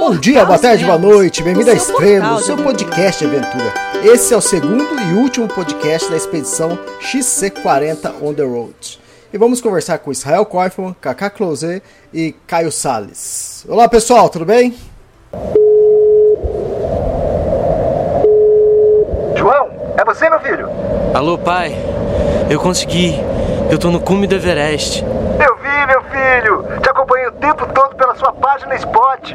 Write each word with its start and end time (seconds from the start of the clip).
Bom 0.00 0.16
dia, 0.16 0.46
boa 0.46 0.58
tarde, 0.58 0.82
boa 0.82 0.96
noite, 0.96 1.42
bem-vindo 1.42 1.70
à 1.70 1.74
Estrela, 1.74 2.32
o 2.32 2.38
seu 2.38 2.56
podcast 2.56 3.22
de 3.22 3.36
aventura. 3.36 3.70
Esse 4.02 4.32
é 4.32 4.36
o 4.36 4.40
segundo 4.40 4.98
e 4.98 5.12
último 5.12 5.46
podcast 5.46 6.10
da 6.10 6.16
expedição 6.16 6.78
XC40 7.02 8.14
On 8.22 8.32
The 8.32 8.42
Road. 8.42 8.98
E 9.30 9.36
vamos 9.36 9.60
conversar 9.60 9.98
com 9.98 10.10
Israel 10.10 10.46
Koifman, 10.46 10.96
Kaká 11.02 11.28
Close 11.28 11.82
e 12.14 12.32
Caio 12.46 12.72
Sales. 12.72 13.66
Olá 13.68 13.90
pessoal, 13.90 14.30
tudo 14.30 14.46
bem? 14.46 14.74
João, 19.36 19.68
é 19.98 20.04
você 20.06 20.30
meu 20.30 20.40
filho? 20.40 20.66
Alô 21.12 21.36
pai, 21.36 21.76
eu 22.48 22.58
consegui, 22.58 23.20
eu 23.70 23.78
tô 23.78 23.90
no 23.90 24.00
cume 24.00 24.26
do 24.26 24.34
Everest. 24.34 25.04
Eu 25.04 25.56
vi 25.56 25.86
meu 25.86 26.02
filho, 26.04 26.80
te 26.80 26.88
acompanhei 26.88 27.28
o 27.28 27.32
tempo 27.32 27.66
todo 27.74 27.94
pela 27.96 28.16
sua 28.16 28.32
página 28.32 28.74
Spot. 28.76 29.34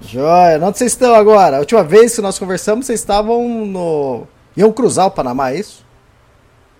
Joia, 0.00 0.58
onde 0.62 0.78
vocês 0.78 0.92
estão 0.92 1.14
agora? 1.14 1.56
A 1.56 1.60
última 1.60 1.82
vez 1.82 2.14
que 2.14 2.22
nós 2.22 2.38
conversamos, 2.38 2.86
vocês 2.86 3.00
estavam 3.00 3.66
no. 3.66 4.26
iam 4.56 4.72
cruzar 4.72 5.06
o 5.06 5.10
Panamá, 5.10 5.50
é 5.50 5.60
isso? 5.60 5.84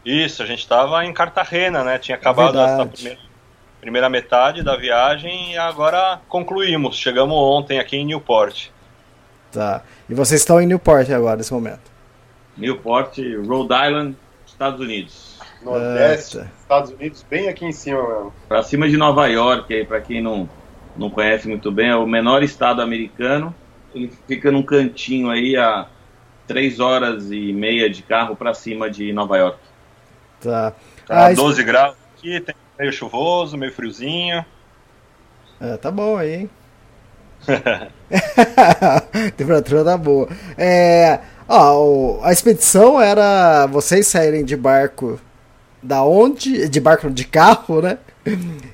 Isso, 0.04 0.42
a 0.42 0.46
gente 0.46 0.60
estava 0.60 1.04
em 1.04 1.12
Cartagena, 1.12 1.82
né? 1.82 1.98
Tinha 1.98 2.16
acabado 2.16 2.52
Verdade. 2.52 2.72
essa 2.72 2.86
primeira, 2.86 3.20
primeira 3.80 4.08
metade 4.08 4.62
da 4.62 4.76
viagem 4.76 5.52
e 5.52 5.58
agora 5.58 6.20
concluímos. 6.28 6.96
Chegamos 6.96 7.36
ontem 7.36 7.78
aqui 7.78 7.96
em 7.96 8.06
Newport. 8.06 8.68
Tá. 9.50 9.82
E 10.08 10.14
vocês 10.14 10.40
estão 10.40 10.60
em 10.60 10.66
Newport 10.66 11.10
agora, 11.10 11.36
nesse 11.36 11.52
momento. 11.52 11.90
Newport, 12.56 13.18
Rhode 13.18 13.74
Island, 13.74 14.16
Estados 14.46 14.80
Unidos. 14.80 15.36
Nordeste, 15.62 16.38
tá. 16.38 16.46
Estados 16.60 16.90
Unidos, 16.92 17.24
bem 17.28 17.48
aqui 17.48 17.64
em 17.64 17.72
cima 17.72 18.00
mesmo. 18.06 18.32
Para 18.48 18.62
cima 18.62 18.88
de 18.88 18.96
Nova 18.96 19.26
York, 19.26 19.72
aí 19.74 19.84
para 19.84 20.00
quem 20.00 20.22
não, 20.22 20.48
não 20.98 21.10
conhece 21.10 21.48
muito 21.48 21.70
bem, 21.70 21.88
é 21.90 21.96
o 21.96 22.06
menor 22.06 22.42
estado 22.42 22.80
americano. 22.82 23.54
Ele 23.94 24.12
fica 24.28 24.50
num 24.52 24.62
cantinho 24.62 25.30
aí 25.30 25.56
a 25.56 25.86
três 26.46 26.78
horas 26.80 27.30
e 27.30 27.52
meia 27.52 27.88
de 27.90 28.02
carro 28.02 28.36
para 28.36 28.54
cima 28.54 28.88
de 28.90 29.12
Nova 29.12 29.36
York. 29.36 29.58
Tá. 30.40 30.72
Tá 31.06 31.26
Ah, 31.26 31.32
isso- 31.32 31.42
12 31.42 31.62
graus 31.64 31.96
aqui, 32.16 32.40
tem 32.40 32.54
meio 32.78 32.92
chuvoso, 32.92 33.56
meio 33.56 33.72
friozinho. 33.72 34.44
É, 35.60 35.76
tá 35.76 35.90
bom 35.90 36.16
aí, 36.16 36.34
hein? 36.34 36.50
Temperatura 39.36 39.84
tá 39.84 39.96
boa. 39.96 40.28
É, 40.56 41.20
ó, 41.48 41.74
o- 41.84 42.20
a 42.22 42.32
expedição 42.32 43.00
era 43.00 43.66
vocês 43.66 44.06
saírem 44.06 44.44
de 44.44 44.56
barco 44.56 45.18
da 45.82 46.02
onde? 46.04 46.68
De 46.68 46.80
barco 46.80 47.10
de 47.10 47.24
carro, 47.24 47.80
né? 47.82 47.98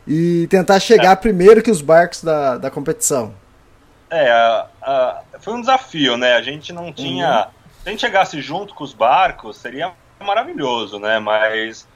E 0.06 0.47
tentar 0.48 0.81
chegar 0.81 1.17
primeiro 1.17 1.62
que 1.62 1.70
os 1.70 1.81
barcos 1.83 2.22
da, 2.22 2.56
da 2.58 2.70
competição. 2.70 3.34
É, 4.11 4.31
a- 4.31 4.67
a- 4.83 5.22
foi 5.41 5.55
um 5.55 5.61
desafio, 5.61 6.17
né? 6.17 6.34
A 6.34 6.42
gente 6.42 6.72
não 6.72 6.92
tinha. 6.92 7.48
Se 7.83 7.89
a 7.89 7.91
gente 7.91 8.00
chegasse 8.00 8.41
junto 8.41 8.75
com 8.75 8.84
os 8.84 8.92
barcos, 8.92 9.56
seria 9.56 9.92
maravilhoso, 10.20 10.98
né? 10.98 11.19
Mas 11.19 11.86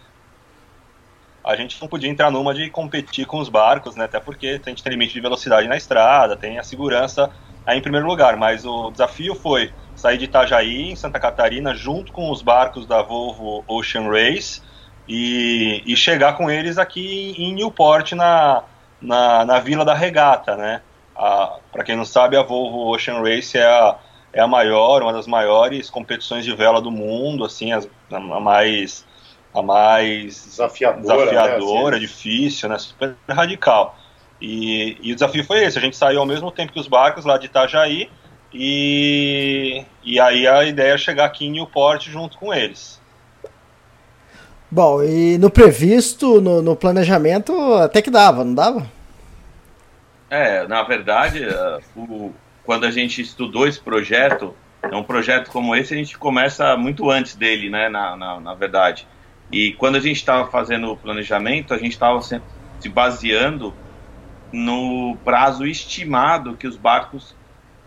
a 1.45 1.55
gente 1.55 1.81
não 1.81 1.87
podia 1.89 2.11
entrar 2.11 2.31
numa 2.31 2.53
de 2.53 2.69
competir 2.71 3.25
com 3.27 3.39
os 3.39 3.49
barcos, 3.49 3.95
né? 3.95 4.05
Até 4.05 4.19
porque 4.19 4.61
a 4.65 4.69
gente 4.69 4.83
tem 4.83 4.91
limite 4.91 5.13
de 5.15 5.21
velocidade 5.21 5.69
na 5.69 5.77
estrada, 5.77 6.37
tem 6.37 6.59
a 6.59 6.65
segurança 6.65 7.31
aí 7.65 7.79
em 7.79 7.83
primeiro 7.83 8.07
lugar. 8.07 8.37
Mas 8.37 8.65
o 8.65 8.91
desafio 8.91 9.35
foi 9.35 9.73
sair 9.95 10.19
de 10.19 10.25
Itajaí, 10.25 10.91
em 10.91 10.97
Santa 10.97 11.21
Catarina, 11.21 11.75
junto 11.75 12.13
com 12.13 12.31
os 12.31 12.43
barcos 12.43 12.85
da 12.87 13.01
Volvo 13.03 13.65
Ocean 13.69 14.09
Race 14.11 14.61
e, 15.09 15.83
e 15.87 15.97
chegar 15.97 16.37
com 16.37 16.51
eles 16.51 16.79
aqui 16.79 17.35
em 17.39 17.55
Newport, 17.55 18.13
na, 18.13 18.65
na, 19.01 19.45
na 19.45 19.61
Vila 19.61 19.85
da 19.85 19.95
Regata, 19.95 20.57
né? 20.57 20.83
Para 21.73 21.85
quem 21.85 21.97
não 21.97 22.05
sabe, 22.05 22.37
a 22.37 22.43
Volvo 22.43 22.93
Ocean 22.95 23.21
Race 23.23 23.57
é 23.57 23.65
a, 23.65 23.97
é 24.33 24.41
a 24.41 24.47
maior, 24.47 25.03
uma 25.03 25.13
das 25.13 25.27
maiores 25.27 25.89
competições 25.91 26.45
de 26.45 26.55
vela 26.55 26.81
do 26.81 26.91
mundo, 26.91 27.45
assim, 27.45 27.73
as- 27.73 27.89
a, 28.13 28.17
a 28.17 28.41
mais 28.41 29.05
a 29.55 29.63
mais 29.63 30.45
Desafiadora, 30.45 31.01
desafiadora, 31.01 31.97
né, 31.97 32.01
difícil, 32.01 32.69
né, 32.69 32.79
super 32.79 33.17
radical. 33.29 33.97
E, 34.41 34.99
e 35.01 35.13
o 35.13 35.15
desafio 35.15 35.43
foi 35.45 35.65
esse, 35.65 35.79
a 35.79 35.81
gente 35.81 35.97
saiu 35.97 36.21
ao 36.21 36.27
mesmo 36.27 36.51
tempo 36.53 36.73
que 36.73 36.79
os 36.81 36.87
barcos 36.87 37.25
lá 37.25 37.39
de 37.39 37.47
Itajaí 37.47 38.11
e, 38.53 39.85
e 40.03 40.21
aí 40.21 40.47
a 40.47 40.65
ideia 40.65 40.93
é 40.95 40.99
chegar 40.99 41.25
aqui 41.25 41.47
em 41.47 41.51
Newport 41.53 42.07
junto 42.09 42.37
com 42.37 42.53
eles. 42.53 43.01
Bom, 44.77 45.03
e 45.03 45.39
no 45.39 45.51
previsto, 45.51 46.39
no, 46.39 46.61
no 46.61 46.77
planejamento, 46.77 47.51
até 47.77 48.03
que 48.03 48.11
dava, 48.11 48.45
não 48.45 48.55
dava? 48.55 48.87
É, 50.29 50.67
na 50.67 50.83
verdade, 50.83 51.43
eh, 51.45 51.81
o- 51.95 52.35
quando 52.63 52.85
a 52.85 52.91
gente 52.91 53.21
estudou 53.23 53.67
esse 53.67 53.81
projeto, 53.81 54.59
é 54.91 54.97
um 54.97 55.05
projeto 55.05 55.51
como 55.51 55.75
esse, 55.75 55.95
a 55.95 55.97
gente 55.97 56.19
começa 56.19 56.77
muito 56.77 57.09
antes 57.11 57.37
dele, 57.37 57.71
né, 57.71 57.89
na, 57.89 58.17
na, 58.17 58.41
na 58.41 58.55
verdade. 58.55 59.07
E 59.51 59.73
quando 59.75 59.97
a 59.97 60.01
gente 60.01 60.17
estava 60.17 60.51
fazendo 60.51 60.89
o 60.91 60.97
planejamento, 60.97 61.73
a 61.75 61.79
gente 61.79 61.93
estava 61.93 62.21
se 62.23 62.43
se 62.79 62.91
baseando 62.91 63.81
no 64.53 65.21
prazo 65.25 65.67
estimado 65.67 66.57
que 66.57 66.67
os 66.67 66.77
barcos 66.77 67.37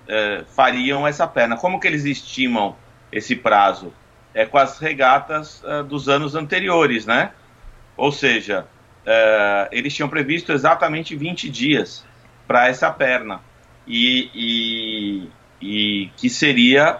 eh, 0.08 0.46
fariam 0.56 1.08
essa 1.08 1.28
perna. 1.28 1.58
Como 1.58 1.80
que 1.80 1.88
eles 1.88 2.06
estimam 2.06 2.80
esse 3.12 3.36
prazo? 3.36 3.94
É 4.34 4.46
com 4.46 4.58
as 4.58 4.78
regatas 4.78 5.62
eh, 5.66 5.84
dos 5.84 6.08
anos 6.08 6.36
anteriores, 6.36 7.06
né? 7.06 7.32
Ou 7.98 8.12
seja, 8.12 8.68
eh, 9.06 9.70
eles 9.72 9.94
tinham 9.94 10.08
previsto 10.08 10.52
exatamente 10.52 11.16
20 11.16 11.50
dias 11.50 12.06
para 12.48 12.68
essa 12.68 12.92
perna 12.92 13.42
e, 13.88 14.30
e, 14.34 15.30
e 15.62 16.10
que 16.16 16.30
seria 16.30 17.00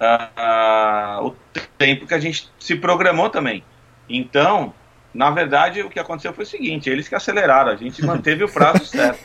ah, 0.00 1.20
o 1.22 1.34
tempo 1.76 2.06
que 2.06 2.14
a 2.14 2.18
gente 2.18 2.50
se 2.58 2.74
programou 2.76 3.28
também. 3.28 3.62
Então, 4.08 4.72
na 5.12 5.30
verdade, 5.30 5.82
o 5.82 5.90
que 5.90 5.98
aconteceu 6.00 6.32
foi 6.32 6.44
o 6.44 6.46
seguinte: 6.46 6.88
eles 6.88 7.08
que 7.08 7.14
aceleraram, 7.14 7.70
a 7.70 7.76
gente 7.76 8.04
manteve 8.04 8.44
o 8.44 8.48
prazo 8.48 8.84
certo. 8.86 9.20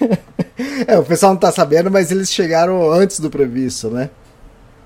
É, 0.87 0.97
o 0.97 1.03
pessoal 1.03 1.33
não 1.33 1.39
tá 1.39 1.51
sabendo, 1.51 1.89
mas 1.89 2.11
eles 2.11 2.31
chegaram 2.31 2.91
antes 2.91 3.19
do 3.19 3.29
previsto, 3.29 3.89
né? 3.89 4.09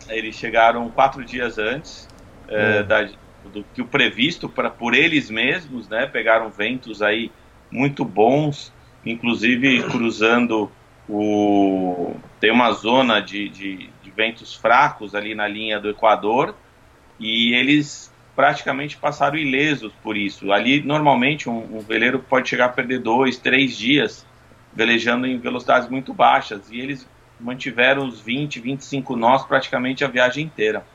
Eles 0.08 0.36
chegaram 0.36 0.90
quatro 0.90 1.24
dias 1.24 1.58
antes 1.58 2.08
eh, 2.50 2.84
da- 2.84 3.10
do 3.54 3.64
que 3.74 3.82
o 3.82 3.88
previsto 3.88 4.50
para 4.50 4.70
por 4.70 4.94
eles 4.94 5.30
mesmos, 5.30 5.88
né? 5.90 6.06
Pegaram 6.08 6.50
ventos 6.50 7.02
aí 7.02 7.32
muito 7.72 8.04
bons, 8.06 8.74
inclusive 9.06 9.84
cruzando 9.84 10.72
o 11.08 12.16
tem 12.40 12.52
uma 12.52 12.72
zona 12.72 13.20
de, 13.22 13.50
de, 13.50 13.90
de 14.02 14.12
ventos 14.12 14.54
fracos 14.56 15.16
ali 15.16 15.36
na 15.36 15.48
linha 15.48 15.80
do 15.80 15.90
Equador 15.90 16.56
e 17.20 17.54
eles 17.54 18.14
praticamente 18.36 18.98
passaram 18.98 19.38
ilesos 19.38 19.94
por 20.02 20.16
isso. 20.18 20.52
Ali 20.52 20.82
normalmente 20.84 21.50
um, 21.50 21.78
um 21.78 21.82
veleiro 21.82 22.20
pode 22.20 22.50
chegar 22.50 22.66
a 22.66 22.70
perder 22.70 23.00
dois, 23.00 23.38
três 23.40 23.78
dias 23.78 24.26
velejando 24.72 25.28
em 25.28 25.40
velocidades 25.40 25.90
muito 25.90 26.14
baixas 26.14 26.70
e 26.70 26.80
eles 26.80 27.10
mantiveram 27.40 28.06
os 28.08 28.22
20, 28.22 28.60
25 28.60 29.16
nós 29.16 29.46
praticamente 29.46 30.04
a 30.06 30.08
viagem 30.08 30.46
inteira. 30.46 30.88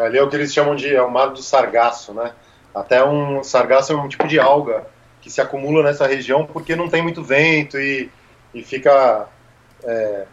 Ali 0.00 0.18
é 0.18 0.22
o 0.22 0.28
que 0.28 0.36
eles 0.36 0.52
chamam 0.52 0.74
de 0.74 0.94
é 0.94 1.02
o 1.02 1.10
mar 1.10 1.28
do 1.28 1.42
sargaço, 1.42 2.12
né? 2.12 2.32
Até 2.74 3.04
um 3.04 3.42
sargaço 3.42 3.92
é 3.92 3.96
um 3.96 4.08
tipo 4.08 4.26
de 4.26 4.38
alga 4.38 4.86
que 5.20 5.30
se 5.30 5.40
acumula 5.40 5.82
nessa 5.82 6.06
região 6.06 6.46
porque 6.46 6.74
não 6.74 6.88
tem 6.88 7.02
muito 7.02 7.22
vento 7.22 7.78
e, 7.78 8.10
e 8.54 8.62
fica 8.62 9.28
é, 9.84 10.26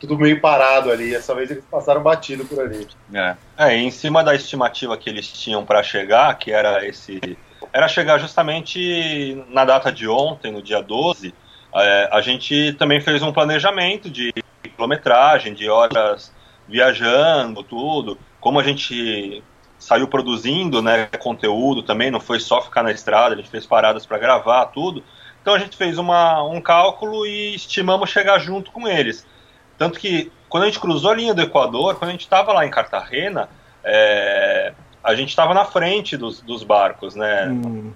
tudo 0.00 0.18
meio 0.18 0.40
parado 0.40 0.90
ali. 0.90 1.14
Essa 1.14 1.34
vez 1.34 1.50
eles 1.50 1.64
passaram 1.70 2.02
batido 2.02 2.44
por 2.44 2.60
ali. 2.60 2.86
É. 3.12 3.36
É, 3.56 3.76
em 3.76 3.90
cima 3.90 4.22
da 4.22 4.34
estimativa 4.34 4.96
que 4.96 5.10
eles 5.10 5.28
tinham 5.28 5.64
para 5.64 5.82
chegar, 5.82 6.36
que 6.38 6.52
era 6.52 6.86
esse. 6.86 7.36
Era 7.72 7.86
chegar 7.86 8.18
justamente 8.18 9.44
na 9.50 9.64
data 9.64 9.92
de 9.92 10.08
ontem, 10.08 10.50
no 10.50 10.62
dia 10.62 10.80
12, 10.80 11.34
é, 11.74 12.08
a 12.10 12.20
gente 12.20 12.72
também 12.74 13.00
fez 13.00 13.22
um 13.22 13.32
planejamento 13.32 14.08
de 14.08 14.32
quilometragem, 14.62 15.52
de 15.52 15.68
horas 15.68 16.32
viajando, 16.66 17.62
tudo. 17.62 18.18
Como 18.40 18.58
a 18.58 18.62
gente 18.62 19.42
saiu 19.78 20.08
produzindo 20.08 20.82
né, 20.82 21.06
conteúdo 21.18 21.82
também, 21.82 22.10
não 22.10 22.20
foi 22.20 22.40
só 22.40 22.60
ficar 22.60 22.82
na 22.82 22.90
estrada, 22.90 23.34
a 23.34 23.36
gente 23.36 23.50
fez 23.50 23.64
paradas 23.66 24.04
para 24.04 24.18
gravar, 24.18 24.66
tudo. 24.66 25.02
Então 25.40 25.54
a 25.54 25.58
gente 25.58 25.76
fez 25.76 25.98
uma, 25.98 26.42
um 26.42 26.60
cálculo 26.60 27.26
e 27.26 27.54
estimamos 27.54 28.10
chegar 28.10 28.38
junto 28.38 28.70
com 28.70 28.86
eles. 28.86 29.26
Tanto 29.78 29.98
que 29.98 30.32
quando 30.48 30.64
a 30.64 30.66
gente 30.66 30.80
cruzou 30.80 31.10
a 31.10 31.14
linha 31.14 31.32
do 31.32 31.42
Equador, 31.42 31.94
quando 31.94 32.08
a 32.08 32.12
gente 32.12 32.22
estava 32.22 32.52
lá 32.52 32.66
em 32.66 32.70
Cartagena, 32.70 33.48
é, 33.84 34.72
a 35.02 35.14
gente 35.14 35.30
estava 35.30 35.54
na 35.54 35.64
frente 35.64 36.16
dos, 36.16 36.40
dos 36.40 36.62
barcos, 36.62 37.14
né? 37.14 37.46
Hum. 37.46 37.92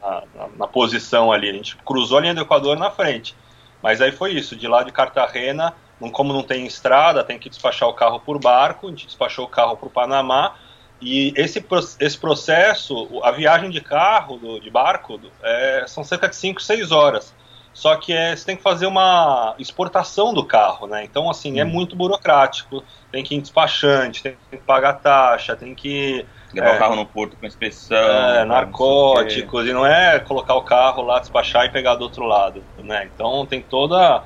Na, 0.00 0.22
na, 0.34 0.48
na, 0.58 0.66
posição 0.66 1.32
ali. 1.32 1.48
A 1.48 1.52
gente 1.52 1.76
cruzou 1.76 2.18
a 2.18 2.20
linha 2.20 2.34
do 2.34 2.42
Equador 2.42 2.78
na 2.78 2.90
frente. 2.90 3.34
Mas 3.82 4.00
aí 4.00 4.12
foi 4.12 4.32
isso, 4.32 4.54
de 4.54 4.68
lá 4.68 4.82
de 4.82 4.92
Cartagena, 4.92 5.74
como 6.12 6.32
não 6.32 6.42
tem 6.42 6.66
estrada, 6.66 7.24
tem 7.24 7.38
que 7.38 7.48
despachar 7.48 7.88
o 7.88 7.94
carro 7.94 8.20
por 8.20 8.38
barco, 8.38 8.86
a 8.86 8.90
gente 8.90 9.06
despachou 9.06 9.44
o 9.44 9.48
carro 9.48 9.76
para 9.76 9.86
o 9.86 9.90
Panamá. 9.90 10.54
E 11.00 11.34
esse, 11.36 11.64
esse 12.00 12.18
processo, 12.18 13.20
a 13.22 13.30
viagem 13.30 13.70
de 13.70 13.80
carro, 13.80 14.38
do, 14.38 14.60
de 14.60 14.70
barco, 14.70 15.20
é, 15.42 15.84
são 15.86 16.02
cerca 16.02 16.28
de 16.28 16.36
5, 16.36 16.62
6 16.62 16.92
horas. 16.92 17.34
Só 17.74 17.96
que 17.96 18.12
é, 18.12 18.34
você 18.34 18.46
tem 18.46 18.56
que 18.56 18.62
fazer 18.62 18.86
uma 18.86 19.56
exportação 19.58 20.32
do 20.32 20.44
carro, 20.44 20.86
né? 20.86 21.02
Então, 21.04 21.28
assim, 21.28 21.58
é 21.58 21.64
hum. 21.64 21.68
muito 21.68 21.96
burocrático. 21.96 22.84
Tem 23.10 23.24
que 23.24 23.34
ir 23.34 23.38
em 23.38 23.40
despachante, 23.40 24.22
tem 24.22 24.36
que 24.48 24.56
pagar 24.58 24.94
taxa, 24.94 25.56
tem 25.56 25.74
que. 25.74 26.24
Levar 26.54 26.68
é, 26.68 26.76
o 26.76 26.78
carro 26.78 26.94
no 26.94 27.04
porto 27.04 27.36
com 27.36 27.44
inspeção. 27.44 27.98
É, 27.98 28.44
narcóticos, 28.44 29.64
não 29.64 29.70
e 29.70 29.72
não 29.72 29.86
é 29.86 30.20
colocar 30.20 30.54
o 30.54 30.62
carro 30.62 31.02
lá, 31.02 31.18
despachar 31.18 31.66
e 31.66 31.70
pegar 31.70 31.96
do 31.96 32.04
outro 32.04 32.24
lado, 32.24 32.62
né? 32.78 33.10
Então 33.12 33.44
tem 33.44 33.60
toda. 33.60 34.22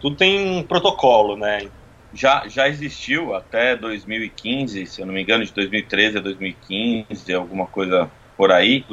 Tudo 0.00 0.16
tem 0.16 0.58
um 0.58 0.62
protocolo, 0.62 1.36
né? 1.36 1.68
Já, 2.12 2.48
já 2.48 2.68
existiu 2.68 3.34
até 3.34 3.76
2015, 3.76 4.86
se 4.86 5.00
eu 5.00 5.06
não 5.06 5.12
me 5.12 5.22
engano, 5.22 5.44
de 5.44 5.52
2013 5.52 6.18
a 6.18 6.20
2015, 6.20 7.34
alguma 7.34 7.66
coisa 7.66 8.10
por 8.36 8.50
aí, 8.50 8.84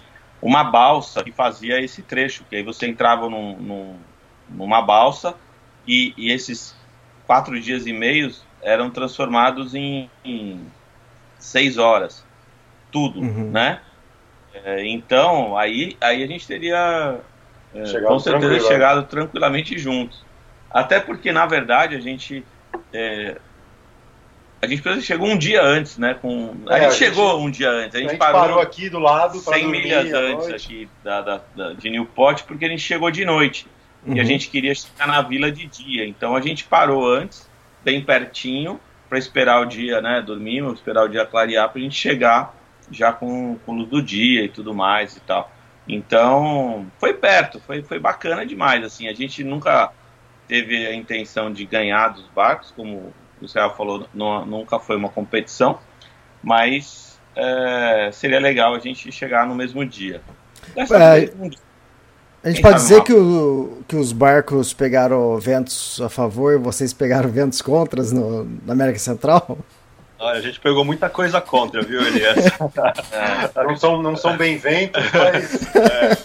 uma 0.42 0.64
balsa 0.64 1.24
que 1.24 1.32
fazia 1.32 1.80
esse 1.80 2.02
trecho, 2.02 2.44
que 2.50 2.56
aí 2.56 2.64
você 2.64 2.88
entrava 2.88 3.30
num, 3.30 3.58
num, 3.58 3.96
numa 4.50 4.82
balsa 4.82 5.36
e, 5.88 6.14
e, 6.18 6.32
esses 6.32 6.76
quatro 7.26 7.60
dias 7.60 7.86
e 7.88 7.94
meios 7.94 8.44
eram 8.62 8.90
transformados 8.90 9.74
em, 9.74 10.10
em 10.24 10.60
seis 11.38 11.78
horas, 11.78 12.26
tudo, 12.92 13.22
uhum. 13.22 13.52
né? 13.52 13.80
É, 14.54 14.86
então, 14.88 15.58
aí, 15.58 15.96
aí 16.02 16.24
a 16.24 16.28
gente 16.28 16.48
teria 16.48 17.20
é, 17.74 17.80
com 18.02 18.20
certeza 18.20 18.48
tranquilo. 18.48 18.68
chegado 18.68 19.04
tranquilamente 19.04 19.78
juntos. 19.78 20.24
Até 20.70 21.00
porque, 21.00 21.32
na 21.32 21.46
verdade, 21.46 21.96
a 21.96 22.00
gente 22.00 22.44
é, 22.94 23.38
a 24.62 24.68
gente 24.68 25.02
chegou 25.02 25.28
um 25.28 25.38
dia 25.38 25.64
antes, 25.64 25.98
né? 25.98 26.16
Com... 26.16 26.56
A, 26.68 26.78
é, 26.78 26.82
gente 26.82 26.86
a 26.86 26.90
gente 26.90 26.98
chegou 26.98 27.40
um 27.40 27.50
dia 27.50 27.70
antes. 27.70 27.96
A 27.96 28.00
gente, 28.00 28.08
a 28.08 28.12
gente 28.12 28.20
parou, 28.20 28.42
parou, 28.42 28.60
aqui 28.60 28.90
do 28.90 29.00
lado 29.00 29.38
100 29.38 29.68
milhas 29.68 30.14
antes 30.14 30.50
aqui 30.50 30.90
da, 31.04 31.22
da, 31.22 31.42
da, 31.56 31.74
de 31.74 31.90
Newport, 31.90 32.44
porque 32.44 32.66
a 32.66 32.70
gente 32.70 32.82
chegou 32.82 33.12
de 33.12 33.26
noite. 33.26 33.68
Uhum. 34.06 34.16
E 34.16 34.20
a 34.20 34.24
uhum. 34.24 34.28
gente 34.28 34.50
queria 34.50 34.74
chegar 34.74 35.08
na 35.08 35.22
vila 35.22 35.52
de 35.52 35.66
dia. 35.68 36.06
Então 36.06 36.36
a 36.36 36.42
gente 36.42 36.64
parou 36.64 37.08
antes, 37.08 37.50
bem 37.84 38.04
pertinho, 38.04 38.80
para 39.08 39.20
esperar 39.20 39.62
o 39.62 39.66
dia, 39.66 40.02
né? 40.02 40.22
Dormimos, 40.22 40.74
esperar 40.74 41.04
o 41.04 41.08
dia 41.08 41.26
clarear 41.26 41.70
para 41.70 41.80
a 41.80 41.84
gente 41.84 41.96
chegar 41.96 42.56
já 42.92 43.12
com, 43.12 43.58
com 43.66 43.74
luz 43.74 43.90
do 43.90 44.02
dia 44.02 44.44
e 44.44 44.50
tudo 44.50 44.74
mais 44.74 45.16
e 45.16 45.20
tal. 45.22 45.52
Então 45.88 46.88
foi 47.00 47.14
perto, 47.14 47.60
foi, 47.60 47.84
foi 47.84 48.00
bacana 48.00 48.46
demais. 48.46 48.84
Assim, 48.84 49.08
a 49.08 49.14
gente 49.14 49.44
nunca 49.44 49.92
teve 50.48 50.86
a 50.86 50.94
intenção 50.94 51.52
de 51.52 51.66
ganhar 51.66 52.10
dos 52.10 52.26
barcos, 52.28 52.72
como 52.76 53.14
o 53.42 53.46
Israel 53.46 53.74
falou, 53.76 54.08
não, 54.14 54.46
nunca 54.46 54.80
foi 54.80 54.96
uma 54.96 55.10
competição, 55.10 55.80
mas 56.42 57.20
é, 57.36 58.10
seria 58.14 58.40
legal 58.40 58.74
a 58.74 58.80
gente 58.80 59.12
chegar 59.12 59.46
no 59.46 59.56
mesmo 59.56 59.86
dia. 59.86 60.22
É, 60.76 61.30
a 62.44 62.50
gente 62.50 62.62
pode 62.62 62.76
dizer 62.76 63.04
que, 63.04 63.14
o, 63.14 63.84
que 63.88 63.96
os 63.96 64.12
barcos 64.12 64.74
pegaram 64.74 65.38
ventos 65.40 66.00
a 66.02 66.10
favor 66.10 66.54
e 66.54 66.58
vocês 66.58 66.94
pegaram 66.94 67.30
ventos 67.30 67.62
contra 67.62 68.04
no, 68.04 68.46
na 68.66 68.74
América 68.74 69.00
Central? 69.00 69.58
Olha, 70.18 70.40
a 70.40 70.42
gente 70.42 70.60
pegou 70.60 70.86
muita 70.86 71.10
coisa 71.10 71.42
contra, 71.42 71.82
viu, 71.82 72.02
Elias? 72.02 72.38
é, 73.12 73.64
não, 73.64 73.76
são, 73.76 74.02
não 74.02 74.16
são 74.16 74.38
bem 74.38 74.58
ventos, 74.58 75.04
mas. 75.12 75.76
É, 75.76 76.18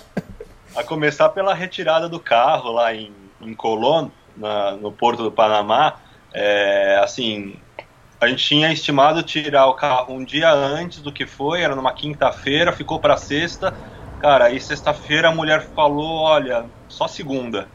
a 0.76 0.84
começar 0.84 1.28
pela 1.30 1.52
retirada 1.54 2.08
do 2.08 2.20
carro 2.20 2.70
lá 2.70 2.94
em, 2.94 3.12
em 3.40 3.54
Colón, 3.54 4.08
na, 4.36 4.72
no 4.72 4.92
porto 4.92 5.22
do 5.22 5.32
Panamá, 5.32 5.94
é, 6.32 7.00
assim, 7.02 7.56
a 8.20 8.26
gente 8.26 8.44
tinha 8.44 8.72
estimado 8.72 9.22
tirar 9.22 9.66
o 9.66 9.74
carro 9.74 10.14
um 10.14 10.24
dia 10.24 10.52
antes 10.52 11.00
do 11.00 11.12
que 11.12 11.26
foi, 11.26 11.62
era 11.62 11.74
numa 11.74 11.92
quinta-feira, 11.92 12.72
ficou 12.72 13.00
para 13.00 13.16
sexta. 13.16 13.74
Cara, 14.20 14.46
aí 14.46 14.60
sexta-feira 14.60 15.28
a 15.28 15.34
mulher 15.34 15.62
falou: 15.74 16.20
olha, 16.20 16.66
só 16.88 17.08
segunda. 17.08 17.66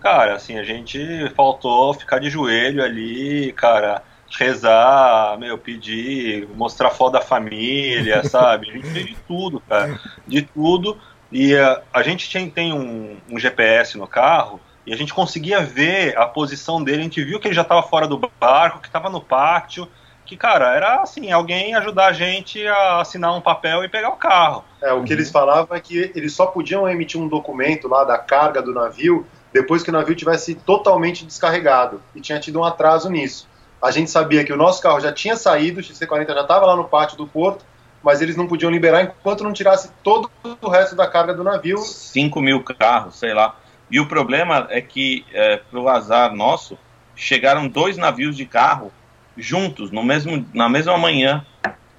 Cara, 0.00 0.34
assim, 0.34 0.58
a 0.58 0.64
gente 0.64 1.30
faltou 1.36 1.94
ficar 1.94 2.18
de 2.18 2.28
joelho 2.28 2.82
ali, 2.82 3.52
cara, 3.52 4.02
rezar, 4.36 5.38
meu, 5.38 5.56
pedir, 5.56 6.48
mostrar 6.56 6.90
foto 6.90 7.12
da 7.12 7.20
família, 7.20 8.24
sabe? 8.28 8.70
A 8.70 8.72
gente 8.72 8.90
fez 8.90 9.06
de 9.06 9.16
tudo, 9.28 9.60
cara, 9.60 10.00
de 10.26 10.42
tudo. 10.42 10.98
E 11.30 11.54
uh, 11.54 11.80
a 11.92 12.02
gente 12.02 12.30
tem, 12.30 12.50
tem 12.50 12.72
um, 12.72 13.16
um 13.30 13.38
GPS 13.38 13.96
no 13.96 14.06
carro 14.06 14.60
e 14.86 14.92
a 14.92 14.96
gente 14.96 15.14
conseguia 15.14 15.60
ver 15.60 16.16
a 16.18 16.26
posição 16.26 16.82
dele, 16.82 17.00
a 17.00 17.04
gente 17.04 17.22
viu 17.22 17.38
que 17.38 17.48
ele 17.48 17.54
já 17.54 17.62
estava 17.62 17.82
fora 17.82 18.06
do 18.06 18.18
barco, 18.40 18.80
que 18.80 18.88
estava 18.88 19.08
no 19.08 19.20
pátio, 19.20 19.88
que, 20.24 20.36
cara, 20.36 20.74
era 20.74 21.02
assim, 21.02 21.30
alguém 21.30 21.74
ajudar 21.74 22.06
a 22.06 22.12
gente 22.12 22.66
a 22.66 23.00
assinar 23.00 23.36
um 23.36 23.40
papel 23.40 23.84
e 23.84 23.88
pegar 23.88 24.08
o 24.08 24.16
carro. 24.16 24.64
É, 24.80 24.92
o 24.92 25.02
que 25.02 25.12
uhum. 25.12 25.18
eles 25.18 25.30
falavam 25.30 25.76
é 25.76 25.80
que 25.80 26.10
eles 26.14 26.32
só 26.32 26.46
podiam 26.46 26.88
emitir 26.88 27.20
um 27.20 27.28
documento 27.28 27.86
lá 27.86 28.04
da 28.04 28.18
carga 28.18 28.62
do 28.62 28.72
navio 28.72 29.26
depois 29.52 29.82
que 29.82 29.90
o 29.90 29.92
navio 29.92 30.14
tivesse 30.14 30.54
totalmente 30.54 31.26
descarregado, 31.26 32.00
e 32.14 32.20
tinha 32.20 32.40
tido 32.40 32.58
um 32.58 32.64
atraso 32.64 33.10
nisso. 33.10 33.46
A 33.82 33.90
gente 33.90 34.10
sabia 34.10 34.44
que 34.44 34.52
o 34.52 34.56
nosso 34.56 34.80
carro 34.80 35.00
já 35.00 35.12
tinha 35.12 35.36
saído, 35.36 35.80
o 35.80 35.82
XC40 35.82 36.32
já 36.32 36.40
estava 36.40 36.64
lá 36.64 36.74
no 36.74 36.84
pátio 36.84 37.16
do 37.18 37.26
porto, 37.26 37.64
mas 38.02 38.22
eles 38.22 38.36
não 38.36 38.46
podiam 38.46 38.70
liberar 38.70 39.02
enquanto 39.02 39.44
não 39.44 39.52
tirasse 39.52 39.90
todo 40.02 40.30
o 40.60 40.68
resto 40.68 40.96
da 40.96 41.06
carga 41.06 41.34
do 41.34 41.44
navio. 41.44 41.78
5 41.78 42.40
mil 42.40 42.62
carros, 42.62 43.16
sei 43.16 43.34
lá. 43.34 43.56
E 43.92 44.00
o 44.00 44.06
problema 44.06 44.66
é 44.70 44.80
que, 44.80 45.22
é, 45.34 45.58
para 45.58 45.78
o 45.78 45.86
azar 45.86 46.34
nosso, 46.34 46.78
chegaram 47.14 47.68
dois 47.68 47.98
navios 47.98 48.34
de 48.34 48.46
carro 48.46 48.90
juntos, 49.36 49.90
no 49.90 50.02
mesmo, 50.02 50.46
na 50.54 50.66
mesma 50.66 50.96
manhã. 50.96 51.44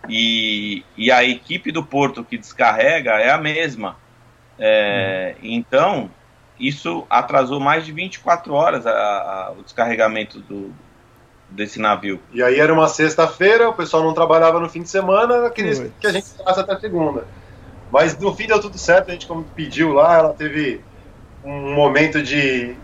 E, 0.09 0.83
e 0.97 1.11
a 1.11 1.23
equipe 1.23 1.71
do 1.71 1.83
porto 1.83 2.23
que 2.23 2.35
descarrega 2.35 3.11
é 3.11 3.29
a 3.29 3.37
mesma. 3.37 3.95
É, 4.57 5.35
uhum. 5.37 5.49
Então, 5.51 6.11
isso 6.59 7.05
atrasou 7.07 7.59
mais 7.59 7.85
de 7.85 7.91
24 7.91 8.53
horas 8.53 8.87
a, 8.87 8.91
a, 8.91 9.51
o 9.51 9.61
descarregamento 9.61 10.39
do, 10.39 10.73
desse 11.47 11.79
navio. 11.79 12.19
E 12.33 12.41
aí 12.41 12.59
era 12.59 12.73
uma 12.73 12.87
sexta-feira, 12.87 13.69
o 13.69 13.73
pessoal 13.73 14.03
não 14.03 14.15
trabalhava 14.15 14.59
no 14.59 14.67
fim 14.67 14.81
de 14.81 14.89
semana, 14.89 15.47
queria 15.51 15.91
que 15.99 16.07
a 16.07 16.11
gente 16.11 16.27
ficasse 16.29 16.59
até 16.59 16.75
segunda. 16.79 17.27
Mas 17.91 18.17
no 18.17 18.33
fim 18.33 18.47
deu 18.47 18.59
tudo 18.59 18.79
certo, 18.79 19.09
a 19.09 19.13
gente 19.13 19.27
como 19.27 19.43
pediu 19.43 19.93
lá, 19.93 20.17
ela 20.17 20.33
teve 20.33 20.81
um 21.43 21.73
momento 21.73 22.21
de, 22.21 22.75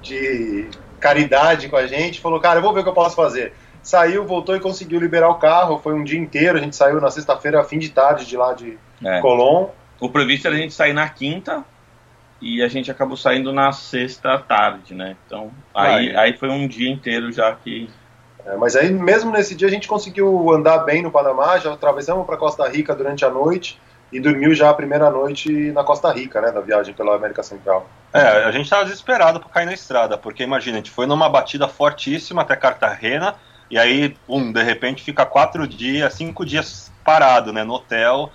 de 0.00 0.68
caridade 1.00 1.68
com 1.68 1.76
a 1.76 1.86
gente, 1.86 2.20
falou, 2.20 2.40
cara, 2.40 2.58
eu 2.58 2.62
vou 2.62 2.72
ver 2.72 2.80
o 2.80 2.82
que 2.82 2.88
eu 2.88 2.94
posso 2.94 3.16
fazer. 3.16 3.52
Saiu, 3.82 4.24
voltou 4.24 4.56
e 4.56 4.60
conseguiu 4.60 4.98
liberar 4.98 5.28
o 5.28 5.34
carro, 5.34 5.78
foi 5.78 5.92
um 5.94 6.02
dia 6.02 6.18
inteiro, 6.18 6.56
a 6.56 6.60
gente 6.60 6.74
saiu 6.74 7.00
na 7.00 7.10
sexta-feira, 7.10 7.62
fim 7.64 7.78
de 7.78 7.90
tarde, 7.90 8.24
de 8.24 8.36
lá 8.36 8.54
de 8.54 8.78
é. 9.04 9.20
Colom. 9.20 9.70
O 10.00 10.08
previsto 10.08 10.46
era 10.46 10.56
a 10.56 10.58
gente 10.58 10.72
sair 10.72 10.92
na 10.92 11.08
quinta, 11.08 11.64
e 12.44 12.62
a 12.62 12.68
gente 12.68 12.90
acabou 12.90 13.16
saindo 13.16 13.52
na 13.52 13.72
sexta 13.72 14.38
tarde, 14.38 14.94
né? 14.94 15.16
Então, 15.26 15.50
aí, 15.74 16.14
aí 16.14 16.36
foi 16.36 16.50
um 16.50 16.68
dia 16.68 16.90
inteiro 16.90 17.32
já 17.32 17.54
que... 17.54 17.88
É, 18.44 18.54
mas 18.56 18.76
aí, 18.76 18.92
mesmo 18.92 19.30
nesse 19.30 19.54
dia, 19.54 19.66
a 19.66 19.70
gente 19.70 19.88
conseguiu 19.88 20.52
andar 20.52 20.78
bem 20.80 21.02
no 21.02 21.10
Panamá, 21.10 21.56
já 21.58 21.72
atravessamos 21.72 22.26
para 22.26 22.36
Costa 22.36 22.68
Rica 22.68 22.94
durante 22.94 23.24
a 23.24 23.30
noite, 23.30 23.80
e 24.14 24.20
dormiu 24.20 24.54
já 24.54 24.70
a 24.70 24.74
primeira 24.74 25.10
noite 25.10 25.72
na 25.72 25.82
Costa 25.82 26.08
Rica, 26.12 26.40
né, 26.40 26.52
da 26.52 26.60
viagem 26.60 26.94
pela 26.94 27.16
América 27.16 27.42
Central. 27.42 27.90
É, 28.12 28.44
a 28.44 28.52
gente 28.52 28.66
estava 28.66 28.84
desesperado 28.84 29.40
para 29.40 29.48
cair 29.48 29.66
na 29.66 29.72
estrada, 29.72 30.16
porque 30.16 30.44
imagina, 30.44 30.76
a 30.76 30.78
gente 30.78 30.92
foi 30.92 31.04
numa 31.04 31.28
batida 31.28 31.66
fortíssima 31.66 32.42
até 32.42 32.54
Cartagena, 32.54 33.34
e 33.68 33.76
aí, 33.76 34.16
um, 34.28 34.52
de 34.52 34.62
repente 34.62 35.02
fica 35.02 35.26
quatro 35.26 35.66
dias, 35.66 36.14
cinco 36.14 36.46
dias 36.46 36.92
parado, 37.04 37.52
né, 37.52 37.64
no 37.64 37.74
hotel, 37.74 38.30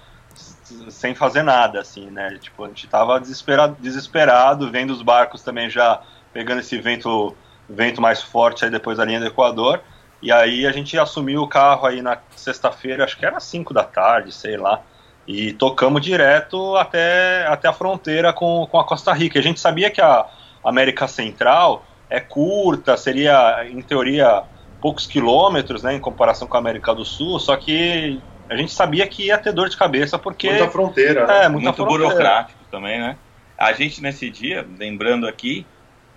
sem 0.90 1.16
fazer 1.16 1.44
nada, 1.44 1.80
assim, 1.80 2.12
né, 2.12 2.38
tipo, 2.42 2.66
a 2.66 2.68
gente 2.68 2.86
estava 2.86 3.18
desesperado, 3.18 3.78
desesperado, 3.80 4.70
vendo 4.70 4.92
os 4.92 5.02
barcos 5.02 5.44
também 5.44 5.70
já 5.70 6.02
pegando 6.34 6.60
esse 6.60 6.78
vento, 6.78 7.34
vento 7.70 8.02
mais 8.02 8.22
forte 8.22 8.66
aí 8.66 8.70
depois 8.70 8.98
da 8.98 9.06
linha 9.06 9.22
do 9.22 9.28
Equador, 9.28 9.80
e 10.22 10.30
aí 10.30 10.68
a 10.68 10.74
gente 10.74 11.00
assumiu 11.00 11.42
o 11.42 11.48
carro 11.48 11.88
aí 11.88 12.02
na 12.02 12.18
sexta-feira, 12.36 13.06
acho 13.06 13.18
que 13.18 13.26
era 13.26 13.40
cinco 13.40 13.74
da 13.74 13.86
tarde, 13.86 14.34
sei 14.34 14.58
lá, 14.58 14.82
e 15.30 15.54
tocamos 15.54 16.02
direto 16.02 16.76
até, 16.76 17.46
até 17.46 17.68
a 17.68 17.74
fronteira 17.74 18.34
com, 18.34 18.66
com 18.66 18.80
a 18.80 18.84
Costa 18.84 19.14
Rica. 19.14 19.38
A 19.38 19.44
gente 19.44 19.60
sabia 19.60 19.92
que 19.92 20.02
a 20.02 20.26
América 20.64 21.08
Central 21.08 21.86
é 22.10 22.20
curta, 22.20 22.98
seria, 22.98 23.64
em 23.70 23.80
teoria, 23.80 24.42
poucos 24.82 25.06
quilômetros, 25.06 25.84
né, 25.84 25.94
em 25.94 26.00
comparação 26.00 26.48
com 26.48 26.58
a 26.58 26.60
América 26.60 26.96
do 26.96 27.06
Sul, 27.06 27.40
só 27.40 27.56
que 27.56 28.20
a 28.50 28.56
gente 28.56 28.72
sabia 28.72 29.06
que 29.06 29.28
ia 29.28 29.38
ter 29.38 29.52
dor 29.52 29.70
de 29.70 29.78
cabeça 29.78 30.18
porque... 30.18 30.50
Muita 30.50 30.72
fronteira. 30.72 31.28
Né? 31.28 31.46
É, 31.46 31.48
muita 31.48 31.68
Muito 31.68 31.76
fronteira. 31.76 32.04
burocrático 32.06 32.60
também, 32.72 33.00
né? 33.00 33.16
A 33.56 33.72
gente, 33.74 34.02
nesse 34.02 34.32
dia, 34.32 34.66
lembrando 34.80 35.28
aqui, 35.28 35.64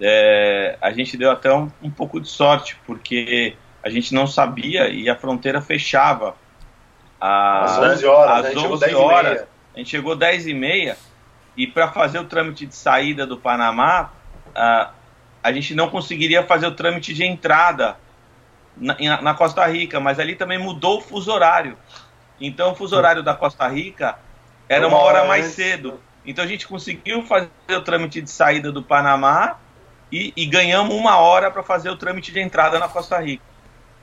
é, 0.01 0.79
a 0.81 0.91
gente 0.91 1.19
deu 1.19 1.31
até 1.31 1.53
um, 1.53 1.71
um 1.83 1.91
pouco 1.91 2.19
de 2.19 2.29
sorte, 2.29 2.79
porque 2.87 3.57
a 3.83 3.91
gente 3.91 4.15
não 4.15 4.27
sabia 4.27 4.89
e 4.89 5.11
a 5.11 5.15
fronteira 5.15 5.61
fechava 5.61 6.35
às 7.23 7.79
11 7.79 8.07
horas. 8.07 8.47
Às 8.47 8.57
11 8.57 8.95
horas. 8.95 9.47
A 9.75 9.79
gente 9.79 9.91
chegou 9.91 10.17
10 10.17 10.49
e 10.49 10.55
meia 10.55 10.97
e 11.57 11.67
para 11.67 11.89
fazer 11.93 12.19
o 12.19 12.25
trâmite 12.25 12.67
de 12.67 12.75
saída 12.75 13.25
do 13.25 13.39
Panamá, 13.39 14.11
uh, 14.49 14.93
a 15.43 15.53
gente 15.53 15.75
não 15.75 15.89
conseguiria 15.89 16.43
fazer 16.43 16.67
o 16.67 16.73
trâmite 16.73 17.15
de 17.15 17.25
entrada 17.25 17.97
na, 18.77 19.23
na, 19.23 19.35
Costa 19.35 19.65
Rica, 19.67 20.01
mas 20.01 20.19
ali 20.19 20.35
também 20.35 20.59
mudou 20.59 20.99
o 20.99 21.01
fuso 21.01 21.31
horário. 21.31 21.77
Então 22.41 22.73
o 22.73 22.75
fuso 22.75 22.97
horário 22.97 23.23
da 23.23 23.35
Costa 23.35 23.69
Rica 23.69 24.19
era 24.69 24.89
uma 24.89 24.99
hora 24.99 25.25
mais 25.25 25.47
cedo. 25.47 26.01
Então 26.27 26.45
a 26.45 26.49
gente 26.49 26.67
conseguiu 26.67 27.23
fazer 27.23 27.51
o 27.71 27.83
trâmite 27.83 28.21
de 28.21 28.31
saída 28.31 28.73
do 28.73 28.83
Panamá 28.83 29.59
e, 30.11 30.33
e 30.37 30.47
ganhamos 30.47 30.95
uma 30.95 31.19
hora 31.19 31.51
para 31.51 31.63
fazer 31.63 31.91
o 31.91 31.97
trâmite 31.97 32.33
de 32.33 32.41
entrada 32.41 32.79
na 32.79 32.89
Costa 32.89 33.19
Rica. 33.21 33.52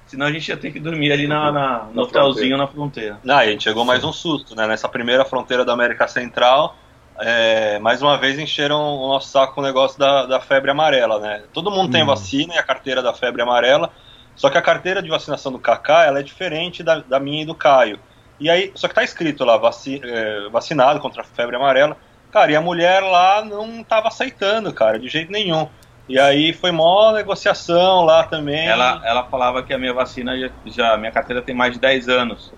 Senão 0.10 0.26
a 0.26 0.32
gente 0.32 0.50
ia 0.50 0.58
ter 0.58 0.72
que 0.72 0.80
dormir 0.80 1.12
ali 1.12 1.28
na, 1.28 1.52
na 1.52 1.88
no 1.94 2.02
hotelzinho 2.02 2.58
na 2.58 2.66
fronteira. 2.66 3.20
Ah, 3.30 3.38
a 3.38 3.46
gente 3.46 3.64
chegou 3.64 3.86
mais 3.86 4.04
um 4.04 4.12
susto, 4.12 4.56
né? 4.56 4.66
Nessa 4.66 4.90
primeira 4.90 5.24
fronteira 5.24 5.64
da 5.64 5.72
América 5.72 6.08
Central, 6.08 6.76
é, 7.20 7.78
mais 7.78 8.02
uma 8.02 8.18
vez 8.18 8.40
encheram 8.40 8.96
o 8.96 9.08
nosso 9.08 9.30
saco 9.30 9.54
com 9.54 9.62
o 9.62 9.64
negócio 9.64 10.00
da, 10.00 10.26
da 10.26 10.40
febre 10.40 10.72
amarela, 10.72 11.20
né? 11.20 11.44
Todo 11.54 11.70
mundo 11.70 11.92
tem 11.92 12.02
hum. 12.02 12.08
vacina 12.08 12.56
e 12.56 12.58
a 12.58 12.64
carteira 12.64 13.04
da 13.04 13.14
febre 13.14 13.44
amarela, 13.44 13.92
só 14.36 14.50
que 14.50 14.58
a 14.58 14.64
carteira 14.64 15.00
de 15.00 15.10
vacinação 15.10 15.52
do 15.52 15.60
Kaká, 15.60 16.06
ela 16.06 16.22
é 16.22 16.24
diferente 16.24 16.82
da, 16.82 17.02
da 17.02 17.20
minha 17.20 17.44
e 17.44 17.46
do 17.46 17.54
Caio. 17.54 18.00
E 18.40 18.50
aí, 18.50 18.72
só 18.74 18.88
que 18.88 18.96
tá 18.96 19.04
escrito 19.04 19.46
lá, 19.46 19.58
vaci, 19.58 20.02
é, 20.04 20.50
vacinado 20.50 21.00
contra 21.00 21.22
a 21.22 21.26
febre 21.26 21.56
amarela. 21.56 21.96
Cara, 22.32 22.52
e 22.52 22.56
a 22.56 22.62
mulher 22.62 23.04
lá 23.04 23.46
não 23.46 23.84
tava 23.84 24.08
aceitando, 24.08 24.74
cara, 24.74 24.98
de 24.98 25.08
jeito 25.08 25.32
nenhum. 25.32 25.70
E 26.10 26.20
aí 26.20 26.54
foi 26.54 26.72
mó 26.72 27.12
negociação 27.12 28.04
lá 28.04 28.24
também. 28.24 28.68
Ela, 28.68 29.00
ela 29.06 29.24
falava 29.26 29.62
que 29.62 29.72
a 29.72 29.78
minha 29.78 29.94
vacina 29.94 30.38
já, 30.40 30.50
já 30.66 30.98
minha 30.98 31.12
carteira 31.12 31.40
tem 31.40 31.54
mais 31.54 31.74
de 31.74 31.80
10 31.80 32.10
anos. 32.10 32.52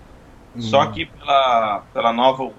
Hum. 0.56 0.62
Só 0.62 0.86
que 0.86 1.04
pela, 1.04 1.82
pela 1.92 2.12
nova, 2.14 2.50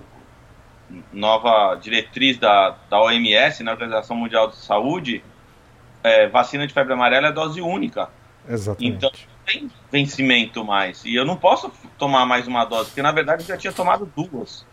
nova 1.12 1.76
diretriz 1.82 2.38
da, 2.38 2.76
da 2.92 3.02
OMS, 3.02 3.64
na 3.64 3.72
Organização 3.72 4.16
Mundial 4.16 4.50
de 4.50 4.58
Saúde, 4.58 5.24
é, 6.04 6.28
vacina 6.28 6.68
de 6.68 6.74
febre 6.74 6.94
amarela 6.94 7.30
é 7.30 7.32
dose 7.32 7.60
única. 7.60 8.10
Exatamente. 8.48 8.96
Então 8.96 9.10
não 9.12 9.46
tem 9.46 9.72
vencimento 9.92 10.64
mais. 10.64 11.04
E 11.06 11.16
eu 11.16 11.26
não 11.26 11.36
posso 11.36 11.72
tomar 11.98 12.24
mais 12.28 12.48
uma 12.48 12.66
dose, 12.66 12.90
porque 12.90 13.02
na 13.02 13.12
verdade 13.12 13.42
eu 13.42 13.48
já 13.48 13.58
tinha 13.58 13.74
tomado 13.74 14.06
duas. 14.16 14.64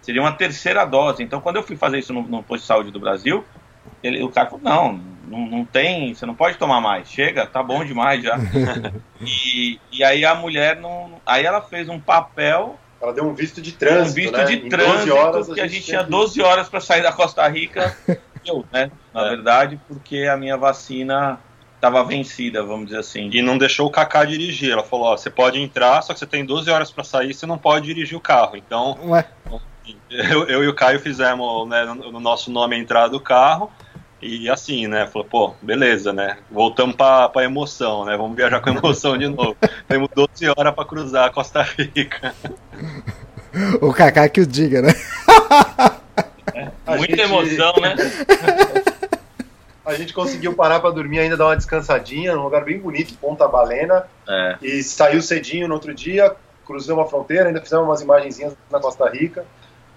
Seria 0.00 0.22
uma 0.22 0.32
terceira 0.32 0.84
dose. 0.84 1.24
Então 1.24 1.40
quando 1.40 1.56
eu 1.56 1.64
fui 1.64 1.76
fazer 1.76 1.98
isso 1.98 2.12
no, 2.12 2.22
no 2.22 2.40
posto 2.40 2.62
de 2.62 2.68
saúde 2.68 2.92
do 2.92 3.00
Brasil, 3.00 3.44
ele, 4.02 4.22
o 4.22 4.30
cara 4.30 4.48
falou, 4.48 4.64
não, 4.64 5.00
não, 5.28 5.46
não 5.46 5.64
tem, 5.64 6.14
você 6.14 6.24
não 6.24 6.34
pode 6.34 6.56
tomar 6.56 6.80
mais, 6.80 7.10
chega, 7.10 7.46
tá 7.46 7.62
bom 7.62 7.84
demais 7.84 8.22
já. 8.22 8.38
e, 9.20 9.78
e 9.92 10.02
aí 10.02 10.24
a 10.24 10.34
mulher 10.34 10.76
não. 10.80 11.20
Aí 11.24 11.44
ela 11.44 11.60
fez 11.60 11.88
um 11.88 12.00
papel. 12.00 12.78
Ela 13.00 13.12
deu 13.12 13.24
um 13.24 13.34
visto 13.34 13.60
de 13.60 13.72
trânsito. 13.72 14.10
Um 14.10 14.22
visto 14.22 14.36
né? 14.36 14.44
de 14.44 14.66
em 14.66 14.68
trânsito, 14.68 15.14
horas, 15.14 15.46
que 15.46 15.60
a 15.60 15.68
gente, 15.68 15.84
tinha 15.84 16.02
12 16.02 16.42
horas 16.42 16.68
para 16.68 16.80
sair 16.80 17.02
da 17.02 17.12
Costa 17.12 17.46
Rica. 17.46 17.96
eu, 18.44 18.64
né? 18.72 18.90
Na 19.14 19.26
é. 19.26 19.28
verdade, 19.30 19.80
porque 19.86 20.24
a 20.24 20.36
minha 20.36 20.56
vacina 20.56 21.38
estava 21.76 22.02
vencida, 22.04 22.62
vamos 22.62 22.86
dizer 22.86 22.98
assim. 22.98 23.30
E 23.32 23.40
não 23.40 23.56
deixou 23.56 23.86
o 23.86 23.90
Kaká 23.90 24.24
dirigir. 24.24 24.72
Ela 24.72 24.82
falou: 24.82 25.06
ó, 25.06 25.16
você 25.16 25.30
pode 25.30 25.60
entrar, 25.60 26.02
só 26.02 26.12
que 26.12 26.18
você 26.18 26.26
tem 26.26 26.44
12 26.44 26.70
horas 26.70 26.90
para 26.90 27.04
sair, 27.04 27.32
você 27.32 27.46
não 27.46 27.58
pode 27.58 27.86
dirigir 27.86 28.16
o 28.16 28.20
carro. 28.20 28.56
Então, 28.56 28.98
Ué. 29.04 29.24
Eu, 30.10 30.44
eu, 30.48 30.64
e 30.64 30.68
o 30.68 30.74
Caio 30.74 31.00
fizemos 31.00 31.68
né, 31.68 31.84
no, 31.84 32.12
no 32.12 32.20
nosso 32.20 32.50
nome 32.50 32.76
a 32.76 32.78
entrada 32.78 33.10
do 33.10 33.20
carro. 33.20 33.70
E 34.20 34.50
assim, 34.50 34.88
né? 34.88 35.06
Falou, 35.06 35.28
pô, 35.28 35.54
beleza, 35.62 36.12
né? 36.12 36.38
Voltamos 36.50 36.96
pra, 36.96 37.28
pra 37.28 37.44
emoção, 37.44 38.04
né? 38.04 38.16
Vamos 38.16 38.36
viajar 38.36 38.60
com 38.60 38.70
emoção 38.70 39.16
de 39.16 39.28
novo. 39.28 39.56
Temos 39.86 40.08
12 40.14 40.48
horas 40.56 40.74
pra 40.74 40.84
cruzar 40.84 41.26
a 41.26 41.30
Costa 41.30 41.62
Rica. 41.62 42.34
O 43.80 43.94
Kaká 43.94 44.28
que 44.28 44.42
o 44.42 44.46
diga, 44.46 44.82
né? 44.82 44.92
É, 46.54 46.96
muita 46.96 47.16
gente... 47.16 47.20
emoção, 47.20 47.72
né? 47.80 47.96
A 49.88 49.94
gente 49.94 50.12
conseguiu 50.12 50.54
parar 50.54 50.80
para 50.80 50.90
dormir 50.90 51.18
ainda, 51.18 51.34
dar 51.34 51.46
uma 51.46 51.56
descansadinha, 51.56 52.36
num 52.36 52.42
lugar 52.42 52.62
bem 52.62 52.78
bonito, 52.78 53.14
Ponta 53.14 53.48
Balena. 53.48 54.04
É. 54.28 54.58
E 54.60 54.82
saiu 54.82 55.22
cedinho 55.22 55.66
no 55.66 55.72
outro 55.72 55.94
dia, 55.94 56.36
cruzamos 56.66 57.06
a 57.06 57.08
fronteira, 57.08 57.48
ainda 57.48 57.62
fizemos 57.62 57.86
umas 57.86 58.02
imagenzinhas 58.02 58.54
na 58.70 58.78
Costa 58.78 59.08
Rica. 59.08 59.46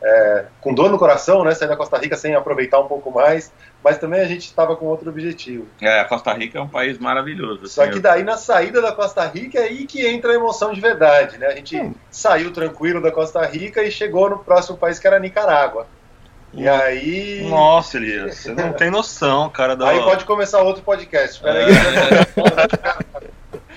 É, 0.03 0.46
com 0.60 0.74
dor 0.74 0.89
no 0.89 0.98
coração, 0.98 1.43
né? 1.43 1.53
Sair 1.53 1.67
da 1.67 1.77
Costa 1.77 1.98
Rica 1.98 2.17
sem 2.17 2.34
aproveitar 2.34 2.79
um 2.79 2.88
pouco 2.88 3.12
mais, 3.12 3.53
mas 3.84 4.00
também 4.00 4.22
a 4.22 4.25
gente 4.25 4.46
estava 4.46 4.75
com 4.75 4.88
outro 4.88 5.10
objetivo. 5.10 5.67
É, 5.79 6.00
a 6.00 6.05
Costa 6.05 6.34
Rica 6.34 6.58
é 6.58 6.62
um 6.62 6.67
país 6.67 6.98
maravilhoso. 6.98 7.67
Só 7.67 7.84
assim, 7.84 7.91
que 7.91 8.00
daí 8.00 8.24
na 8.24 8.36
saída 8.36 8.81
da 8.81 8.91
Costa 8.91 9.24
Rica 9.25 9.60
é 9.60 9.63
aí 9.63 9.86
que 9.86 10.05
entra 10.08 10.31
a 10.31 10.36
emoção 10.36 10.74
de 10.74 10.81
verdade, 10.81 11.38
né? 11.38 11.48
A 11.48 11.55
gente 11.55 11.77
hum. 11.77 11.93
saiu 12.10 12.51
tranquilo 12.51 13.00
da 13.00 13.12
Costa 13.12 13.46
Rica 13.46 13.84
e 13.84 13.91
chegou 13.91 14.27
no 14.27 14.39
próximo 14.39 14.75
país 14.75 14.98
que 14.98 15.05
era 15.05 15.20
Nicarágua. 15.20 15.86
E 16.53 16.67
aí. 16.67 17.48
Nossa, 17.48 17.98
Elias, 17.98 18.38
você 18.38 18.53
não 18.53 18.74
tem 18.74 18.89
noção, 18.89 19.50
cara. 19.50 19.75
Da... 19.75 19.88
Aí 19.88 20.00
pode 20.01 20.25
começar 20.25 20.62
outro 20.62 20.84
podcast. 20.84 21.41
É. 21.46 21.67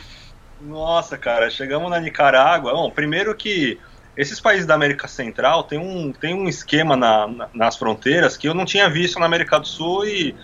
Nossa, 0.61 1.16
cara, 1.16 1.50
chegamos 1.50 1.90
na 1.90 2.00
Nicarágua. 2.00 2.73
Bom, 2.73 2.90
primeiro 2.90 3.35
que 3.35 3.78
esses 4.16 4.38
países 4.40 4.66
da 4.66 4.75
América 4.75 5.09
Central 5.09 5.64
têm 5.64 5.78
um, 5.78 6.12
tem 6.12 6.35
um 6.35 6.49
esquema 6.49 6.97
na, 6.97 7.26
na, 7.26 7.49
nas 7.52 7.76
fronteiras 7.76 8.37
que 8.37 8.49
eu 8.49 8.54
não 8.54 8.64
tinha 8.64 8.88
visto 8.88 9.18
na 9.18 9.26
América 9.26 9.59
do 9.59 9.66
Sul 9.66 10.06
e 10.06 10.35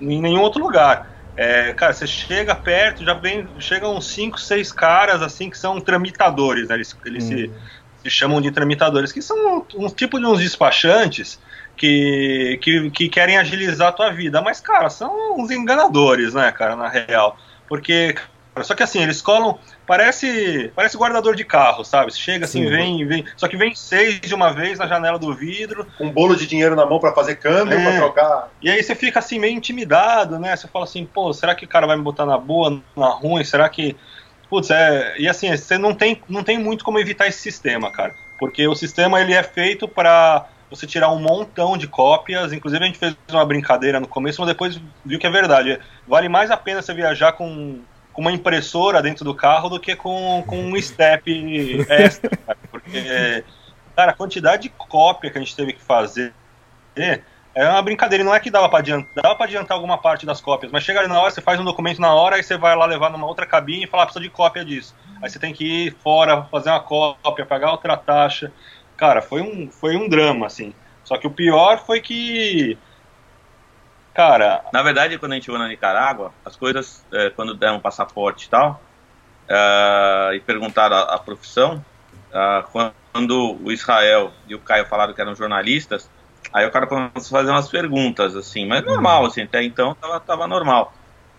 em 0.00 0.20
nenhum 0.20 0.40
outro 0.40 0.62
lugar. 0.62 1.10
É, 1.36 1.74
cara, 1.74 1.92
você 1.92 2.06
chega 2.06 2.54
perto, 2.54 3.04
já 3.04 3.12
vem, 3.12 3.46
chegam 3.58 3.96
uns 3.96 4.06
5, 4.06 4.40
6 4.40 4.72
caras 4.72 5.20
assim 5.20 5.50
que 5.50 5.58
são 5.58 5.80
tramitadores, 5.80 6.68
né? 6.68 6.76
Eles, 6.76 6.96
eles 7.04 7.24
hum. 7.24 7.28
se, 7.28 7.50
se, 8.02 8.10
chamam 8.10 8.40
de 8.40 8.50
tramitadores, 8.50 9.12
que 9.12 9.20
são 9.20 9.58
um, 9.58 9.84
um, 9.84 9.88
tipo 9.90 10.18
de 10.18 10.24
uns 10.24 10.40
despachantes 10.40 11.38
que, 11.76 12.58
que, 12.62 12.90
que 12.90 13.08
querem 13.10 13.36
agilizar 13.36 13.88
a 13.88 13.92
tua 13.92 14.10
vida. 14.10 14.40
Mas, 14.40 14.60
cara, 14.60 14.88
são 14.88 15.38
uns 15.38 15.50
enganadores, 15.50 16.32
né, 16.32 16.50
cara, 16.52 16.74
na 16.74 16.88
real. 16.88 17.36
Porque, 17.68 18.14
só 18.62 18.74
que 18.74 18.82
assim, 18.82 19.02
eles 19.02 19.20
colam. 19.20 19.58
Parece 19.86 20.72
parece 20.74 20.96
guardador 20.96 21.36
de 21.36 21.44
carro, 21.44 21.84
sabe? 21.84 22.12
Chega 22.12 22.44
assim, 22.44 22.64
Sim. 22.64 22.70
vem, 22.70 23.06
vem. 23.06 23.24
Só 23.36 23.46
que 23.46 23.56
vem 23.56 23.74
seis 23.74 24.20
de 24.20 24.34
uma 24.34 24.52
vez 24.52 24.78
na 24.78 24.86
janela 24.86 25.18
do 25.18 25.34
vidro. 25.34 25.86
Um 26.00 26.10
bolo 26.10 26.34
de 26.34 26.46
dinheiro 26.46 26.74
na 26.74 26.86
mão 26.86 26.98
para 26.98 27.12
fazer 27.12 27.36
câmbio, 27.36 27.78
é. 27.78 27.82
pra 27.82 27.96
trocar. 27.98 28.50
E 28.62 28.70
aí 28.70 28.82
você 28.82 28.94
fica 28.94 29.18
assim, 29.18 29.38
meio 29.38 29.54
intimidado, 29.54 30.38
né? 30.38 30.56
Você 30.56 30.66
fala 30.68 30.84
assim, 30.84 31.04
pô, 31.04 31.32
será 31.32 31.54
que 31.54 31.64
o 31.64 31.68
cara 31.68 31.86
vai 31.86 31.96
me 31.96 32.02
botar 32.02 32.26
na 32.26 32.38
boa, 32.38 32.80
na 32.96 33.08
ruim? 33.08 33.44
Será 33.44 33.68
que. 33.68 33.96
Putz, 34.48 34.70
é. 34.70 35.16
E 35.18 35.28
assim, 35.28 35.54
você 35.54 35.76
não 35.76 35.94
tem, 35.94 36.22
não 36.28 36.42
tem 36.42 36.58
muito 36.58 36.84
como 36.84 36.98
evitar 36.98 37.26
esse 37.26 37.38
sistema, 37.38 37.90
cara. 37.90 38.14
Porque 38.38 38.66
o 38.66 38.74
sistema 38.74 39.20
ele 39.20 39.34
é 39.34 39.42
feito 39.42 39.86
para 39.88 40.46
você 40.70 40.86
tirar 40.86 41.10
um 41.10 41.20
montão 41.20 41.76
de 41.76 41.86
cópias. 41.86 42.52
Inclusive 42.52 42.82
a 42.82 42.86
gente 42.86 42.98
fez 42.98 43.16
uma 43.30 43.44
brincadeira 43.44 44.00
no 44.00 44.08
começo, 44.08 44.40
mas 44.40 44.48
depois 44.48 44.80
viu 45.04 45.18
que 45.18 45.26
é 45.26 45.30
verdade. 45.30 45.78
Vale 46.06 46.28
mais 46.28 46.50
a 46.50 46.56
pena 46.56 46.82
você 46.82 46.92
viajar 46.92 47.32
com 47.32 47.80
com 48.16 48.22
uma 48.22 48.32
impressora 48.32 49.02
dentro 49.02 49.26
do 49.26 49.34
carro 49.34 49.68
do 49.68 49.78
que 49.78 49.94
com, 49.94 50.42
com 50.46 50.56
um 50.56 50.80
step 50.80 51.84
extra, 51.86 52.30
cara, 52.46 52.58
porque, 52.70 53.44
cara, 53.94 54.12
a 54.12 54.14
quantidade 54.14 54.62
de 54.62 54.68
cópia 54.70 55.30
que 55.30 55.36
a 55.36 55.40
gente 55.42 55.54
teve 55.54 55.74
que 55.74 55.82
fazer 55.82 56.32
é 56.96 57.68
uma 57.68 57.82
brincadeira, 57.82 58.24
não 58.24 58.34
é 58.34 58.40
que 58.40 58.50
dava 58.50 58.70
para 58.70 58.78
adiantar, 58.78 59.22
dava 59.22 59.36
para 59.36 59.44
adiantar 59.44 59.74
alguma 59.74 59.98
parte 59.98 60.24
das 60.24 60.40
cópias, 60.40 60.72
mas 60.72 60.82
chega 60.82 61.00
ali 61.00 61.08
na 61.08 61.20
hora, 61.20 61.30
você 61.30 61.42
faz 61.42 61.60
um 61.60 61.64
documento 61.64 62.00
na 62.00 62.14
hora, 62.14 62.36
aí 62.36 62.42
você 62.42 62.56
vai 62.56 62.74
lá 62.74 62.86
levar 62.86 63.10
numa 63.10 63.26
outra 63.26 63.44
cabine 63.44 63.84
e 63.84 63.86
falar, 63.86 64.04
ah, 64.04 64.06
precisa 64.06 64.22
de 64.22 64.30
cópia 64.30 64.64
disso. 64.64 64.94
Aí 65.22 65.28
você 65.28 65.38
tem 65.38 65.52
que 65.52 65.64
ir 65.64 65.96
fora, 66.02 66.42
fazer 66.44 66.70
uma 66.70 66.80
cópia, 66.80 67.44
pagar 67.44 67.72
outra 67.72 67.98
taxa. 67.98 68.50
Cara, 68.96 69.20
foi 69.20 69.42
um, 69.42 69.70
foi 69.70 69.94
um 69.94 70.08
drama, 70.08 70.46
assim. 70.46 70.72
Só 71.04 71.18
que 71.18 71.26
o 71.26 71.30
pior 71.30 71.84
foi 71.84 72.00
que 72.00 72.78
Cara. 74.16 74.64
Na 74.72 74.82
verdade, 74.82 75.18
quando 75.18 75.32
a 75.32 75.34
gente 75.34 75.44
chegou 75.44 75.58
na 75.58 75.68
Nicarágua, 75.68 76.32
as 76.42 76.56
coisas, 76.56 77.04
é, 77.12 77.28
quando 77.28 77.54
deram 77.54 77.76
um 77.76 77.80
passaporte 77.80 78.46
e 78.46 78.48
tal, 78.48 78.80
é, 79.46 80.30
e 80.34 80.40
perguntaram 80.40 80.96
a, 80.96 81.14
a 81.14 81.18
profissão, 81.18 81.84
é, 82.32 82.64
quando 83.12 83.58
o 83.62 83.70
Israel 83.70 84.32
e 84.48 84.54
o 84.54 84.58
Caio 84.58 84.86
falaram 84.86 85.12
que 85.12 85.20
eram 85.20 85.34
jornalistas, 85.34 86.10
aí 86.50 86.66
o 86.66 86.70
cara 86.70 86.86
começou 86.86 87.36
a 87.36 87.40
fazer 87.40 87.50
umas 87.50 87.68
perguntas, 87.68 88.34
assim, 88.34 88.66
mas 88.66 88.82
normal, 88.86 89.26
assim, 89.26 89.42
até 89.42 89.62
então 89.62 89.94
tava, 89.94 90.18
tava 90.18 90.46
normal. 90.46 90.94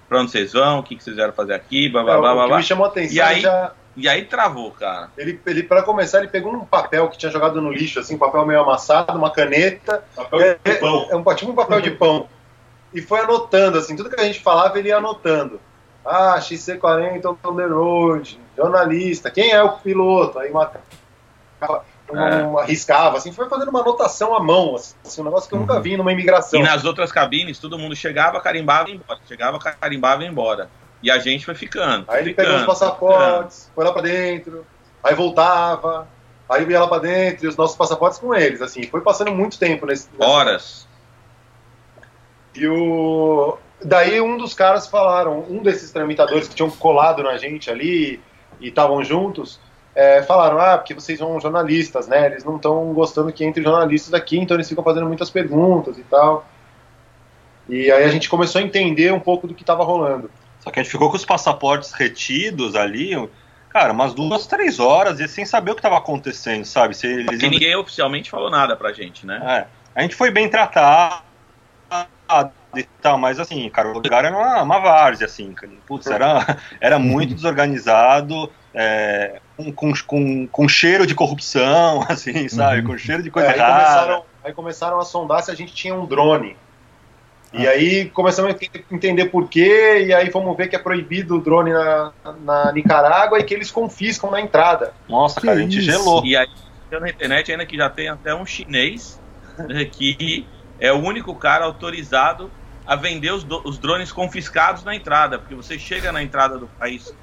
Pra 0.08 0.22
onde 0.22 0.32
vocês 0.32 0.54
vão, 0.54 0.80
o 0.80 0.84
que, 0.84 0.96
que 0.96 1.04
vocês 1.04 1.16
vieram 1.16 1.34
fazer 1.34 1.56
aqui, 1.56 1.90
blá 1.90 2.04
blá 2.04 2.14
é, 2.14 2.18
blá 2.20 2.34
blá. 2.34 2.46
O 2.46 2.50
que 2.50 2.56
me 2.58 2.64
chamou 2.64 2.86
a 2.86 2.90
atenção 2.90 3.16
e 3.16 3.20
aí, 3.20 3.42
já... 3.42 3.74
E 3.96 4.08
aí 4.08 4.26
travou, 4.26 4.70
cara. 4.70 5.10
Ele, 5.18 5.42
ele 5.48 5.64
para 5.64 5.82
começar, 5.82 6.20
ele 6.20 6.28
pegou 6.28 6.54
um 6.54 6.64
papel 6.64 7.10
que 7.10 7.18
tinha 7.18 7.32
jogado 7.32 7.60
no 7.60 7.72
lixo, 7.72 8.00
assim, 8.00 8.14
um 8.14 8.20
papel 8.20 8.46
meio 8.46 8.62
amassado, 8.62 9.18
uma 9.18 9.32
caneta. 9.32 10.04
Papel 10.16 10.40
é, 10.40 10.60
de 10.64 10.76
pão. 10.76 11.08
É, 11.10 11.14
é 11.14 11.16
um, 11.16 11.24
tipo 11.34 11.52
um 11.52 11.56
papel 11.56 11.82
de 11.82 11.90
pão 11.90 12.30
e 12.98 13.02
foi 13.02 13.20
anotando, 13.20 13.78
assim, 13.78 13.96
tudo 13.96 14.10
que 14.10 14.20
a 14.20 14.24
gente 14.24 14.40
falava 14.40 14.80
ele 14.80 14.90
ia 14.90 14.98
anotando. 14.98 15.62
Ah, 16.04 16.40
XC40 16.40 17.38
on 17.44 17.56
the 17.56 17.66
road, 17.66 18.40
jornalista, 18.58 19.30
quem 19.30 19.52
é 19.52 19.62
o 19.62 19.74
piloto? 19.74 20.40
Aí 20.40 20.50
uma, 20.50 20.72
uma, 22.10 22.30
é. 22.30 22.44
uma 22.44 22.64
riscava, 22.64 23.18
assim, 23.18 23.32
foi 23.32 23.48
fazendo 23.48 23.70
uma 23.70 23.82
anotação 23.82 24.36
à 24.36 24.42
mão, 24.42 24.74
assim, 24.74 25.22
um 25.22 25.26
negócio 25.26 25.48
que 25.48 25.54
eu 25.54 25.60
nunca 25.60 25.76
uhum. 25.76 25.82
vi 25.82 25.96
numa 25.96 26.12
imigração. 26.12 26.60
E 26.60 26.64
nas 26.64 26.86
outras 26.86 27.12
cabines, 27.12 27.60
todo 27.60 27.78
mundo 27.78 27.96
chegava, 27.96 28.42
carimbava 28.42 28.90
e 28.90 28.96
embora. 28.96 29.20
Chegava, 29.28 29.60
carimbava 29.60 30.24
e 30.24 30.26
ia 30.26 30.32
embora. 30.32 30.72
E 31.04 31.12
a 31.12 31.20
gente 31.20 31.46
foi 31.46 31.54
ficando. 31.54 32.06
Aí 32.08 32.22
ele 32.22 32.30
ficando, 32.32 32.48
pegou 32.48 32.62
os 32.62 32.66
passaportes, 32.66 33.72
foi 33.76 33.86
lá 33.86 33.94
pra 33.94 34.02
dentro, 34.02 34.66
aí 35.04 35.14
voltava, 35.14 36.08
aí 36.50 36.68
ia 36.68 36.80
lá 36.80 36.88
pra 36.88 36.98
dentro 36.98 37.46
e 37.46 37.48
os 37.48 37.56
nossos 37.56 37.78
passaportes 37.78 38.18
com 38.18 38.34
eles, 38.34 38.60
assim, 38.60 38.88
foi 38.88 39.02
passando 39.02 39.32
muito 39.32 39.60
tempo 39.60 39.86
nesse. 39.86 40.10
Horas. 40.18 40.87
E 42.58 42.68
o. 42.68 43.58
Daí 43.84 44.20
um 44.20 44.38
dos 44.38 44.56
caras 44.56 44.88
falaram, 44.88 45.46
um 45.48 45.62
desses 45.62 45.92
tramitadores 45.92 46.48
que 46.48 46.56
tinham 46.56 46.70
colado 46.72 47.22
na 47.22 47.38
gente 47.38 47.70
ali 47.70 48.20
e 48.60 48.70
estavam 48.70 49.04
juntos, 49.04 49.60
é, 49.94 50.24
falaram, 50.24 50.60
ah, 50.60 50.78
porque 50.80 50.96
vocês 50.96 51.20
são 51.20 51.40
jornalistas, 51.40 52.08
né? 52.08 52.26
Eles 52.26 52.44
não 52.44 52.56
estão 52.56 52.92
gostando 52.94 53.32
que 53.32 53.46
entre 53.46 53.64
jornalistas 53.64 54.16
aqui, 54.16 54.40
então 54.40 54.58
eles 54.58 54.68
ficam 54.68 54.84
fazendo 54.84 55.06
muitas 55.06 55.30
perguntas 55.30 56.00
e 56.00 56.04
tal. 56.04 56.48
E 57.70 57.92
aí 57.92 58.04
a 58.04 58.08
gente 58.08 58.28
começou 58.28 58.60
a 58.60 58.64
entender 58.64 59.14
um 59.14 59.20
pouco 59.20 59.48
do 59.48 59.54
que 59.54 59.62
estava 59.62 59.84
rolando. 59.84 60.32
Só 60.60 60.72
que 60.72 60.80
a 60.80 60.84
gente 60.84 60.92
ficou 60.92 61.10
com 61.12 61.16
os 61.16 61.26
passaportes 61.26 61.92
retidos 61.92 62.76
ali, 62.76 63.12
cara, 63.70 63.94
umas 63.94 64.14
duas, 64.16 64.48
três 64.48 64.80
horas, 64.80 65.20
e 65.20 65.28
sem 65.28 65.46
saber 65.46 65.72
o 65.72 65.76
que 65.76 65.80
estava 65.80 65.98
acontecendo, 65.98 66.66
sabe? 66.66 66.96
Se 66.96 67.06
eles 67.06 67.26
Porque 67.28 67.50
ninguém 67.50 67.76
oficialmente 67.76 68.32
falou 68.32 68.50
nada 68.50 68.76
pra 68.76 68.92
gente, 68.92 69.24
né? 69.26 69.40
É. 69.46 69.78
A 69.94 70.02
gente 70.02 70.16
foi 70.16 70.32
bem 70.32 70.50
tratado 70.50 71.27
e 72.76 72.84
tal, 73.02 73.18
mas 73.18 73.40
assim, 73.40 73.70
cara, 73.70 73.90
o 73.90 73.94
lugar 73.94 74.26
era 74.26 74.36
uma, 74.36 74.62
uma 74.62 74.80
várzea, 74.80 75.26
assim, 75.26 75.54
putz, 75.86 76.08
era, 76.08 76.58
era 76.80 77.00
muito 77.00 77.34
desorganizado, 77.34 78.52
é, 78.74 79.40
com, 79.56 79.72
com, 79.72 79.94
com, 80.06 80.48
com, 80.48 80.70
cheiro 80.70 81.08
de 81.08 81.16
corrupção, 81.16 82.06
assim, 82.10 82.48
sabe, 82.48 82.84
com 82.84 82.98
cheiro 82.98 83.24
de 83.24 83.32
coisa 83.32 83.50
é, 83.50 83.54
aí 83.54 83.60
errada. 83.60 83.84
Começaram, 83.84 84.24
aí 84.44 84.54
começaram 84.54 85.00
a 85.00 85.06
sondar 85.06 85.44
se 85.44 85.52
a 85.52 85.56
gente 85.56 85.74
tinha 85.74 85.96
um 85.96 86.06
drone. 86.06 86.56
E 87.54 87.66
ah. 87.66 87.72
aí 87.72 88.10
começamos 88.10 88.54
a 88.54 88.94
entender 88.94 89.26
por 89.26 89.48
quê, 89.48 90.06
e 90.06 90.14
aí 90.14 90.30
vamos 90.30 90.56
ver 90.58 90.68
que 90.68 90.76
é 90.76 90.80
proibido 90.80 91.38
o 91.38 91.42
drone 91.42 91.72
na, 91.72 92.12
na 92.44 92.72
Nicarágua 92.74 93.40
e 93.40 93.44
que 93.44 93.54
eles 93.54 93.72
confiscam 93.72 94.30
na 94.30 94.42
entrada. 94.42 94.94
Nossa, 95.08 95.40
que 95.40 95.48
cara, 95.48 95.58
a 95.58 95.62
gente 95.62 95.80
gelou. 95.82 96.26
E 96.26 96.36
aí, 96.36 96.50
na 96.92 97.10
internet 97.10 97.52
ainda 97.52 97.66
que 97.66 97.78
já 97.78 97.90
tem 97.90 98.10
até 98.10 98.36
um 98.36 98.46
chinês 98.46 99.20
né, 99.58 99.86
que 99.86 100.46
é 100.80 100.92
o 100.92 100.98
único 100.98 101.36
cara 101.36 101.66
autorizado 101.66 102.52
a 102.86 102.96
vender 102.96 103.32
os, 103.32 103.46
os 103.66 103.78
drones 103.78 104.12
confiscados 104.12 104.84
na 104.84 104.96
entrada, 104.96 105.38
porque 105.38 105.56
você 105.56 105.78
chega 105.78 106.12
na 106.12 106.24
entrada 106.24 106.58
do 106.58 106.68
país 106.68 107.14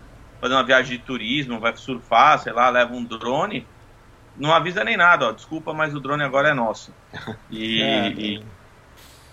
fazer 0.40 0.54
uma 0.54 0.64
viagem 0.64 0.98
de 0.98 1.02
turismo, 1.02 1.58
vai 1.58 1.74
surfar, 1.76 2.38
sei 2.38 2.52
lá, 2.52 2.68
leva 2.68 2.92
um 2.92 3.02
drone, 3.02 3.66
não 4.36 4.52
avisa 4.52 4.84
nem 4.84 4.96
nada, 4.96 5.28
ó, 5.28 5.32
desculpa, 5.32 5.72
mas 5.72 5.94
o 5.94 6.00
drone 6.00 6.22
agora 6.22 6.50
é 6.50 6.54
nosso. 6.54 6.92
E, 7.50 7.80
é, 7.82 8.08
e 8.08 8.44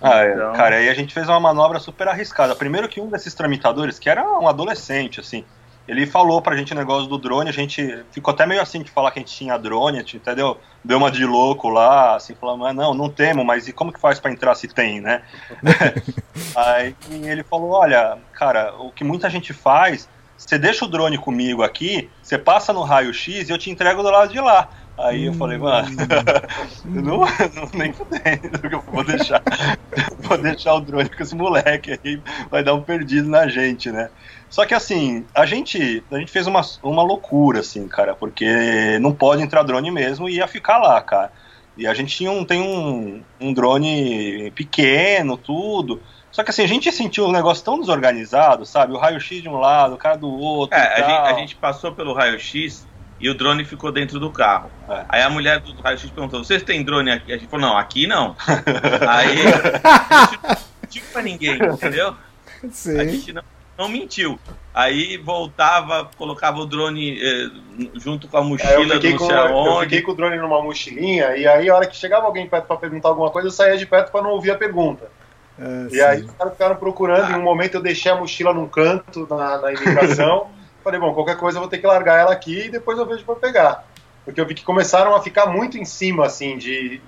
ah, 0.01 0.23
é, 0.23 0.33
então... 0.33 0.53
cara, 0.53 0.77
aí 0.77 0.89
a 0.89 0.93
gente 0.93 1.13
fez 1.13 1.29
uma 1.29 1.39
manobra 1.39 1.79
super 1.79 2.07
arriscada. 2.07 2.55
Primeiro 2.55 2.89
que 2.89 2.99
um 2.99 3.09
desses 3.09 3.33
tramitadores, 3.35 3.99
que 3.99 4.09
era 4.09 4.23
um 4.23 4.47
adolescente, 4.47 5.19
assim, 5.19 5.45
ele 5.91 6.07
falou 6.07 6.41
pra 6.41 6.55
gente 6.55 6.71
o 6.71 6.75
negócio 6.75 7.05
do 7.09 7.17
drone, 7.17 7.49
a 7.49 7.53
gente 7.53 8.05
ficou 8.11 8.33
até 8.33 8.45
meio 8.45 8.61
assim 8.61 8.81
de 8.81 8.89
falar 8.89 9.11
que 9.11 9.19
a 9.19 9.21
gente 9.21 9.35
tinha 9.35 9.57
drone, 9.57 9.97
a 9.97 9.99
gente 9.99 10.15
até 10.15 10.33
deu, 10.33 10.57
deu 10.81 10.97
uma 10.97 11.11
de 11.11 11.25
louco 11.25 11.67
lá, 11.67 12.15
assim, 12.15 12.33
falando, 12.33 12.61
mas 12.61 12.73
não, 12.73 12.93
não 12.93 13.09
temos, 13.09 13.45
mas 13.45 13.67
e 13.67 13.73
como 13.73 13.91
que 13.91 13.99
faz 13.99 14.17
para 14.17 14.31
entrar 14.31 14.55
se 14.55 14.69
tem, 14.69 15.01
né? 15.01 15.21
Aí 16.55 16.95
ele 17.09 17.43
falou, 17.43 17.71
olha, 17.71 18.17
cara, 18.31 18.73
o 18.79 18.89
que 18.89 19.03
muita 19.03 19.29
gente 19.29 19.51
faz, 19.51 20.07
você 20.37 20.57
deixa 20.57 20.85
o 20.85 20.87
drone 20.87 21.17
comigo 21.17 21.61
aqui, 21.61 22.09
você 22.23 22.37
passa 22.37 22.71
no 22.71 22.83
raio-x 22.83 23.49
e 23.49 23.51
eu 23.51 23.57
te 23.57 23.69
entrego 23.69 24.01
do 24.01 24.09
lado 24.09 24.31
de 24.31 24.39
lá. 24.39 24.69
Aí 24.97 25.25
eu 25.25 25.33
falei, 25.33 25.57
mano, 25.57 25.89
não, 26.85 27.17
não, 27.19 27.69
nem 27.73 27.91
fudendo 27.91 28.59
que 28.61 28.75
eu 28.75 28.81
vou 28.81 29.03
deixar, 29.03 29.41
vou 30.19 30.37
deixar 30.37 30.73
o 30.75 30.79
drone 30.79 31.09
com 31.09 31.21
esse 31.21 31.35
moleque 31.35 31.99
aí, 32.01 32.21
vai 32.49 32.63
dar 32.63 32.75
um 32.75 32.81
perdido 32.81 33.27
na 33.27 33.45
gente, 33.47 33.91
né? 33.91 34.09
Só 34.51 34.65
que 34.65 34.73
assim, 34.73 35.25
a 35.33 35.45
gente, 35.45 36.03
a 36.11 36.19
gente 36.19 36.29
fez 36.29 36.45
uma, 36.45 36.59
uma 36.83 37.01
loucura, 37.01 37.61
assim, 37.61 37.87
cara, 37.87 38.13
porque 38.13 38.99
não 38.99 39.13
pode 39.13 39.41
entrar 39.41 39.63
drone 39.63 39.89
mesmo 39.89 40.27
e 40.27 40.35
ia 40.35 40.47
ficar 40.47 40.77
lá, 40.77 41.01
cara. 41.01 41.31
E 41.77 41.87
a 41.87 41.93
gente 41.93 42.17
tinha 42.17 42.29
um, 42.29 42.43
tem 42.43 42.61
um, 42.61 43.23
um 43.39 43.53
drone 43.53 44.51
pequeno, 44.51 45.37
tudo. 45.37 46.03
Só 46.29 46.43
que 46.43 46.49
assim, 46.49 46.63
a 46.63 46.67
gente 46.67 46.91
sentiu 46.91 47.25
um 47.25 47.31
negócio 47.31 47.63
tão 47.63 47.79
desorganizado, 47.79 48.65
sabe? 48.65 48.91
O 48.91 48.97
raio-x 48.97 49.41
de 49.41 49.47
um 49.47 49.55
lado, 49.55 49.95
o 49.95 49.97
cara 49.97 50.17
do 50.17 50.29
outro. 50.29 50.77
É, 50.77 51.01
a 51.01 51.07
gente, 51.07 51.33
a 51.33 51.33
gente, 51.33 51.55
passou 51.55 51.93
pelo 51.93 52.13
raio-x 52.13 52.85
e 53.21 53.29
o 53.29 53.33
drone 53.33 53.63
ficou 53.63 53.89
dentro 53.89 54.19
do 54.19 54.29
carro. 54.29 54.69
É. 54.89 55.05
Aí 55.07 55.21
a 55.21 55.29
mulher 55.29 55.61
do 55.61 55.81
raio-x 55.81 56.09
perguntou: 56.11 56.43
vocês 56.43 56.61
têm 56.61 56.83
drone 56.83 57.09
aqui? 57.09 57.31
A 57.31 57.37
gente 57.37 57.49
falou: 57.49 57.69
não, 57.69 57.77
aqui 57.77 58.05
não. 58.05 58.35
Aí 59.07 59.39
a 59.39 60.25
gente 60.25 60.43
não 60.43 60.57
mentiu 60.81 61.03
pra 61.13 61.21
ninguém, 61.21 61.55
entendeu? 61.55 62.15
Sim. 62.69 62.99
A 62.99 63.05
gente 63.05 63.31
não 63.31 63.43
não 63.77 63.89
mentiu. 63.89 64.39
Aí 64.73 65.17
voltava, 65.17 66.09
colocava 66.17 66.59
o 66.59 66.65
drone 66.65 67.19
eh, 67.21 67.49
junto 67.95 68.27
com 68.27 68.37
a 68.37 68.41
mochila 68.41 68.95
é, 68.95 68.99
do 68.99 69.17
com, 69.17 69.31
Eu 69.31 69.79
fiquei 69.81 70.01
com 70.01 70.11
o 70.11 70.15
drone 70.15 70.37
numa 70.37 70.61
mochilinha 70.61 71.35
e 71.35 71.45
aí 71.45 71.69
a 71.69 71.75
hora 71.75 71.87
que 71.87 71.95
chegava 71.95 72.25
alguém 72.25 72.47
perto 72.47 72.67
para 72.67 72.77
perguntar 72.77 73.09
alguma 73.09 73.29
coisa, 73.29 73.49
eu 73.49 73.51
saía 73.51 73.77
de 73.77 73.85
perto 73.85 74.11
para 74.11 74.21
não 74.21 74.31
ouvir 74.31 74.51
a 74.51 74.57
pergunta. 74.57 75.09
É, 75.59 75.87
e 75.87 75.89
sim. 75.89 76.01
aí 76.01 76.21
os 76.21 76.31
caras 76.31 76.53
ficaram 76.53 76.75
procurando, 76.77 77.31
em 77.31 77.35
um 77.35 77.43
momento 77.43 77.75
eu 77.75 77.81
deixei 77.81 78.11
a 78.11 78.15
mochila 78.15 78.53
num 78.53 78.67
canto 78.67 79.27
na, 79.29 79.57
na 79.57 79.73
imigração. 79.73 80.47
Falei, 80.83 80.99
bom, 80.99 81.13
qualquer 81.13 81.37
coisa 81.37 81.57
eu 81.57 81.61
vou 81.61 81.69
ter 81.69 81.77
que 81.77 81.85
largar 81.85 82.19
ela 82.19 82.31
aqui 82.31 82.65
e 82.65 82.69
depois 82.69 82.97
eu 82.97 83.05
vejo 83.05 83.23
para 83.23 83.35
pegar. 83.35 83.85
Porque 84.25 84.39
eu 84.39 84.45
vi 84.45 84.55
que 84.55 84.63
começaram 84.63 85.15
a 85.15 85.21
ficar 85.21 85.47
muito 85.47 85.77
em 85.77 85.85
cima, 85.85 86.25
assim, 86.25 86.57
de. 86.57 87.01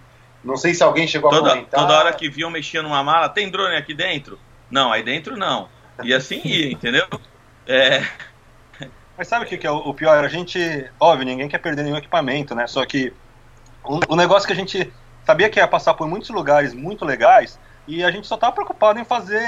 Não 0.44 0.58
sei 0.58 0.74
se 0.74 0.84
alguém 0.84 1.08
chegou 1.08 1.30
toda, 1.30 1.48
a 1.48 1.52
comentar. 1.52 1.80
Toda 1.80 1.98
hora 1.98 2.14
que 2.14 2.30
viam 2.30 2.50
mexia 2.50 2.84
numa 2.84 3.02
mala, 3.04 3.30
tem 3.30 3.50
drone 3.50 3.76
aqui 3.76 3.94
dentro? 3.94 4.38
Não, 4.70 4.92
aí 4.92 5.02
dentro 5.02 5.38
não. 5.38 5.70
E 6.02 6.14
assim 6.14 6.42
ia, 6.44 6.72
entendeu? 6.72 7.06
É. 7.68 8.04
Mas 9.18 9.28
sabe 9.28 9.46
o 9.46 9.48
que, 9.48 9.66
é 9.66 9.72
o 9.72 9.94
pior? 9.94 10.24
A 10.24 10.28
gente, 10.28 10.90
óbvio, 11.00 11.26
ninguém 11.26 11.48
quer 11.48 11.60
perder 11.60 11.84
nenhum 11.84 11.98
equipamento, 11.98 12.56
né? 12.56 12.66
Só 12.66 12.84
que 12.86 13.14
o, 13.84 14.00
o 14.14 14.16
negócio 14.16 14.48
que 14.48 14.54
a 14.54 14.56
gente 14.56 14.92
sabia 15.26 15.50
que 15.50 15.60
ia 15.60 15.68
passar 15.68 15.94
por 15.94 16.08
muitos 16.08 16.30
lugares 16.30 16.74
muito 16.74 17.06
legais 17.06 17.60
e 17.88 18.04
a 18.04 18.10
gente 18.10 18.28
só 18.28 18.38
tava 18.38 18.54
preocupado 18.54 19.00
em 19.00 19.06
fazer 19.06 19.40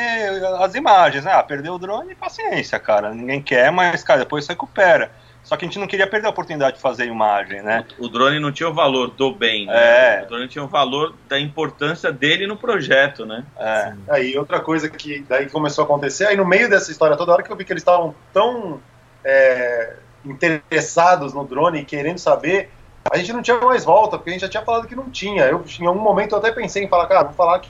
as 0.60 0.76
imagens, 0.76 1.24
né? 1.24 1.32
Ah, 1.32 1.44
perdeu 1.44 1.74
o 1.74 1.80
drone, 1.80 2.16
paciência, 2.16 2.80
cara. 2.80 3.14
Ninguém 3.14 3.42
quer, 3.42 3.72
mas, 3.72 4.04
cara, 4.04 4.20
depois 4.20 4.48
recupera. 4.48 5.12
Só 5.46 5.56
que 5.56 5.64
a 5.64 5.68
gente 5.68 5.78
não 5.78 5.86
queria 5.86 6.08
perder 6.08 6.26
a 6.26 6.32
oportunidade 6.32 6.78
de 6.78 6.82
fazer 6.82 7.06
imagem, 7.06 7.62
né? 7.62 7.86
O, 8.00 8.10
drone 8.10 8.40
não 8.40 8.52
tinha 8.52 8.68
o 8.68 8.74
valor 8.74 9.12
do 9.12 9.32
bem, 9.32 9.68
né? 9.68 10.22
É. 10.22 10.24
O 10.24 10.28
drone 10.28 10.48
tinha 10.48 10.64
o 10.64 10.68
valor 10.68 11.14
da 11.30 11.40
importância 11.40 12.12
dele 12.12 12.48
no 12.48 12.58
projeto, 12.58 13.28
né? 13.28 13.46
É. 13.56 13.94
Aí 14.10 14.36
outra 14.36 14.60
coisa 14.60 14.90
que 14.90 15.24
daí 15.30 15.48
começou 15.48 15.84
a 15.84 15.86
acontecer, 15.86 16.26
aí 16.26 16.36
no 16.36 16.46
meio 16.46 16.68
dessa 16.68 16.90
história 16.92 17.16
toda 17.16 17.32
hora 17.32 17.44
que 17.44 17.52
eu 17.52 17.56
vi 17.56 17.64
que 17.64 17.72
eles 17.72 17.82
estavam 17.82 18.16
tão 18.34 18.82
é, 19.24 19.98
interessados 20.26 21.32
no 21.32 21.46
drone 21.46 21.82
e 21.82 21.86
querendo 21.86 22.18
saber, 22.18 22.72
a 23.12 23.16
gente 23.16 23.32
não 23.32 23.44
tinha 23.44 23.60
mais 23.60 23.86
volta, 23.86 24.18
porque 24.18 24.32
a 24.32 24.34
gente 24.34 24.42
já 24.42 24.50
tinha 24.50 24.66
falado 24.66 24.88
que 24.88 24.96
não 24.96 25.12
tinha. 25.12 25.44
Eu, 25.44 25.64
em 25.80 25.86
algum 25.86 26.02
momento, 26.02 26.32
eu 26.32 26.40
até 26.40 26.52
pensei 26.52 26.84
em 26.84 26.90
falar, 26.90 27.06
cara, 27.06 27.24
vou 27.24 27.34
falar 27.34 27.60
que 27.60 27.70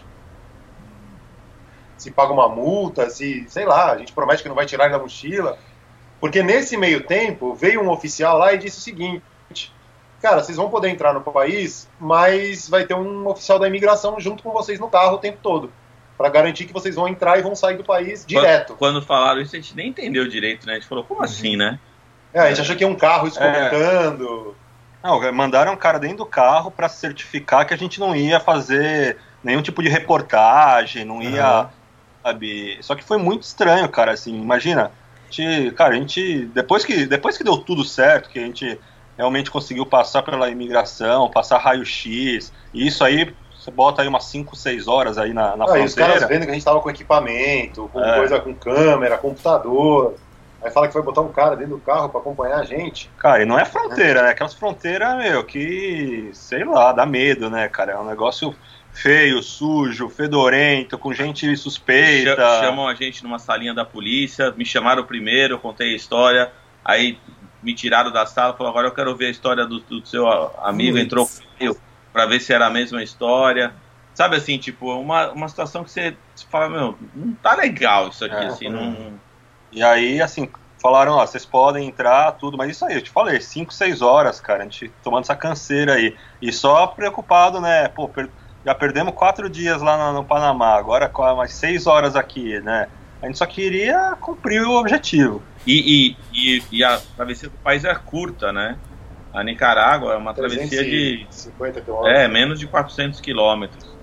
se 1.98 2.10
paga 2.10 2.32
uma 2.32 2.48
multa, 2.48 3.10
se, 3.10 3.46
sei 3.50 3.66
lá, 3.66 3.92
a 3.92 3.98
gente 3.98 4.14
promete 4.14 4.44
que 4.44 4.48
não 4.48 4.56
vai 4.56 4.66
tirar 4.66 4.90
da 4.90 4.98
mochila. 4.98 5.58
Porque 6.26 6.42
nesse 6.42 6.76
meio 6.76 7.02
tempo, 7.02 7.54
veio 7.54 7.84
um 7.84 7.90
oficial 7.92 8.40
lá 8.40 8.52
e 8.52 8.58
disse 8.58 8.80
o 8.80 8.82
seguinte: 8.82 9.72
cara, 10.20 10.42
vocês 10.42 10.58
vão 10.58 10.72
poder 10.72 10.90
entrar 10.90 11.14
no 11.14 11.22
país, 11.22 11.88
mas 12.00 12.68
vai 12.68 12.84
ter 12.84 12.96
um 12.96 13.28
oficial 13.28 13.60
da 13.60 13.68
imigração 13.68 14.20
junto 14.20 14.42
com 14.42 14.52
vocês 14.52 14.80
no 14.80 14.90
carro 14.90 15.18
o 15.18 15.20
tempo 15.20 15.38
todo. 15.40 15.72
Para 16.18 16.28
garantir 16.30 16.66
que 16.66 16.74
vocês 16.74 16.96
vão 16.96 17.08
entrar 17.08 17.38
e 17.38 17.44
vão 17.44 17.56
sair 17.56 17.78
do 17.78 17.84
país 17.84 18.26
direto. 18.26 18.74
Quando, 18.74 18.96
quando 18.96 19.06
falaram 19.06 19.40
isso, 19.40 19.56
a 19.56 19.60
gente 19.60 19.76
nem 19.76 19.90
entendeu 19.90 20.28
direito, 20.28 20.66
né? 20.66 20.72
A 20.72 20.76
gente 20.78 20.88
falou, 20.88 21.04
como 21.04 21.22
assim, 21.22 21.56
né? 21.56 21.78
É, 22.34 22.40
a 22.40 22.48
gente 22.50 22.62
achou 22.62 22.76
que 22.76 22.84
ia 22.84 22.88
um 22.88 22.96
carro 22.96 23.28
escoltando. 23.28 24.56
É. 25.04 25.08
Não, 25.08 25.32
mandaram 25.32 25.74
um 25.74 25.78
cara 25.78 26.00
dentro 26.00 26.18
do 26.18 26.26
carro 26.26 26.72
para 26.72 26.90
certificar 26.90 27.68
que 27.68 27.74
a 27.76 27.78
gente 27.78 28.00
não 28.00 28.16
ia 28.16 28.40
fazer 28.40 29.20
nenhum 29.44 29.62
tipo 29.62 29.84
de 29.84 29.90
reportagem, 29.90 31.06
não 31.06 31.22
ia. 31.22 31.62
Uhum. 31.62 31.70
Sabe? 32.24 32.78
Só 32.82 32.96
que 32.96 33.04
foi 33.04 33.20
muito 33.20 33.44
estranho, 33.44 33.88
cara. 33.90 34.14
Assim, 34.14 34.36
imagina 34.36 34.92
gente, 35.30 35.72
cara, 35.72 35.94
a 35.94 35.98
gente 35.98 36.46
depois 36.48 36.86
que 36.86 37.06
depois 37.06 37.38
que 37.38 37.44
deu 37.44 37.58
tudo 37.58 37.84
certo, 37.84 38.30
que 38.30 38.40
a 38.40 38.44
gente 38.44 38.80
realmente 39.18 39.50
conseguiu 39.50 39.86
passar 39.86 40.24
pela 40.24 40.50
imigração, 40.50 41.30
passar 41.30 41.58
raio-x, 41.58 42.52
e 42.74 42.88
isso 42.88 43.04
aí 43.04 43.34
você 43.58 43.72
bota 43.72 44.02
aí 44.02 44.08
umas 44.08 44.26
5, 44.26 44.56
6 44.56 44.88
horas 44.88 45.18
aí 45.18 45.34
na, 45.34 45.56
na 45.56 45.66
ah, 45.66 45.68
fronteira. 45.68 45.82
E 45.82 45.86
os 45.86 45.96
caras 45.96 46.24
vendo 46.28 46.46
que 46.46 46.52
a 46.52 46.54
gente 46.54 46.66
tava 46.66 46.80
com 46.80 46.90
equipamento, 46.90 47.90
com 47.92 48.00
é. 48.00 48.18
coisa 48.18 48.40
com 48.40 48.54
câmera, 48.54 49.18
computador. 49.18 50.14
Aí 50.62 50.72
fala 50.72 50.88
que 50.88 50.94
vai 50.94 51.04
botar 51.04 51.22
um 51.22 51.32
cara 51.32 51.56
dentro 51.56 51.76
do 51.76 51.82
carro 51.82 52.10
para 52.10 52.20
acompanhar 52.20 52.60
a 52.60 52.64
gente. 52.64 53.10
Cara, 53.18 53.42
e 53.42 53.46
não 53.46 53.58
é 53.58 53.66
fronteira, 53.66 54.24
né? 54.24 54.30
Aquelas 54.30 54.54
fronteiras, 54.54 55.16
meu, 55.18 55.44
que, 55.44 56.30
sei 56.34 56.64
lá, 56.64 56.92
dá 56.92 57.06
medo, 57.06 57.50
né, 57.50 57.68
cara? 57.68 57.94
É 57.94 57.98
um 57.98 58.06
negócio 58.06 58.56
feio, 58.96 59.44
sujo, 59.44 60.10
fedorento, 60.10 60.98
com 60.98 61.14
gente 61.14 61.56
suspeita. 61.58 62.36
Chamam 62.62 62.88
a 62.88 62.96
gente 62.96 63.24
numa 63.24 63.38
salinha 63.38 63.74
da 63.74 63.84
polícia, 63.84 64.52
me 64.56 64.66
chamaram 64.66 65.04
primeiro, 65.04 65.56
eu 65.56 65.60
contei 65.60 65.94
a 65.94 65.96
história, 65.96 66.52
aí 66.84 67.20
me 67.62 67.74
tiraram 67.74 68.12
da 68.12 68.26
sala, 68.26 68.54
falaram, 68.54 68.72
agora 68.72 68.88
eu 68.88 68.94
quero 68.94 69.16
ver 69.16 69.28
a 69.28 69.32
história 69.32 69.66
do, 69.66 69.80
do 69.82 70.06
seu 70.06 70.28
amigo, 70.62 70.98
entrou 70.98 71.30
para 72.14 72.26
ver 72.26 72.40
se 72.40 72.54
era 72.54 72.68
a 72.68 72.70
mesma 72.70 73.04
história. 73.04 73.74
Sabe 74.14 74.38
assim, 74.38 74.58
tipo, 74.58 74.94
uma, 74.94 75.32
uma 75.32 75.50
situação 75.50 75.84
que 75.84 75.92
você, 75.92 76.16
você 76.34 76.46
fala, 76.50 76.70
meu, 76.70 76.98
não 77.14 77.34
tá 77.34 77.54
legal 77.54 78.08
isso 78.08 78.24
aqui, 78.24 78.36
é, 78.36 78.48
assim, 78.48 78.70
não... 78.70 79.20
E 79.74 79.84
aí, 79.84 80.22
assim, 80.22 80.50
falaram, 80.82 81.14
ó, 81.14 81.26
vocês 81.26 81.46
podem 81.46 81.90
entrar, 81.90 82.32
tudo, 82.34 82.58
mas 82.58 82.72
isso 82.72 82.86
aí, 82.86 82.96
eu 82.96 83.02
te 83.02 83.10
falei, 83.10 83.42
5, 83.42 83.74
6 83.74 84.02
horas, 84.02 84.40
cara, 84.40 84.62
a 84.62 84.64
gente 84.64 84.90
tomando 85.04 85.24
essa 85.24 85.36
canseira 85.36 85.96
aí. 85.96 86.16
E 86.42 86.54
só 86.54 86.88
preocupado, 86.88 87.60
né, 87.60 87.90
pô, 87.90 88.08
per 88.08 88.30
já 88.66 88.74
perdemos 88.74 89.14
quatro 89.14 89.50
dias 89.50 89.82
lá 89.82 89.98
no, 89.98 90.20
no 90.20 90.26
Panamá, 90.26 90.76
agora 90.76 91.12
mais 91.36 91.54
seis 91.54 91.86
horas 91.86 92.16
aqui, 92.16 92.60
né? 92.62 92.88
A 93.22 93.28
gente 93.28 93.38
só 93.38 93.46
queria 93.46 94.18
cumprir 94.20 94.62
o 94.64 94.72
objetivo. 94.72 95.42
E, 95.66 96.16
e, 96.34 96.58
e, 96.58 96.64
e 96.72 96.84
a 96.84 97.00
travessia 97.16 97.50
do 97.50 97.58
país 97.58 97.86
é 97.86 97.94
curta, 97.94 98.52
né? 98.52 98.78
A 99.34 99.44
Nicarágua 99.44 100.14
é 100.14 100.18
uma 100.18 100.34
travessia 100.34 100.84
de 100.84 101.26
50 101.30 101.82
quilômetros. 101.82 102.20
É, 102.20 102.28
menos 102.28 102.60
de 102.60 102.68
400 102.68 103.20
quilômetros. 103.22 103.96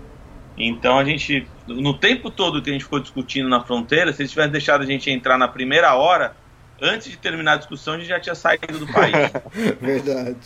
Então 0.57 0.99
a 0.99 1.05
gente, 1.05 1.47
no 1.67 1.99
tempo 1.99 2.31
todo 2.31 2.63
que 2.63 2.71
a 2.71 2.73
gente 2.73 2.85
ficou 2.85 3.01
discutindo 3.01 3.49
na 3.49 3.63
fronteira, 3.63 4.13
se 4.13 4.23
eles 4.23 4.31
tivessem 4.31 4.53
deixado 4.53 4.83
a 4.83 4.87
gente 4.87 5.11
entrar 5.11 5.39
na 5.39 5.49
primeira 5.49 5.95
hora, 5.95 6.37
antes 6.81 7.11
de 7.11 7.17
terminar 7.17 7.55
a 7.55 7.57
discussão, 7.57 7.95
a 7.95 7.99
gente 7.99 8.09
já 8.09 8.21
tinha 8.21 8.35
saído 8.35 8.79
do 8.79 8.87
país. 8.93 9.15
Verdade. 9.81 10.37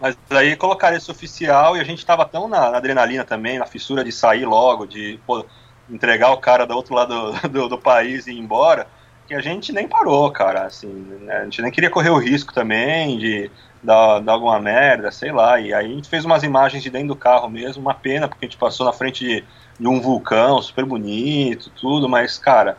Mas 0.00 0.16
aí 0.30 0.56
colocaram 0.56 0.96
esse 0.96 1.10
oficial 1.10 1.76
e 1.76 1.80
a 1.80 1.84
gente 1.84 1.98
estava 1.98 2.24
tão 2.24 2.48
na, 2.48 2.70
na, 2.70 2.76
adrenalina 2.76 3.24
também, 3.24 3.58
na 3.58 3.66
fissura 3.66 4.04
de 4.04 4.12
sair 4.12 4.44
logo, 4.44 4.86
de 4.86 5.18
pô, 5.26 5.44
entregar 5.88 6.30
o 6.30 6.38
cara 6.38 6.66
do 6.66 6.74
outro 6.74 6.94
lado 6.94 7.32
do, 7.32 7.48
do, 7.48 7.68
do, 7.68 7.78
país 7.78 8.26
e 8.26 8.32
ir 8.32 8.38
embora, 8.38 8.86
que 9.26 9.34
a 9.34 9.40
gente 9.40 9.72
nem 9.72 9.88
parou, 9.88 10.30
cara. 10.30 10.64
Assim, 10.64 10.92
né? 11.22 11.38
A 11.38 11.44
gente 11.44 11.62
nem 11.62 11.70
queria 11.70 11.90
correr 11.90 12.10
o 12.10 12.18
risco 12.18 12.52
também 12.52 13.16
de 13.18 13.50
dar, 13.82 14.20
dar 14.20 14.32
alguma 14.32 14.60
merda, 14.60 15.10
sei 15.10 15.32
lá. 15.32 15.58
E 15.58 15.72
aí 15.72 15.86
a 15.86 15.94
gente 15.94 16.08
fez 16.08 16.24
umas 16.24 16.42
imagens 16.42 16.82
de 16.82 16.90
dentro 16.90 17.08
do 17.08 17.16
carro 17.16 17.48
mesmo, 17.48 17.80
uma 17.82 17.94
pena, 17.94 18.28
porque 18.28 18.44
a 18.44 18.48
gente 18.48 18.58
passou 18.58 18.84
na 18.84 18.92
frente 18.92 19.24
de, 19.24 19.44
de 19.78 19.88
um 19.88 20.00
vulcão 20.00 20.60
super 20.60 20.84
bonito, 20.84 21.70
tudo, 21.70 22.08
mas, 22.08 22.38
cara, 22.38 22.76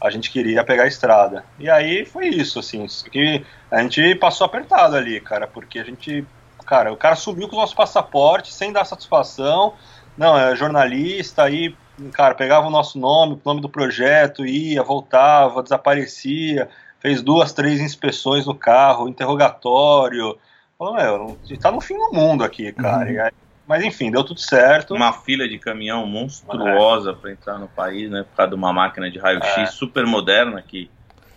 a 0.00 0.10
gente 0.10 0.30
queria 0.30 0.64
pegar 0.64 0.84
a 0.84 0.88
estrada. 0.88 1.44
E 1.58 1.68
aí 1.68 2.04
foi 2.04 2.28
isso, 2.28 2.58
assim, 2.58 2.86
que 3.10 3.44
a 3.70 3.80
gente 3.82 4.14
passou 4.16 4.44
apertado 4.44 4.96
ali, 4.96 5.20
cara, 5.20 5.46
porque 5.46 5.78
a 5.78 5.84
gente, 5.84 6.26
cara, 6.66 6.92
o 6.92 6.96
cara 6.96 7.14
sumiu 7.14 7.48
com 7.48 7.56
o 7.56 7.60
nosso 7.60 7.76
passaporte 7.76 8.52
sem 8.52 8.72
dar 8.72 8.84
satisfação. 8.84 9.74
Não, 10.16 10.38
é 10.38 10.56
jornalista, 10.56 11.44
aí, 11.44 11.74
cara, 12.12 12.34
pegava 12.34 12.66
o 12.66 12.70
nosso 12.70 12.98
nome, 12.98 13.34
o 13.34 13.40
nome 13.44 13.60
do 13.60 13.68
projeto, 13.68 14.44
ia, 14.44 14.82
voltava, 14.82 15.62
desaparecia, 15.62 16.68
fez 16.98 17.22
duas, 17.22 17.52
três 17.52 17.80
inspeções 17.80 18.46
no 18.46 18.54
carro, 18.54 19.08
interrogatório. 19.08 20.36
Falou, 20.78 20.94
meu, 20.94 21.38
tá 21.60 21.70
no 21.70 21.80
fim 21.80 21.96
do 21.96 22.12
mundo 22.12 22.44
aqui, 22.44 22.72
cara. 22.72 23.10
Uhum. 23.10 23.22
Aí, 23.22 23.32
mas 23.66 23.84
enfim, 23.84 24.10
deu 24.10 24.22
tudo 24.22 24.40
certo. 24.40 24.94
Uma 24.94 25.12
fila 25.12 25.48
de 25.48 25.58
caminhão 25.58 26.06
monstruosa 26.06 27.10
é. 27.10 27.14
para 27.14 27.32
entrar 27.32 27.58
no 27.58 27.68
país, 27.68 28.10
né? 28.10 28.22
Por 28.22 28.36
causa 28.36 28.50
de 28.50 28.56
uma 28.56 28.72
máquina 28.72 29.10
de 29.10 29.18
raio-x 29.18 29.58
é. 29.58 29.66
super 29.66 30.06
moderna 30.06 30.62
que 30.62 30.88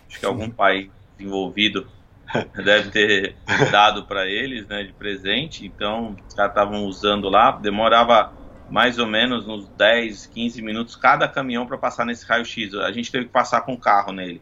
acho 0.08 0.20
que 0.20 0.26
algum 0.26 0.48
país 0.48 0.90
envolvido 1.18 1.86
deve 2.64 2.90
ter 2.90 3.36
dado 3.70 4.04
para 4.04 4.26
eles, 4.26 4.66
né, 4.66 4.82
de 4.82 4.92
presente. 4.92 5.66
Então, 5.66 6.16
os 6.28 6.34
caras 6.34 6.52
estavam 6.52 6.84
usando 6.84 7.28
lá, 7.28 7.52
demorava 7.52 8.32
mais 8.70 8.98
ou 8.98 9.06
menos 9.06 9.48
uns 9.48 9.68
10, 9.70 10.26
15 10.26 10.62
minutos 10.62 10.96
cada 10.96 11.26
caminhão 11.26 11.66
para 11.66 11.76
passar 11.76 12.04
nesse 12.04 12.24
raio-x. 12.24 12.74
A 12.74 12.92
gente 12.92 13.10
teve 13.10 13.26
que 13.26 13.32
passar 13.32 13.62
com 13.62 13.72
o 13.72 13.78
carro 13.78 14.12
nele. 14.12 14.40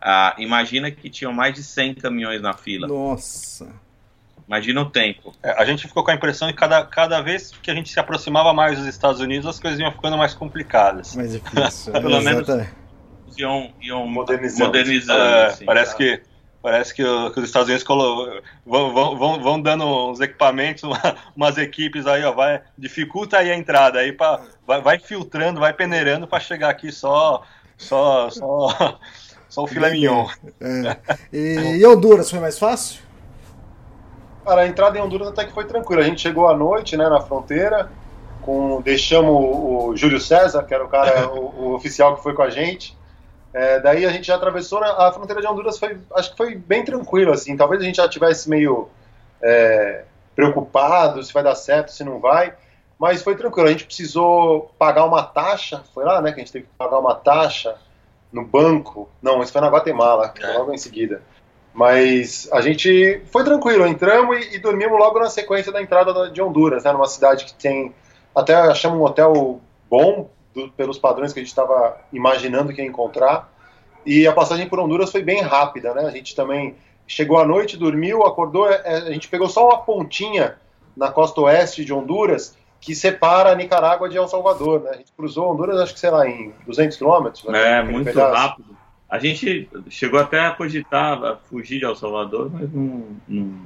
Ah, 0.00 0.34
imagina 0.38 0.90
que 0.90 1.08
tinham 1.08 1.32
mais 1.32 1.54
de 1.54 1.62
100 1.62 1.94
caminhões 1.94 2.42
na 2.42 2.52
fila. 2.52 2.86
Nossa. 2.86 3.66
Imagina 4.46 4.82
o 4.82 4.90
tempo. 4.90 5.34
É, 5.42 5.52
a 5.52 5.64
gente 5.64 5.88
ficou 5.88 6.04
com 6.04 6.10
a 6.10 6.14
impressão 6.14 6.48
que 6.48 6.54
cada, 6.54 6.84
cada 6.84 7.22
vez 7.22 7.50
que 7.62 7.70
a 7.70 7.74
gente 7.74 7.88
se 7.88 7.98
aproximava 7.98 8.52
mais 8.52 8.78
dos 8.78 8.86
Estados 8.86 9.20
Unidos, 9.20 9.46
as 9.46 9.58
coisas 9.58 9.80
iam 9.80 9.90
ficando 9.90 10.18
mais 10.18 10.34
complicadas. 10.34 11.16
Mais 11.16 11.32
difícil. 11.32 11.92
Pelo 11.94 12.20
menos 12.20 12.46
iam, 13.38 13.72
iam 13.80 14.06
modernizando. 14.06 14.66
modernizando 14.66 15.22
é, 15.22 15.46
assim, 15.46 15.64
parece 15.64 15.92
tá? 15.92 15.96
que 15.96 16.22
parece 16.64 16.94
que, 16.94 17.02
que, 17.02 17.40
os 17.40 17.44
Estados 17.44 17.68
Unidos 17.68 17.84
vão, 18.64 18.94
vão, 18.94 19.18
vão, 19.18 19.42
vão 19.42 19.60
dando 19.60 19.84
uns 19.84 20.18
equipamentos, 20.18 20.82
uma, 20.88 20.98
umas 21.36 21.58
equipes 21.58 22.06
aí, 22.06 22.24
ó, 22.24 22.32
vai, 22.32 22.62
dificulta 22.78 23.36
aí 23.36 23.50
a 23.50 23.54
entrada, 23.54 23.98
aí 23.98 24.12
pra, 24.12 24.40
vai, 24.66 24.80
vai 24.80 24.98
filtrando, 24.98 25.60
vai 25.60 25.74
peneirando 25.74 26.26
para 26.26 26.40
chegar 26.40 26.70
aqui 26.70 26.90
só, 26.90 27.42
só, 27.76 28.30
só, 28.30 28.98
só 29.46 29.62
o 29.64 29.66
filé 29.66 29.90
mignon. 29.90 30.26
É. 30.58 30.96
E, 31.30 31.80
e 31.80 31.86
Honduras 31.86 32.30
foi 32.30 32.40
mais 32.40 32.58
fácil? 32.58 33.02
Cara, 34.42 34.62
a 34.62 34.66
entrada 34.66 34.96
em 34.96 35.02
Honduras 35.02 35.28
até 35.28 35.44
que 35.44 35.52
foi 35.52 35.66
tranquila. 35.66 36.00
A 36.00 36.04
gente 36.04 36.22
chegou 36.22 36.48
à 36.48 36.56
noite, 36.56 36.96
né, 36.96 37.06
na 37.10 37.20
fronteira, 37.20 37.90
com 38.40 38.80
deixamos 38.80 39.30
o, 39.30 39.88
o 39.88 39.96
Júlio 39.98 40.18
César, 40.18 40.62
que 40.62 40.72
era 40.72 40.82
o 40.82 40.88
cara, 40.88 41.28
o, 41.28 41.72
o 41.72 41.74
oficial 41.74 42.16
que 42.16 42.22
foi 42.22 42.32
com 42.32 42.42
a 42.42 42.48
gente. 42.48 42.96
É, 43.54 43.78
daí 43.78 44.04
a 44.04 44.10
gente 44.10 44.26
já 44.26 44.34
atravessou 44.34 44.82
a 44.82 45.12
fronteira 45.12 45.40
de 45.40 45.46
Honduras, 45.46 45.78
foi, 45.78 45.96
acho 46.16 46.32
que 46.32 46.36
foi 46.36 46.56
bem 46.56 46.84
tranquilo, 46.84 47.32
assim. 47.32 47.56
Talvez 47.56 47.80
a 47.80 47.84
gente 47.84 47.96
já 47.96 48.08
tivesse 48.08 48.50
meio 48.50 48.88
é, 49.40 50.02
preocupado 50.34 51.22
se 51.22 51.32
vai 51.32 51.44
dar 51.44 51.54
certo, 51.54 51.92
se 51.92 52.02
não 52.02 52.18
vai, 52.18 52.52
mas 52.98 53.22
foi 53.22 53.36
tranquilo. 53.36 53.68
A 53.68 53.70
gente 53.70 53.86
precisou 53.86 54.74
pagar 54.76 55.04
uma 55.04 55.22
taxa, 55.22 55.84
foi 55.94 56.04
lá, 56.04 56.20
né, 56.20 56.32
que 56.32 56.40
a 56.40 56.44
gente 56.44 56.52
teve 56.52 56.64
que 56.64 56.72
pagar 56.76 56.98
uma 56.98 57.14
taxa 57.14 57.76
no 58.32 58.44
banco. 58.44 59.08
Não, 59.22 59.40
isso 59.40 59.52
foi 59.52 59.60
na 59.60 59.68
Guatemala, 59.68 60.34
é. 60.40 60.58
logo 60.58 60.74
em 60.74 60.78
seguida. 60.78 61.22
Mas 61.72 62.48
a 62.52 62.60
gente 62.60 63.22
foi 63.30 63.44
tranquilo, 63.44 63.86
entramos 63.86 64.36
e, 64.36 64.56
e, 64.56 64.58
dormimos 64.58 64.98
logo 64.98 65.20
na 65.20 65.30
sequência 65.30 65.70
da 65.70 65.80
entrada 65.80 66.28
de 66.28 66.42
Honduras, 66.42 66.82
né, 66.82 66.92
numa 66.92 67.06
cidade 67.06 67.44
que 67.44 67.54
tem, 67.54 67.94
até 68.34 68.54
achamos 68.54 68.98
um 68.98 69.04
hotel 69.04 69.60
bom, 69.88 70.28
do, 70.54 70.68
pelos 70.70 70.98
padrões 70.98 71.32
que 71.32 71.40
a 71.40 71.42
gente 71.42 71.50
estava 71.50 71.98
imaginando 72.12 72.72
que 72.72 72.80
ia 72.80 72.86
encontrar. 72.86 73.52
E 74.06 74.26
a 74.26 74.32
passagem 74.32 74.68
por 74.68 74.78
Honduras 74.78 75.10
foi 75.10 75.22
bem 75.22 75.40
rápida, 75.40 75.94
né? 75.94 76.06
A 76.06 76.10
gente 76.10 76.34
também 76.34 76.76
chegou 77.06 77.38
à 77.38 77.44
noite, 77.44 77.76
dormiu, 77.76 78.22
acordou, 78.22 78.70
é, 78.70 78.80
é, 78.84 78.96
a 78.96 79.12
gente 79.12 79.28
pegou 79.28 79.48
só 79.48 79.68
uma 79.68 79.78
pontinha 79.78 80.56
na 80.96 81.10
costa 81.10 81.40
oeste 81.42 81.84
de 81.84 81.92
Honduras 81.92 82.56
que 82.80 82.94
separa 82.94 83.50
a 83.50 83.54
Nicarágua 83.54 84.08
de 84.08 84.16
El 84.16 84.28
Salvador, 84.28 84.82
né? 84.82 84.90
A 84.90 84.96
gente 84.96 85.12
cruzou 85.16 85.50
Honduras, 85.50 85.80
acho 85.80 85.94
que 85.94 86.00
sei 86.00 86.10
lá, 86.10 86.28
em 86.28 86.52
200 86.66 86.96
quilômetros. 86.96 87.44
Né? 87.44 87.78
É, 87.78 87.82
muito 87.82 88.04
pedaço. 88.04 88.34
rápido. 88.34 88.76
A 89.08 89.18
gente 89.18 89.68
chegou 89.88 90.20
até 90.20 90.40
a 90.40 90.50
cogitar 90.50 91.22
a 91.24 91.36
fugir 91.36 91.78
de 91.78 91.84
El 91.84 91.94
Salvador, 91.96 92.50
mas 92.52 92.70
não. 92.72 93.06
não... 93.26 93.60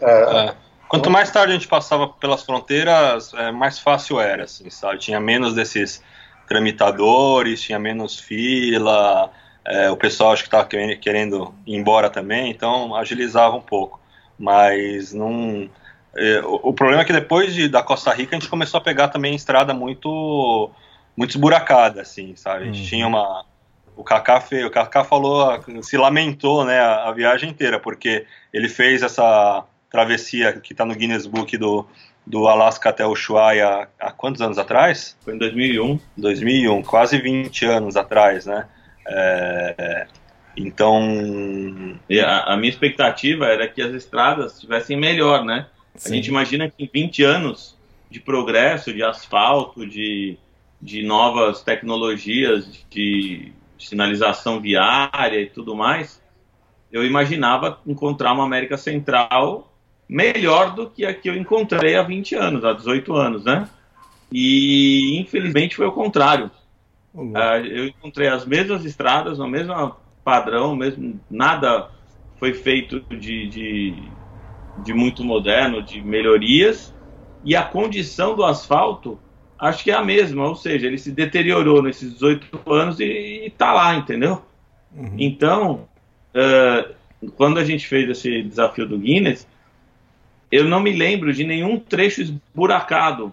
É, 0.00 0.46
é. 0.48 0.54
Quanto 0.88 1.10
mais 1.10 1.30
tarde 1.30 1.52
a 1.52 1.54
gente 1.54 1.68
passava 1.68 2.08
pelas 2.08 2.44
fronteiras, 2.44 3.32
é, 3.34 3.50
mais 3.50 3.78
fácil 3.78 4.20
era, 4.20 4.44
assim, 4.44 4.70
sabe? 4.70 4.98
Tinha 4.98 5.20
menos 5.20 5.54
desses 5.54 6.02
tramitadores, 6.46 7.60
tinha 7.60 7.78
menos 7.78 8.18
fila, 8.18 9.30
é, 9.64 9.90
o 9.90 9.96
pessoal 9.96 10.32
acho 10.32 10.42
que 10.42 10.48
estava 10.48 10.66
querendo 10.66 11.54
ir 11.66 11.76
embora 11.76 12.08
também, 12.08 12.50
então 12.50 12.94
agilizava 12.94 13.56
um 13.56 13.60
pouco. 13.60 14.00
Mas 14.38 15.12
não. 15.12 15.68
É, 16.14 16.40
o, 16.40 16.60
o, 16.70 16.72
problema 16.72 17.02
é 17.02 17.04
que 17.04 17.12
depois 17.12 17.54
de, 17.54 17.68
da 17.68 17.82
Costa 17.82 18.12
Rica 18.12 18.36
a 18.36 18.38
gente 18.38 18.48
começou 18.48 18.78
a 18.78 18.80
pegar 18.80 19.08
também 19.08 19.34
estrada 19.34 19.74
muito 19.74 20.70
muito 21.16 21.30
esburacada, 21.30 22.02
assim, 22.02 22.36
sabe? 22.36 22.62
A 22.62 22.66
gente 22.66 22.80
uhum. 22.80 22.86
tinha 22.86 23.06
uma 23.06 23.44
o 23.96 24.04
Kaká 24.04 24.40
fez, 24.40 24.64
o 24.64 24.70
Kaká 24.70 25.02
falou, 25.02 25.58
se 25.82 25.96
lamentou, 25.96 26.64
né, 26.66 26.78
a, 26.78 27.08
a, 27.08 27.12
viagem 27.12 27.48
inteira, 27.48 27.80
porque 27.80 28.26
ele 28.52 28.68
fez 28.68 29.02
essa 29.02 29.64
travessia 29.90 30.52
que 30.52 30.74
está 30.74 30.84
no 30.84 30.94
Guinness 30.94 31.26
Book 31.26 31.56
do, 31.56 31.86
do 32.26 32.48
Alasca 32.48 32.88
até 32.88 33.06
Ushuaia 33.06 33.88
há 34.00 34.10
quantos 34.10 34.42
anos 34.42 34.58
atrás? 34.58 35.16
Foi 35.24 35.34
em 35.34 35.38
2001. 35.38 36.00
2001, 36.16 36.82
quase 36.82 37.18
20 37.18 37.64
anos 37.66 37.96
atrás, 37.96 38.46
né? 38.46 38.66
É, 39.06 40.06
então... 40.56 41.98
A, 42.24 42.54
a, 42.54 42.56
minha 42.56 42.70
expectativa 42.70 43.46
era 43.46 43.68
que 43.68 43.80
as 43.80 43.94
estradas 43.94 44.54
estivessem 44.54 44.96
melhor, 44.96 45.44
né? 45.44 45.66
Sim. 45.94 46.12
A 46.12 46.16
gente 46.16 46.26
imagina 46.26 46.68
que 46.68 46.84
em 46.84 46.90
20 46.92 47.22
anos 47.22 47.76
de 48.10 48.18
progresso, 48.18 48.92
de 48.92 49.02
asfalto, 49.02 49.86
de, 49.86 50.36
de 50.82 51.04
novas 51.04 51.62
tecnologias, 51.62 52.84
de 52.90 53.52
sinalização 53.78 54.60
viária 54.60 55.40
e 55.40 55.46
tudo 55.46 55.76
mais, 55.76 56.20
eu 56.90 57.04
imaginava 57.04 57.80
encontrar 57.86 58.32
uma 58.32 58.44
América 58.44 58.76
Central 58.76 59.72
melhor 60.08 60.74
do 60.74 60.88
que 60.88 61.04
a 61.04 61.12
que 61.12 61.28
eu 61.28 61.36
encontrei 61.36 61.96
há 61.96 62.02
20 62.02 62.34
anos, 62.34 62.64
há 62.64 62.72
18 62.72 63.14
anos, 63.14 63.44
né? 63.44 63.68
E 64.30 65.18
infelizmente 65.20 65.76
foi 65.76 65.86
o 65.86 65.92
contrário. 65.92 66.50
Uhum. 67.14 67.32
Uh, 67.32 67.66
eu 67.66 67.86
encontrei 67.86 68.28
as 68.28 68.44
mesmas 68.44 68.84
estradas, 68.84 69.38
o 69.38 69.46
mesmo 69.46 69.96
padrão, 70.24 70.76
mesmo 70.76 71.20
nada 71.30 71.90
foi 72.38 72.52
feito 72.52 73.00
de, 73.00 73.48
de, 73.48 73.94
de 74.84 74.92
muito 74.92 75.24
moderno, 75.24 75.82
de 75.82 76.02
melhorias, 76.02 76.94
e 77.44 77.56
a 77.56 77.62
condição 77.62 78.34
do 78.34 78.44
asfalto 78.44 79.18
acho 79.58 79.84
que 79.84 79.90
é 79.90 79.94
a 79.94 80.04
mesma, 80.04 80.46
ou 80.46 80.54
seja, 80.54 80.86
ele 80.86 80.98
se 80.98 81.10
deteriorou 81.10 81.82
nesses 81.82 82.12
18 82.14 82.60
anos 82.70 83.00
e, 83.00 83.46
está 83.46 83.72
lá, 83.72 83.94
entendeu? 83.94 84.42
Uhum. 84.94 85.14
Então, 85.18 85.88
uh, 86.34 86.94
quando 87.36 87.58
a 87.58 87.64
gente 87.64 87.86
fez 87.86 88.08
esse 88.08 88.42
desafio 88.42 88.86
do 88.86 88.98
Guinness, 88.98 89.46
eu 90.56 90.64
não 90.64 90.80
me 90.80 90.92
lembro 90.92 91.32
de 91.32 91.44
nenhum 91.44 91.78
trecho 91.78 92.22
esburacado 92.22 93.32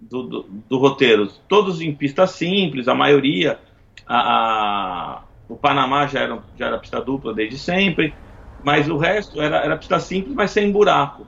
do, 0.00 0.22
do, 0.22 0.46
do 0.68 0.78
roteiro. 0.78 1.28
Todos 1.48 1.80
em 1.80 1.94
pista 1.94 2.26
simples, 2.26 2.88
a 2.88 2.94
maioria. 2.94 3.58
A, 4.06 4.18
a, 4.18 5.22
O 5.48 5.56
Panamá 5.56 6.06
já 6.06 6.20
era, 6.20 6.38
já 6.58 6.66
era 6.66 6.78
pista 6.78 7.00
dupla 7.00 7.32
desde 7.32 7.58
sempre, 7.58 8.12
mas 8.64 8.88
o 8.88 8.96
resto 8.96 9.40
era, 9.40 9.58
era 9.58 9.76
pista 9.76 10.00
simples, 10.00 10.34
mas 10.34 10.50
sem 10.50 10.70
buraco. 10.70 11.26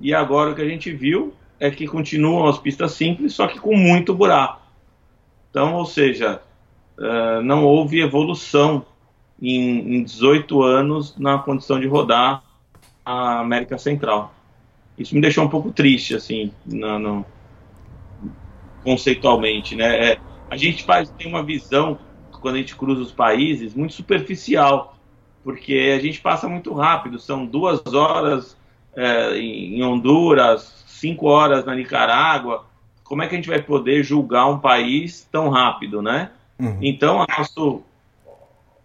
E 0.00 0.14
agora 0.14 0.50
o 0.50 0.54
que 0.54 0.62
a 0.62 0.68
gente 0.68 0.92
viu 0.92 1.34
é 1.58 1.70
que 1.70 1.86
continuam 1.86 2.46
as 2.46 2.58
pistas 2.58 2.92
simples, 2.92 3.32
só 3.32 3.46
que 3.46 3.58
com 3.58 3.76
muito 3.76 4.14
buraco. 4.14 4.60
Então, 5.50 5.74
ou 5.74 5.86
seja, 5.86 6.42
uh, 6.98 7.42
não 7.42 7.64
houve 7.64 8.00
evolução 8.00 8.84
em, 9.40 9.96
em 9.96 10.04
18 10.04 10.62
anos 10.62 11.16
na 11.16 11.38
condição 11.38 11.78
de 11.78 11.86
rodar 11.86 12.42
a 13.04 13.40
América 13.40 13.78
Central. 13.78 14.33
Isso 14.98 15.14
me 15.14 15.20
deixou 15.20 15.44
um 15.44 15.48
pouco 15.48 15.72
triste, 15.72 16.14
assim, 16.14 16.52
no, 16.64 16.98
no 16.98 17.26
conceitualmente, 18.82 19.74
né? 19.74 20.12
É, 20.12 20.18
a 20.50 20.56
gente 20.56 20.84
faz, 20.84 21.10
tem 21.10 21.26
uma 21.26 21.42
visão 21.42 21.98
quando 22.40 22.56
a 22.56 22.58
gente 22.58 22.76
cruza 22.76 23.00
os 23.00 23.10
países 23.10 23.74
muito 23.74 23.94
superficial, 23.94 24.96
porque 25.42 25.94
a 25.96 26.00
gente 26.00 26.20
passa 26.20 26.46
muito 26.46 26.72
rápido, 26.74 27.18
são 27.18 27.46
duas 27.46 27.82
horas 27.94 28.56
é, 28.94 29.36
em 29.38 29.82
Honduras, 29.82 30.84
cinco 30.86 31.26
horas 31.26 31.64
na 31.64 31.74
Nicarágua, 31.74 32.66
como 33.02 33.22
é 33.22 33.26
que 33.26 33.34
a 33.34 33.36
gente 33.36 33.48
vai 33.48 33.60
poder 33.60 34.02
julgar 34.02 34.46
um 34.46 34.58
país 34.58 35.26
tão 35.30 35.48
rápido, 35.48 36.02
né? 36.02 36.30
Uhum. 36.58 36.78
Então, 36.82 37.22
a 37.22 37.26
nosso, 37.38 37.82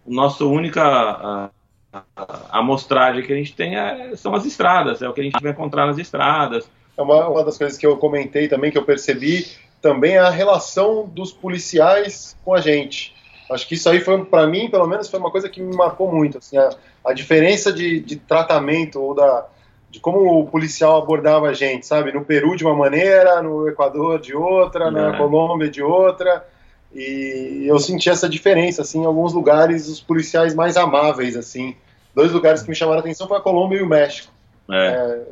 nossa 0.06 0.45
única 0.45 1.52
a, 1.91 2.60
amostragem 2.60 3.23
que 3.23 3.34
a 3.34 3.36
gente 3.36 3.54
tem 3.54 3.78
é, 3.78 4.15
são 4.15 4.34
as 4.34 4.45
estradas, 4.45 5.02
é 5.02 5.10
o 5.10 5.13
que 5.13 5.21
a 5.21 5.23
gente 5.23 5.41
vai 5.41 5.52
encontrar 5.52 5.86
nas 5.86 5.97
estradas. 5.97 6.69
É 6.97 7.02
uma, 7.02 7.28
uma 7.28 7.43
das 7.43 7.58
coisas 7.58 7.78
que 7.78 7.88
eu 7.88 7.97
comentei 7.97 8.47
também, 8.47 8.71
que 8.71 8.78
eu 8.78 8.86
percebi, 8.86 9.47
também 9.82 10.13
é 10.13 10.19
a 10.19 10.30
relação 10.30 11.08
dos 11.08 11.32
policiais 11.32 12.36
com 12.43 12.54
a 12.54 12.62
gente. 12.62 13.15
Acho 13.49 13.67
que 13.67 13.73
isso 13.75 13.89
aí 13.89 13.99
foi, 13.99 14.23
para 14.25 14.45
mim, 14.45 14.69
pelo 14.69 14.86
menos, 14.86 15.10
foi 15.10 15.19
uma 15.19 15.32
coisa 15.32 15.49
que 15.49 15.62
me 15.62 15.75
marcou 15.75 16.12
muito. 16.12 16.38
Assim, 16.38 16.58
a, 16.58 16.69
a 17.06 17.13
diferença 17.13 17.73
de, 17.73 17.99
de 17.99 18.17
tratamento 18.17 19.02
ou 19.02 19.15
da, 19.15 19.47
de 19.89 19.99
como 19.99 20.39
o 20.39 20.45
policial 20.45 21.02
abordava 21.02 21.47
a 21.47 21.54
gente, 21.54 21.86
sabe? 21.88 22.12
No 22.12 22.23
Peru 22.23 22.56
de 22.56 22.63
uma 22.63 22.75
maneira, 22.75 23.41
no 23.41 23.67
Equador 23.67 24.19
de 24.19 24.36
outra, 24.36 24.88
é. 24.88 24.91
na 24.91 25.17
Colômbia 25.17 25.69
de 25.69 25.82
outra. 25.82 26.45
E 26.93 27.65
eu 27.67 27.78
senti 27.80 28.10
essa 28.10 28.28
diferença, 28.28 28.82
assim, 28.82 29.02
em 29.02 29.06
alguns 29.06 29.34
lugares, 29.34 29.88
os 29.88 29.99
policiais 29.99 30.56
mais 30.56 30.75
amáveis, 30.75 31.36
assim. 31.36 31.75
Dois 32.15 32.32
lugares 32.32 32.63
que 32.63 32.69
me 32.69 32.75
chamaram 32.75 32.99
a 32.99 33.02
atenção 33.02 33.28
foi 33.28 33.38
a 33.38 33.41
Colômbia 33.41 33.78
e 33.78 33.84
o 33.84 33.88
México. 33.88 34.32
É. 34.71 34.88
É, 34.88 35.25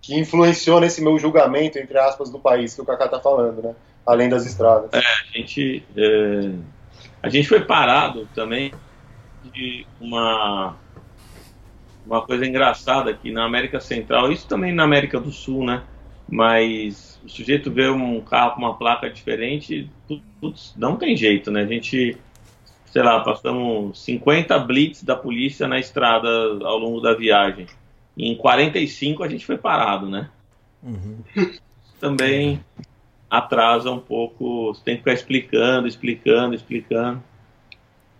que 0.00 0.18
influenciou 0.18 0.80
nesse 0.80 1.02
meu 1.02 1.18
julgamento, 1.18 1.78
entre 1.78 1.98
aspas, 1.98 2.30
do 2.30 2.38
país 2.38 2.74
que 2.74 2.80
o 2.80 2.84
Kaká 2.84 3.08
tá 3.08 3.20
falando, 3.20 3.62
né? 3.62 3.74
Além 4.06 4.28
das 4.28 4.44
estradas. 4.44 4.90
É, 4.92 4.98
a 4.98 5.38
gente, 5.38 5.82
é, 5.96 6.50
a 7.22 7.28
gente 7.28 7.48
foi 7.48 7.60
parado 7.60 8.28
também 8.34 8.72
de 9.52 9.86
uma 10.00 10.76
uma 12.06 12.20
coisa 12.20 12.44
engraçada 12.44 13.10
aqui 13.10 13.32
na 13.32 13.44
América 13.44 13.80
Central, 13.80 14.30
isso 14.30 14.46
também 14.46 14.74
na 14.74 14.84
América 14.84 15.18
do 15.18 15.32
Sul, 15.32 15.64
né? 15.64 15.82
Mas 16.28 17.20
o 17.24 17.28
sujeito 17.28 17.70
vê 17.70 17.88
um 17.88 18.20
carro 18.20 18.52
com 18.52 18.58
uma 18.60 18.74
placa 18.74 19.10
diferente, 19.10 19.90
putz, 20.40 20.74
não 20.76 20.96
tem 20.96 21.16
jeito, 21.16 21.50
né? 21.50 21.62
A 21.62 21.66
gente, 21.66 22.16
sei 22.86 23.02
lá, 23.02 23.20
passamos 23.20 24.02
50 24.02 24.58
blitz 24.60 25.02
da 25.02 25.14
polícia 25.14 25.68
na 25.68 25.78
estrada 25.78 26.28
ao 26.62 26.78
longo 26.78 27.00
da 27.00 27.14
viagem. 27.14 27.66
E 28.16 28.28
em 28.28 28.36
45 28.36 29.22
a 29.22 29.28
gente 29.28 29.44
foi 29.44 29.58
parado, 29.58 30.08
né? 30.08 30.30
Uhum. 30.82 31.18
Também 32.00 32.60
atrasa 33.30 33.90
um 33.90 33.98
pouco, 33.98 34.74
você 34.74 34.82
tem 34.84 34.94
que 34.94 35.00
ficar 35.00 35.14
explicando, 35.14 35.88
explicando, 35.88 36.54
explicando. 36.54 37.22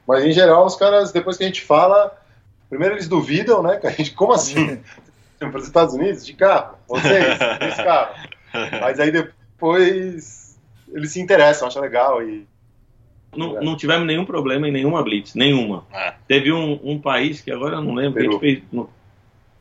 Mas 0.06 0.24
em 0.24 0.32
geral, 0.32 0.66
os 0.66 0.76
caras, 0.76 1.12
depois 1.12 1.36
que 1.36 1.44
a 1.44 1.46
gente 1.46 1.62
fala, 1.62 2.12
Primeiro 2.74 2.94
eles 2.94 3.08
duvidam, 3.08 3.62
né? 3.62 3.76
Que 3.80 3.86
a 3.86 3.90
gente, 3.90 4.12
como 4.12 4.32
assim? 4.32 4.82
Para 5.38 5.56
os 5.56 5.64
Estados 5.64 5.94
Unidos? 5.94 6.24
De 6.24 6.32
carro? 6.34 6.78
Vocês? 6.88 7.38
Esse 7.60 7.82
carro? 7.82 8.14
Mas 8.80 9.00
aí 9.00 9.10
depois 9.10 10.44
eles 10.94 11.10
se 11.10 11.20
interessam, 11.20 11.68
acham 11.68 11.82
legal 11.82 12.22
e. 12.22 12.46
Não, 13.36 13.60
não 13.60 13.76
tivemos 13.76 14.06
nenhum 14.06 14.24
problema 14.24 14.68
em 14.68 14.72
nenhuma 14.72 15.02
blitz, 15.02 15.34
nenhuma. 15.34 15.84
É. 15.92 16.14
Teve 16.28 16.52
um, 16.52 16.78
um, 16.84 17.00
país 17.00 17.40
que 17.40 17.50
agora 17.50 17.76
eu 17.76 17.82
não 17.82 17.92
lembro, 17.92 18.14
Peru. 18.14 18.38
que 18.38 18.46
a 18.46 18.48
gente 18.48 18.60
fez. 18.60 18.72
No... 18.72 18.88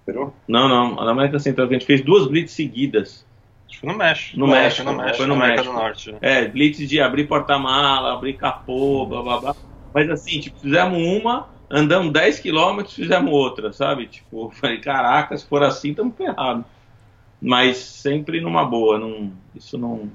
Peru? 0.05 0.33
Não, 0.47 0.69
não, 0.69 0.95
na 0.95 1.12
América 1.12 1.39
Central, 1.39 1.67
que 1.67 1.75
a 1.75 1.79
gente 1.79 1.88
fez 1.88 2.01
duas 2.01 2.27
blitz 2.27 2.51
seguidas. 2.51 3.25
Acho 3.67 3.79
que 3.79 3.88
no 3.88 3.97
México. 3.97 4.39
No, 4.39 4.47
México, 4.47 4.91
no 4.91 4.97
México, 4.97 5.17
foi 5.17 5.25
no 5.25 5.36
México. 5.36 5.63
Do 5.63 5.73
Norte. 5.73 6.15
É, 6.21 6.47
blitz 6.47 6.88
de 6.88 7.01
abrir 7.01 7.27
porta-mala, 7.27 8.13
abrir 8.13 8.33
capô, 8.33 9.07
blá 9.07 9.23
blá 9.23 9.39
blá. 9.39 9.55
Mas 9.91 10.07
assim, 10.09 10.39
tipo, 10.39 10.59
fizemos 10.59 10.99
uma, 10.99 11.49
andamos 11.73 12.13
10 12.13 12.39
quilômetros, 12.39 12.95
fizemos 12.95 13.33
outra, 13.33 13.73
sabe? 13.73 14.05
Tipo, 14.05 14.51
falei, 14.51 14.79
caraca, 14.79 15.36
se 15.36 15.45
for 15.45 15.63
assim, 15.63 15.89
estamos 15.89 16.15
ferrados. 16.15 16.63
Mas 17.41 17.77
sempre 17.77 18.39
numa 18.39 18.63
boa, 18.63 18.99
não, 18.99 19.33
isso 19.55 19.77
não. 19.77 20.09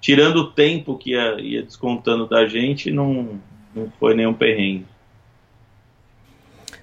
Tirando 0.00 0.36
o 0.36 0.50
tempo 0.52 0.96
que 0.96 1.10
ia, 1.10 1.40
ia 1.40 1.62
descontando 1.62 2.26
da 2.26 2.46
gente, 2.46 2.90
não, 2.90 3.40
não 3.74 3.92
foi 3.98 4.14
nenhum 4.14 4.32
perrengue. 4.32 4.86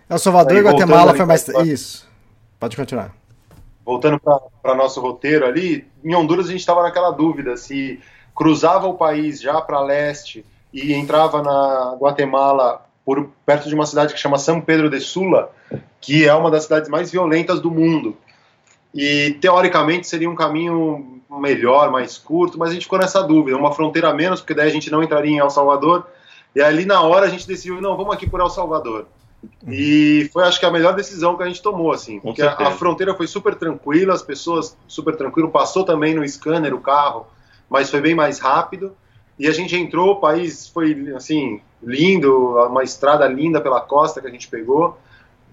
El 0.09 0.19
Salvador 0.19 0.57
e 0.57 0.61
Guatemala 0.61 1.15
foi 1.15 1.25
mais. 1.25 1.43
Pra... 1.43 1.63
Isso. 1.63 2.07
Pode 2.59 2.75
continuar. 2.75 3.15
Voltando 3.85 4.19
para 4.19 4.75
nosso 4.75 5.01
roteiro 5.01 5.45
ali, 5.45 5.87
em 6.03 6.13
Honduras 6.13 6.47
a 6.47 6.51
gente 6.51 6.59
estava 6.59 6.83
naquela 6.83 7.09
dúvida 7.09 7.57
se 7.57 7.99
cruzava 8.35 8.87
o 8.87 8.93
país 8.93 9.41
já 9.41 9.59
para 9.61 9.81
leste 9.81 10.45
e 10.71 10.93
entrava 10.93 11.41
na 11.41 11.97
Guatemala 11.99 12.88
por 13.05 13.29
perto 13.45 13.67
de 13.67 13.75
uma 13.75 13.85
cidade 13.85 14.13
que 14.13 14.19
chama 14.19 14.37
São 14.37 14.61
Pedro 14.61 14.89
de 14.89 14.99
Sula, 14.99 15.51
que 15.99 16.27
é 16.27 16.33
uma 16.33 16.51
das 16.51 16.63
cidades 16.63 16.89
mais 16.89 17.11
violentas 17.11 17.59
do 17.59 17.71
mundo. 17.71 18.15
E 18.93 19.37
teoricamente 19.41 20.07
seria 20.07 20.29
um 20.29 20.35
caminho 20.35 21.21
melhor, 21.29 21.91
mais 21.91 22.17
curto, 22.17 22.57
mas 22.57 22.69
a 22.69 22.73
gente 22.73 22.83
ficou 22.83 22.99
nessa 22.99 23.21
dúvida, 23.21 23.57
uma 23.57 23.71
fronteira 23.71 24.13
menos, 24.13 24.41
porque 24.41 24.53
daí 24.53 24.67
a 24.67 24.71
gente 24.71 24.89
não 24.89 25.03
entraria 25.03 25.31
em 25.31 25.39
El 25.39 25.49
Salvador. 25.49 26.07
E 26.55 26.61
ali 26.61 26.85
na 26.85 27.01
hora 27.01 27.27
a 27.27 27.29
gente 27.29 27.47
decidiu, 27.47 27.79
não, 27.81 27.95
vamos 27.95 28.13
aqui 28.13 28.27
por 28.27 28.39
El 28.39 28.49
Salvador. 28.49 29.05
E 29.67 30.29
foi, 30.33 30.43
acho 30.43 30.59
que, 30.59 30.65
a 30.65 30.71
melhor 30.71 30.95
decisão 30.95 31.37
que 31.37 31.43
a 31.43 31.45
gente 31.45 31.61
tomou, 31.61 31.91
assim, 31.91 32.19
porque 32.19 32.41
a, 32.41 32.53
a, 32.53 32.71
fronteira 32.71 33.13
foi 33.15 33.25
super 33.27 33.55
tranquila, 33.55 34.13
as 34.13 34.21
pessoas 34.21 34.75
super 34.87 35.15
tranquilo, 35.15 35.49
passou 35.49 35.85
também 35.85 36.13
no 36.13 36.27
scanner 36.27 36.73
o 36.73 36.81
carro, 36.81 37.25
mas 37.69 37.89
foi 37.89 38.01
bem 38.01 38.15
mais 38.15 38.39
rápido. 38.39 38.95
E 39.37 39.47
a 39.47 39.51
gente 39.51 39.75
entrou, 39.75 40.11
o 40.11 40.15
país 40.19 40.67
foi, 40.67 41.13
assim, 41.15 41.61
lindo, 41.81 42.55
uma 42.67 42.83
estrada 42.83 43.27
linda 43.27 43.61
pela 43.61 43.81
costa 43.81 44.21
que 44.21 44.27
a 44.27 44.31
gente 44.31 44.47
pegou. 44.47 44.97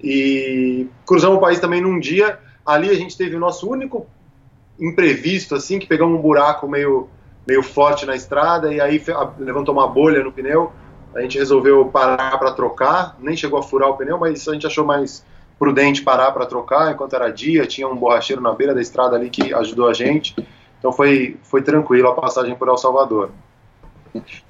E 0.02 0.88
cruzamos 1.06 1.38
o 1.38 1.40
país 1.40 1.58
também 1.58 1.80
num 1.80 1.98
dia. 1.98 2.38
Ali 2.64 2.90
a 2.90 2.94
gente 2.94 3.16
teve 3.16 3.36
o 3.36 3.40
nosso 3.40 3.70
único 3.70 4.06
imprevisto, 4.78 5.54
assim, 5.54 5.78
que 5.78 5.86
pegamos 5.86 6.18
um 6.18 6.22
buraco 6.22 6.68
meio, 6.68 7.08
meio 7.46 7.62
forte 7.62 8.04
na 8.04 8.14
estrada 8.14 8.72
e 8.72 8.80
aí 8.80 9.02
levantou 9.38 9.74
uma 9.74 9.88
bolha 9.88 10.22
no 10.22 10.32
pneu. 10.32 10.72
A 11.14 11.22
gente 11.22 11.38
resolveu 11.38 11.86
parar 11.86 12.36
para 12.38 12.52
trocar, 12.52 13.16
nem 13.18 13.36
chegou 13.36 13.58
a 13.58 13.62
furar 13.62 13.88
o 13.88 13.96
pneu, 13.96 14.18
mas 14.18 14.46
a 14.46 14.52
gente 14.52 14.66
achou 14.66 14.84
mais 14.84 15.24
prudente 15.58 16.02
parar 16.02 16.32
para 16.32 16.44
trocar 16.44 16.92
enquanto 16.92 17.14
era 17.14 17.30
dia. 17.30 17.66
Tinha 17.66 17.88
um 17.88 17.96
borracheiro 17.96 18.42
na 18.42 18.52
beira 18.52 18.74
da 18.74 18.82
estrada 18.82 19.16
ali 19.16 19.30
que 19.30 19.54
ajudou 19.54 19.88
a 19.88 19.94
gente. 19.94 20.36
Então 20.78 20.92
foi, 20.92 21.38
foi 21.42 21.62
tranquilo 21.62 22.08
a 22.08 22.14
passagem 22.14 22.54
por 22.54 22.68
El 22.68 22.76
Salvador. 22.76 23.30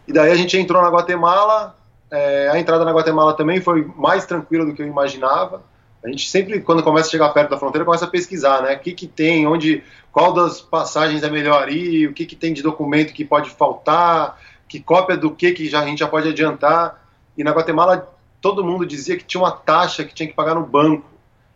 E 0.06 0.12
daí 0.12 0.30
a 0.30 0.34
gente 0.34 0.56
entrou 0.56 0.82
na 0.82 0.88
Guatemala. 0.88 1.76
É, 2.10 2.48
a 2.50 2.58
entrada 2.58 2.84
na 2.84 2.92
Guatemala 2.92 3.34
também 3.34 3.60
foi 3.60 3.84
mais 3.96 4.26
tranquila 4.26 4.64
do 4.64 4.74
que 4.74 4.82
eu 4.82 4.86
imaginava. 4.86 5.62
A 6.04 6.08
gente 6.08 6.28
sempre, 6.28 6.60
quando 6.60 6.82
começa 6.82 7.08
a 7.08 7.10
chegar 7.10 7.30
perto 7.30 7.50
da 7.50 7.58
fronteira, 7.58 7.84
começa 7.84 8.04
a 8.04 8.08
pesquisar, 8.08 8.62
né? 8.62 8.74
O 8.74 8.78
que, 8.78 8.92
que 8.92 9.08
tem, 9.08 9.46
onde, 9.46 9.82
qual 10.12 10.32
das 10.32 10.60
passagens 10.60 11.22
é 11.24 11.30
melhor 11.30 11.68
ir, 11.68 12.08
o 12.08 12.12
que, 12.12 12.24
que 12.24 12.36
tem 12.36 12.52
de 12.52 12.62
documento 12.62 13.12
que 13.12 13.24
pode 13.24 13.50
faltar, 13.50 14.38
que 14.68 14.78
cópia 14.78 15.16
do 15.16 15.32
que, 15.32 15.50
que 15.52 15.68
já, 15.68 15.80
a 15.80 15.86
gente 15.86 15.98
já 15.98 16.06
pode 16.06 16.28
adiantar. 16.28 17.04
E 17.36 17.42
na 17.42 17.50
Guatemala, 17.50 18.08
todo 18.40 18.64
mundo 18.64 18.86
dizia 18.86 19.16
que 19.16 19.24
tinha 19.24 19.40
uma 19.40 19.50
taxa 19.50 20.04
que 20.04 20.14
tinha 20.14 20.28
que 20.28 20.34
pagar 20.34 20.54
no 20.54 20.64
banco 20.64 21.10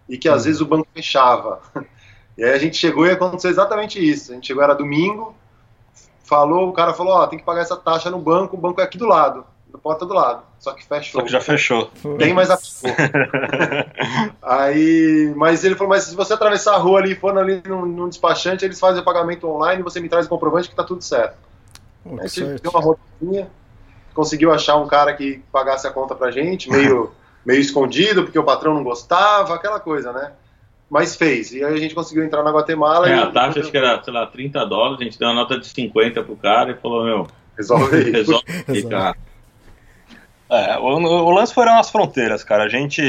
e 0.09 0.19
que 0.19 0.29
às 0.29 0.43
hum. 0.43 0.45
vezes 0.47 0.61
o 0.61 0.67
banco 0.67 0.89
fechava. 0.93 1.61
E 2.39 2.45
aí 2.45 2.53
a 2.55 2.59
gente 2.59 2.79
chegou 2.79 3.07
e 3.07 3.11
aconteceu 3.11 3.51
exatamente 3.51 4.03
isso. 4.03 4.33
A 4.33 4.35
gente 4.35 4.47
chegou, 4.47 4.63
era 4.63 4.73
domingo, 4.73 5.35
falou, 6.31 6.69
o 6.69 6.73
cara 6.73 6.95
falou, 6.95 7.15
ó, 7.15 7.27
tem 7.27 7.41
que 7.41 7.45
pagar 7.45 7.63
essa 7.63 7.77
taxa 7.77 8.09
no 8.09 8.19
banco, 8.21 8.57
o 8.57 8.61
banco 8.61 8.81
é 8.81 8.85
aqui 8.85 8.97
do 8.97 9.07
lado, 9.07 9.45
na 9.73 9.79
porta 9.79 10.07
do 10.07 10.15
lado. 10.15 10.45
Só 10.61 10.73
que 10.73 10.87
fechou. 10.87 11.21
Só 11.21 11.27
que 11.27 11.33
já 11.33 11.41
fechou. 11.41 11.91
Tem 12.19 12.33
mais 12.33 12.51
a 12.51 12.59
Aí, 14.41 15.33
mas 15.37 15.65
ele 15.65 15.75
falou, 15.75 15.89
mas 15.89 16.05
se 16.05 16.15
você 16.15 16.35
atravessar 16.35 16.75
a 16.75 16.79
rua 16.79 17.01
ali 17.01 17.13
e 17.13 17.17
for 17.17 17.37
ali 17.37 17.61
num, 17.67 17.85
num, 17.85 18.09
despachante, 18.09 18.65
eles 18.65 18.79
fazem 18.79 19.03
o 19.03 19.05
pagamento 19.05 19.49
online 19.49 19.81
e 19.81 19.83
você 19.83 19.99
me 19.99 20.09
traz 20.09 20.27
o 20.27 20.29
comprovante 20.29 20.69
que 20.69 20.77
tá 20.77 20.85
tudo 20.85 21.03
certo. 21.03 21.37
Oh, 22.05 22.21
Aí 22.21 22.29
certo. 22.29 22.63
deu 22.63 22.71
uma 22.71 22.81
rotinha, 22.81 23.51
conseguiu 24.15 24.53
achar 24.53 24.77
um 24.77 24.87
cara 24.87 25.15
que 25.15 25.43
pagasse 25.51 25.87
a 25.87 25.91
conta 25.91 26.15
pra 26.15 26.31
gente, 26.31 26.71
meio, 26.71 27.11
meio 27.45 27.61
escondido, 27.61 28.23
porque 28.23 28.39
o 28.39 28.45
patrão 28.45 28.75
não 28.75 28.85
gostava, 28.85 29.55
aquela 29.55 29.81
coisa, 29.81 30.13
né? 30.13 30.33
Mas 30.91 31.15
fez. 31.15 31.53
E 31.53 31.65
aí 31.65 31.73
a 31.73 31.77
gente 31.77 31.95
conseguiu 31.95 32.25
entrar 32.25 32.43
na 32.43 32.51
Guatemala. 32.51 33.09
É, 33.09 33.15
a 33.15 33.29
taxa 33.29 33.61
acho 33.61 33.71
que 33.71 33.79
era, 33.79 34.03
sei 34.03 34.13
lá, 34.13 34.27
30 34.27 34.67
dólares, 34.67 35.01
a 35.01 35.05
gente 35.05 35.19
deu 35.19 35.29
uma 35.29 35.35
nota 35.35 35.59
de 35.59 35.69
50 35.69 36.23
pro 36.25 36.37
cara 36.37 36.73
e 36.73 36.75
falou, 36.75 37.05
meu, 37.05 37.29
resolve 37.57 37.97
aí. 37.97 38.11
resolve 38.11 38.45
aí, 38.67 38.83
cara. 38.83 39.17
É, 40.51 40.77
o, 40.79 40.83
o, 40.83 41.31
lance 41.31 41.55
foram 41.55 41.79
as 41.79 41.89
fronteiras, 41.89 42.43
cara. 42.43 42.65
A 42.65 42.69
gente, 42.69 43.01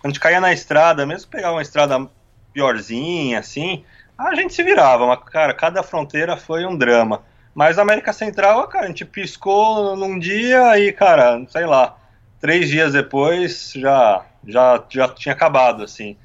quando 0.00 0.06
a 0.06 0.08
gente 0.08 0.20
caía 0.20 0.40
na 0.40 0.52
estrada, 0.54 1.04
mesmo 1.04 1.28
que 1.28 1.36
pegava 1.36 1.54
uma 1.54 1.62
estrada 1.62 2.08
piorzinha, 2.54 3.38
assim, 3.38 3.84
a 4.16 4.34
gente 4.34 4.54
se 4.54 4.62
virava. 4.62 5.06
Mas, 5.06 5.18
cara, 5.24 5.52
cada 5.52 5.82
fronteira 5.82 6.38
foi 6.38 6.64
um 6.64 6.76
drama. 6.76 7.22
Mas 7.54 7.78
a 7.78 7.82
América 7.82 8.14
Central, 8.14 8.66
cara, 8.68 8.86
a 8.86 8.88
gente 8.88 9.04
piscou 9.04 9.94
num 9.94 10.18
dia 10.18 10.78
e, 10.78 10.90
cara, 10.90 11.44
sei 11.48 11.66
lá, 11.66 11.96
três 12.40 12.68
dias 12.68 12.94
depois 12.94 13.72
já, 13.76 14.24
já, 14.46 14.82
já 14.88 15.08
tinha 15.08 15.34
acabado, 15.34 15.82
assim. 15.82 16.16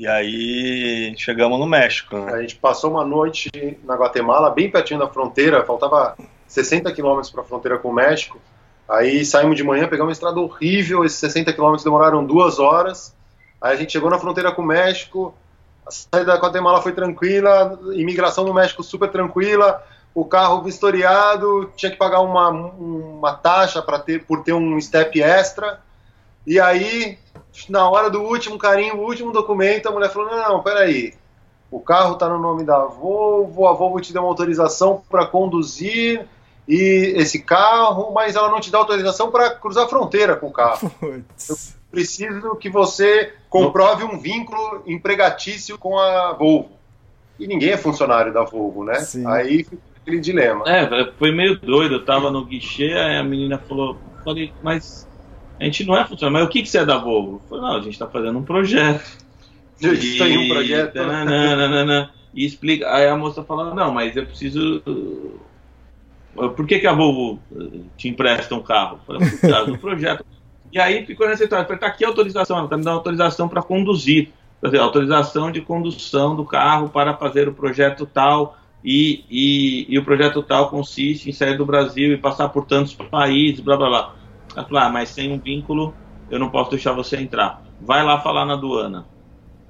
E 0.00 0.08
aí 0.08 1.14
chegamos 1.18 1.60
no 1.60 1.66
México. 1.66 2.16
Né? 2.16 2.32
A 2.32 2.40
gente 2.40 2.56
passou 2.56 2.90
uma 2.90 3.04
noite 3.04 3.50
na 3.84 3.96
Guatemala, 3.96 4.48
bem 4.48 4.70
pertinho 4.70 4.98
da 4.98 5.06
fronteira, 5.06 5.62
faltava 5.62 6.16
60 6.48 6.90
quilômetros 6.94 7.30
para 7.30 7.42
a 7.42 7.44
fronteira 7.44 7.76
com 7.76 7.90
o 7.90 7.92
México. 7.92 8.40
Aí 8.88 9.22
saímos 9.26 9.58
de 9.58 9.62
manhã, 9.62 9.86
pegamos 9.86 10.08
uma 10.08 10.12
estrada 10.12 10.40
horrível, 10.40 11.04
esses 11.04 11.18
60 11.18 11.52
quilômetros 11.52 11.84
demoraram 11.84 12.24
duas 12.24 12.58
horas. 12.58 13.14
Aí 13.60 13.74
a 13.74 13.76
gente 13.76 13.92
chegou 13.92 14.08
na 14.08 14.18
fronteira 14.18 14.50
com 14.50 14.62
o 14.62 14.66
México, 14.66 15.34
a 15.86 15.90
saída 15.90 16.32
da 16.32 16.38
Guatemala 16.38 16.80
foi 16.80 16.92
tranquila, 16.92 17.78
imigração 17.92 18.44
no 18.44 18.54
México 18.54 18.82
super 18.82 19.10
tranquila, 19.10 19.84
o 20.14 20.24
carro 20.24 20.62
vistoriado, 20.62 21.70
tinha 21.76 21.92
que 21.92 21.98
pagar 21.98 22.20
uma, 22.20 22.48
uma 22.48 23.34
taxa 23.34 23.82
para 23.82 23.98
ter, 23.98 24.24
por 24.24 24.42
ter 24.44 24.54
um 24.54 24.80
step 24.80 25.20
extra. 25.20 25.78
E 26.46 26.58
aí, 26.58 27.18
na 27.68 27.88
hora 27.88 28.10
do 28.10 28.22
último 28.22 28.58
carinho, 28.58 28.96
o 28.96 29.04
último 29.04 29.32
documento, 29.32 29.88
a 29.88 29.92
mulher 29.92 30.10
falou: 30.10 30.30
não, 30.30 30.62
peraí, 30.62 31.14
o 31.70 31.80
carro 31.80 32.14
está 32.14 32.28
no 32.28 32.38
nome 32.38 32.64
da 32.64 32.84
Volvo, 32.84 33.66
a 33.66 33.72
Volvo 33.72 34.00
te 34.00 34.12
deu 34.12 34.22
uma 34.22 34.28
autorização 34.28 35.02
para 35.08 35.26
conduzir 35.26 36.26
e 36.68 37.14
esse 37.16 37.40
carro, 37.40 38.12
mas 38.12 38.36
ela 38.36 38.50
não 38.50 38.60
te 38.60 38.70
dá 38.70 38.78
autorização 38.78 39.30
para 39.30 39.50
cruzar 39.50 39.84
a 39.84 39.88
fronteira 39.88 40.36
com 40.36 40.48
o 40.48 40.52
carro. 40.52 40.90
Eu 41.02 41.56
preciso 41.90 42.54
que 42.56 42.70
você 42.70 43.32
comprove 43.48 44.04
um 44.04 44.18
vínculo 44.18 44.82
empregatício 44.86 45.76
com 45.76 45.98
a 45.98 46.32
Volvo. 46.32 46.70
E 47.38 47.46
ninguém 47.46 47.70
é 47.70 47.76
funcionário 47.76 48.32
da 48.32 48.44
Volvo, 48.44 48.84
né? 48.84 49.00
Sim. 49.00 49.26
Aí 49.26 49.64
fica 49.64 49.82
aquele 50.00 50.20
dilema. 50.20 50.64
É, 50.68 51.10
foi 51.18 51.32
meio 51.32 51.58
doido. 51.58 51.96
Eu 51.96 52.04
tava 52.04 52.30
no 52.30 52.44
guichê, 52.44 52.92
aí 52.92 53.16
a 53.16 53.24
menina 53.24 53.58
falou, 53.58 53.96
falei, 54.24 54.52
mas 54.62 55.08
a 55.60 55.64
gente 55.64 55.84
não 55.84 55.96
é 55.96 56.04
funcionário, 56.04 56.40
mas 56.40 56.48
o 56.48 56.48
que, 56.48 56.62
que 56.62 56.68
você 56.68 56.78
é 56.78 56.86
da 56.86 56.96
Volvo? 56.96 57.34
Eu 57.34 57.48
falei, 57.48 57.64
não, 57.64 57.76
a 57.76 57.82
gente 57.82 57.98
tá 57.98 58.06
fazendo 58.06 58.38
um 58.38 58.42
projeto. 58.42 59.18
A 59.82 59.94
gente 59.94 60.18
tem 60.18 60.38
um 60.38 60.48
projeto. 60.48 60.94
Nananana, 60.96 62.10
e 62.34 62.44
explica. 62.44 62.92
Aí 62.92 63.06
a 63.06 63.16
moça 63.16 63.44
falou, 63.44 63.74
não, 63.74 63.92
mas 63.92 64.16
eu 64.16 64.26
preciso 64.26 64.82
por 66.34 66.66
que, 66.66 66.78
que 66.78 66.86
a 66.86 66.92
Volvo 66.92 67.40
eh, 67.54 67.80
te 67.96 68.08
empresta 68.08 68.54
um 68.54 68.62
carro? 68.62 69.00
Falei, 69.06 69.28
por 69.28 69.40
causa 69.40 69.70
do 69.70 69.78
projeto. 69.78 70.24
E 70.72 70.78
aí 70.78 71.04
ficou 71.04 71.28
nessa 71.28 71.42
história. 71.42 71.64
Falei, 71.64 71.80
tá 71.80 71.86
aqui 71.88 72.04
a 72.04 72.08
autorização, 72.08 72.56
ela 72.56 72.66
está 72.66 72.76
me 72.76 72.84
dando 72.84 72.94
autorização 72.94 73.48
para 73.48 73.62
conduzir. 73.62 74.30
Quer 74.60 74.66
dizer, 74.66 74.78
autorização 74.78 75.50
de 75.50 75.60
condução 75.60 76.36
do 76.36 76.44
carro 76.44 76.88
para 76.88 77.14
fazer 77.16 77.48
o 77.48 77.54
projeto 77.54 78.06
tal. 78.06 78.56
E, 78.82 79.24
e, 79.28 79.86
e, 79.90 79.98
o 79.98 80.04
projeto 80.04 80.42
tal 80.42 80.70
consiste 80.70 81.28
em 81.28 81.32
sair 81.32 81.56
do 81.58 81.66
Brasil 81.66 82.14
e 82.14 82.16
passar 82.16 82.48
por 82.48 82.64
tantos 82.64 82.94
países, 82.94 83.60
blá 83.60 83.76
blá 83.76 83.88
blá. 83.88 84.14
Ela 84.54 84.66
falou, 84.66 84.82
ah, 84.82 84.88
mas 84.88 85.10
sem 85.10 85.32
um 85.32 85.38
vínculo 85.38 85.94
eu 86.30 86.38
não 86.38 86.50
posso 86.50 86.70
deixar 86.70 86.92
você 86.92 87.16
entrar. 87.16 87.62
Vai 87.80 88.04
lá 88.04 88.20
falar 88.20 88.44
na 88.44 88.54
aduana. 88.54 89.06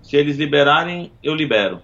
Se 0.02 0.16
eles 0.16 0.36
liberarem, 0.36 1.12
eu 1.22 1.34
libero. 1.34 1.80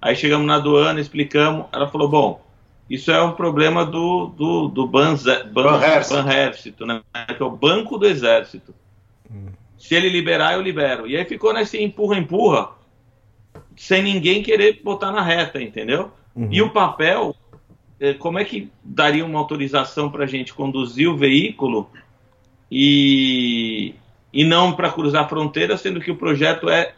Aí 0.00 0.14
chegamos 0.16 0.46
na 0.46 0.56
aduana, 0.56 1.00
explicamos. 1.00 1.66
Ela 1.72 1.88
falou, 1.88 2.08
bom, 2.08 2.42
isso 2.88 3.10
é 3.10 3.22
um 3.22 3.32
problema 3.32 3.84
do, 3.84 4.26
do, 4.26 4.68
do 4.68 4.86
Banze, 4.86 5.44
Ban, 5.44 5.78
Banército, 5.78 6.84
né? 6.84 7.02
que 7.36 7.42
é 7.42 7.46
o 7.46 7.50
Banco 7.50 7.96
do 7.96 8.06
Exército. 8.06 8.74
Hum. 9.30 9.46
Se 9.78 9.94
ele 9.94 10.08
liberar, 10.08 10.54
eu 10.54 10.60
libero. 10.60 11.06
E 11.06 11.16
aí 11.16 11.24
ficou 11.24 11.52
nesse 11.54 11.82
empurra-empurra, 11.82 12.70
sem 13.76 14.02
ninguém 14.02 14.42
querer 14.42 14.80
botar 14.82 15.12
na 15.12 15.22
reta, 15.22 15.62
entendeu? 15.62 16.10
Uhum. 16.34 16.48
E 16.50 16.60
o 16.60 16.70
papel, 16.70 17.34
é, 17.98 18.12
como 18.12 18.38
é 18.38 18.44
que 18.44 18.70
daria 18.84 19.24
uma 19.24 19.38
autorização 19.38 20.10
para 20.10 20.24
a 20.24 20.26
gente 20.26 20.52
conduzir 20.52 21.08
o 21.08 21.16
veículo 21.16 21.88
e, 22.70 23.94
e 24.32 24.44
não 24.44 24.72
para 24.72 24.90
cruzar 24.90 25.24
a 25.24 25.28
fronteira, 25.28 25.76
sendo 25.76 26.00
que 26.00 26.10
o 26.10 26.16
projeto 26.16 26.68
é, 26.68 26.94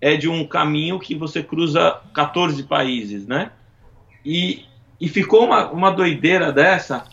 é 0.00 0.16
de 0.16 0.28
um 0.28 0.46
caminho 0.46 0.98
que 0.98 1.14
você 1.14 1.42
cruza 1.42 2.00
14 2.12 2.62
países, 2.64 3.26
né? 3.26 3.52
E, 4.24 4.64
e 5.00 5.08
ficou 5.08 5.44
uma, 5.44 5.70
uma 5.70 5.90
doideira 5.90 6.52
dessa. 6.52 7.04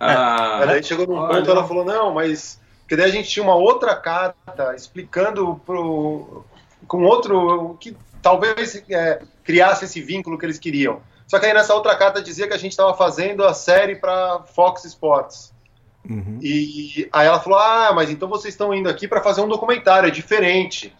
É, 0.00 0.12
ah, 0.12 0.64
daí 0.66 0.82
chegou 0.82 1.06
num 1.06 1.26
ponto 1.26 1.50
ela 1.50 1.66
falou, 1.66 1.84
não, 1.84 2.12
mas. 2.12 2.60
Porque 2.80 2.96
daí 2.96 3.10
a 3.10 3.12
gente 3.12 3.28
tinha 3.28 3.42
uma 3.42 3.54
outra 3.54 3.94
carta 3.96 4.74
explicando 4.74 5.60
pro, 5.64 6.44
com 6.86 7.04
outro. 7.04 7.76
que 7.80 7.96
talvez 8.20 8.82
é, 8.90 9.22
criasse 9.44 9.84
esse 9.84 10.00
vínculo 10.00 10.38
que 10.38 10.44
eles 10.44 10.58
queriam. 10.58 11.00
Só 11.26 11.38
que 11.38 11.46
aí 11.46 11.54
nessa 11.54 11.74
outra 11.74 11.96
carta 11.96 12.22
dizia 12.22 12.46
que 12.46 12.52
a 12.52 12.58
gente 12.58 12.72
estava 12.72 12.94
fazendo 12.94 13.44
a 13.44 13.54
série 13.54 13.96
para 13.96 14.42
Fox 14.54 14.84
Sports. 14.84 15.51
Uhum. 16.08 16.38
E 16.42 17.08
aí 17.12 17.26
ela 17.26 17.40
falou: 17.40 17.58
Ah, 17.58 17.92
mas 17.94 18.10
então 18.10 18.28
vocês 18.28 18.54
estão 18.54 18.74
indo 18.74 18.88
aqui 18.88 19.06
para 19.06 19.22
fazer 19.22 19.40
um 19.40 19.48
documentário, 19.48 20.08
é 20.08 20.10
diferente. 20.10 20.94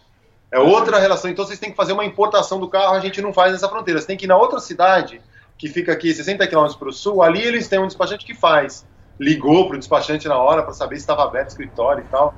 É 0.51 0.59
outra 0.59 0.99
relação. 0.99 1.29
Então 1.29 1.45
vocês 1.45 1.59
têm 1.59 1.71
que 1.71 1.75
fazer 1.75 1.93
uma 1.93 2.05
importação 2.05 2.59
do 2.59 2.69
carro, 2.69 2.95
a 2.95 2.99
gente 2.99 3.21
não 3.21 3.33
faz 3.33 3.51
nessa 3.51 3.67
fronteira. 3.67 3.99
Você 3.99 4.07
tem 4.07 4.17
que 4.17 4.25
ir 4.25 4.27
na 4.27 4.37
outra 4.37 4.59
cidade 4.59 5.19
que 5.57 5.67
fica 5.67 5.91
aqui 5.91 6.13
60 6.13 6.45
km 6.47 6.67
para 6.77 6.89
o 6.89 6.93
sul, 6.93 7.21
ali 7.21 7.41
eles 7.41 7.67
têm 7.67 7.79
um 7.79 7.87
despachante 7.87 8.25
que 8.25 8.33
faz. 8.33 8.85
Ligou 9.19 9.67
para 9.67 9.75
o 9.75 9.79
despachante 9.79 10.27
na 10.27 10.37
hora 10.37 10.63
para 10.63 10.73
saber 10.73 10.95
se 10.95 11.01
estava 11.01 11.23
aberto 11.23 11.49
o 11.49 11.51
escritório 11.51 12.03
e 12.03 12.07
tal. 12.07 12.33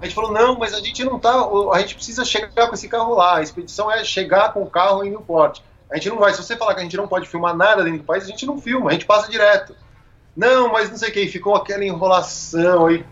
A 0.00 0.04
gente 0.04 0.14
falou, 0.14 0.32
não, 0.32 0.58
mas 0.58 0.74
a 0.74 0.80
gente 0.80 1.02
não 1.04 1.18
tá. 1.18 1.32
A 1.72 1.78
gente 1.80 1.94
precisa 1.94 2.24
chegar 2.24 2.68
com 2.68 2.74
esse 2.74 2.88
carro 2.88 3.14
lá. 3.14 3.38
A 3.38 3.42
expedição 3.42 3.90
é 3.90 4.04
chegar 4.04 4.52
com 4.52 4.62
o 4.62 4.70
carro 4.70 5.02
em 5.04 5.10
Newport. 5.10 5.60
A 5.90 5.96
gente 5.96 6.10
não 6.10 6.18
vai. 6.18 6.32
Se 6.32 6.42
você 6.42 6.56
falar 6.56 6.74
que 6.74 6.80
a 6.80 6.82
gente 6.82 6.96
não 6.96 7.08
pode 7.08 7.28
filmar 7.28 7.56
nada 7.56 7.82
dentro 7.82 8.00
do 8.00 8.04
país, 8.04 8.24
a 8.24 8.26
gente 8.26 8.44
não 8.44 8.60
filma, 8.60 8.90
a 8.90 8.92
gente 8.92 9.06
passa 9.06 9.30
direto. 9.30 9.74
Não, 10.36 10.70
mas 10.70 10.90
não 10.90 10.98
sei 10.98 11.08
o 11.08 11.12
que, 11.12 11.26
ficou 11.28 11.54
aquela 11.54 11.84
enrolação 11.84 12.86
aí. 12.86 13.04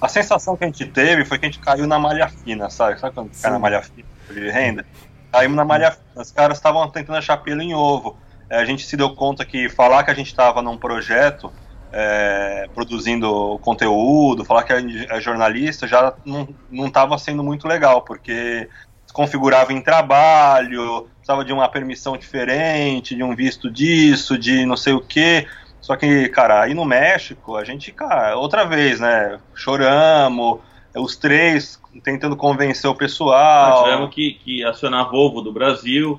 A 0.00 0.08
sensação 0.08 0.56
que 0.56 0.64
a 0.64 0.66
gente 0.66 0.84
teve 0.84 1.24
foi 1.24 1.38
que 1.38 1.46
a 1.46 1.48
gente 1.48 1.60
caiu 1.60 1.86
na 1.86 1.98
malha 1.98 2.28
fina, 2.28 2.68
sabe? 2.68 3.00
Sabe 3.00 3.14
quando 3.14 3.30
cai 3.40 3.50
na 3.50 3.58
malha 3.58 3.82
fina 3.82 4.06
de 4.30 4.50
renda? 4.50 4.84
Caímos 5.32 5.56
na 5.56 5.64
malha 5.64 5.92
fina. 5.92 6.22
Os 6.22 6.30
caras 6.30 6.58
estavam 6.58 6.86
tentando 6.90 7.16
achar 7.16 7.38
pelo 7.38 7.62
em 7.62 7.74
ovo. 7.74 8.18
É, 8.50 8.58
a 8.58 8.64
gente 8.64 8.84
se 8.86 8.96
deu 8.96 9.14
conta 9.14 9.44
que 9.44 9.68
falar 9.70 10.04
que 10.04 10.10
a 10.10 10.14
gente 10.14 10.28
estava 10.28 10.60
num 10.60 10.76
projeto 10.76 11.50
é, 11.92 12.68
produzindo 12.74 13.58
conteúdo, 13.62 14.44
falar 14.44 14.62
que 14.64 14.72
é 14.72 15.20
jornalista 15.20 15.86
já 15.86 16.12
não 16.24 16.86
estava 16.86 17.16
sendo 17.16 17.42
muito 17.42 17.66
legal, 17.66 18.02
porque 18.02 18.68
se 19.06 19.12
configurava 19.14 19.72
em 19.72 19.80
trabalho, 19.80 21.08
precisava 21.14 21.44
de 21.44 21.52
uma 21.52 21.68
permissão 21.68 22.16
diferente, 22.16 23.14
de 23.14 23.22
um 23.22 23.34
visto 23.34 23.70
disso, 23.70 24.36
de 24.36 24.66
não 24.66 24.76
sei 24.76 24.92
o 24.92 25.00
quê. 25.00 25.46
Só 25.86 25.94
que, 25.94 26.28
cara, 26.30 26.62
aí 26.62 26.74
no 26.74 26.84
México, 26.84 27.54
a 27.54 27.62
gente, 27.62 27.92
cara, 27.92 28.36
outra 28.36 28.64
vez, 28.64 28.98
né? 28.98 29.38
Choramos, 29.54 30.58
os 30.96 31.14
três 31.14 31.80
tentando 32.02 32.36
convencer 32.36 32.90
o 32.90 32.94
pessoal. 32.94 33.70
Nós 33.70 33.84
tivemos 33.84 34.12
que, 34.12 34.32
que 34.32 34.64
acionar 34.64 35.02
a 35.02 35.08
Volvo 35.08 35.40
do 35.40 35.52
Brasil, 35.52 36.18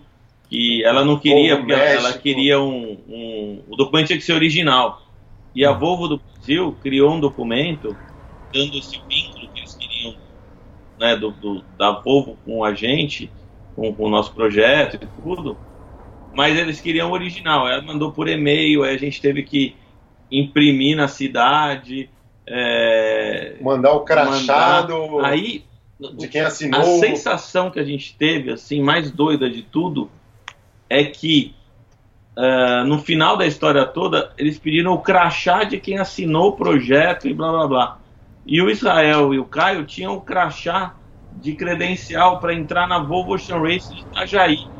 que 0.50 0.82
ela 0.86 1.04
não 1.04 1.20
queria, 1.20 1.58
porque 1.58 1.74
ela, 1.74 2.14
queria 2.14 2.62
um, 2.62 2.98
um, 3.10 3.62
O 3.68 3.76
documento 3.76 4.08
tinha 4.08 4.18
que 4.18 4.24
ser 4.24 4.32
original. 4.32 5.02
E 5.54 5.66
a 5.66 5.72
hum. 5.74 5.80
Volvo 5.80 6.08
do 6.08 6.22
Brasil 6.22 6.74
criou 6.82 7.12
um 7.12 7.20
documento 7.20 7.94
dando 8.54 8.78
esse 8.78 9.02
vínculo 9.10 9.50
que 9.50 9.60
eles 9.60 9.76
queriam, 9.76 10.16
né, 10.98 11.18
do, 11.18 11.32
do 11.32 11.62
da 11.78 11.92
Volvo 11.92 12.38
com 12.46 12.64
a 12.64 12.74
gente, 12.74 13.30
com, 13.76 13.94
com, 13.94 14.06
o 14.06 14.10
nosso 14.10 14.34
projeto 14.34 14.96
e 14.96 15.22
tudo, 15.22 15.58
mas 16.38 16.56
eles 16.56 16.80
queriam 16.80 17.10
o 17.10 17.14
original. 17.14 17.68
Ela 17.68 17.82
mandou 17.82 18.12
por 18.12 18.28
e-mail, 18.28 18.84
aí 18.84 18.94
a 18.94 19.00
gente 19.00 19.20
teve 19.20 19.42
que 19.42 19.76
imprimir 20.32 20.96
na 20.96 21.08
cidade. 21.08 22.12
É, 22.46 23.56
mandar 23.60 23.94
o 23.94 24.02
crachado. 24.02 24.94
Mandar. 24.94 25.30
Aí 25.30 25.66
de 26.00 26.28
quem 26.28 26.42
assinou. 26.42 26.80
A 26.80 26.84
sensação 27.00 27.72
que 27.72 27.80
a 27.80 27.84
gente 27.84 28.16
teve, 28.16 28.52
assim, 28.52 28.84
mais 28.84 29.10
doida 29.10 29.50
de 29.50 29.64
tudo, 29.64 30.12
é 30.88 31.06
que 31.06 31.56
uh, 32.38 32.86
no 32.86 33.00
final 33.00 33.36
da 33.36 33.48
história 33.48 33.84
toda 33.84 34.32
eles 34.38 34.60
pediram 34.60 34.94
o 34.94 35.00
crachá 35.00 35.64
de 35.64 35.80
quem 35.80 35.98
assinou 35.98 36.50
o 36.50 36.56
projeto 36.56 37.28
e 37.28 37.34
blá 37.34 37.52
blá 37.52 37.68
blá. 37.68 38.00
E 38.46 38.62
o 38.62 38.70
Israel 38.70 39.34
e 39.34 39.40
o 39.40 39.46
Caio 39.46 39.86
tinham 39.86 40.14
o 40.14 40.22
crachá 40.22 40.94
de 41.34 41.54
credencial 41.56 42.40
para 42.40 42.54
entrar 42.54 42.88
na 42.88 43.00
Volvo 43.00 43.34
Ocean 43.34 43.58
Race 43.58 43.92
de 43.92 44.02
Itajaí. 44.02 44.77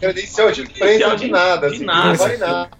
Credencial 0.00 0.50
de 0.50 0.66
credencial 0.66 1.16
de, 1.16 1.26
de 1.26 1.30
nada, 1.30 1.68
de 1.68 1.76
assim, 1.76 1.84
nada. 1.84 2.08
Não 2.08 2.16
vale 2.16 2.36
nada. 2.38 2.70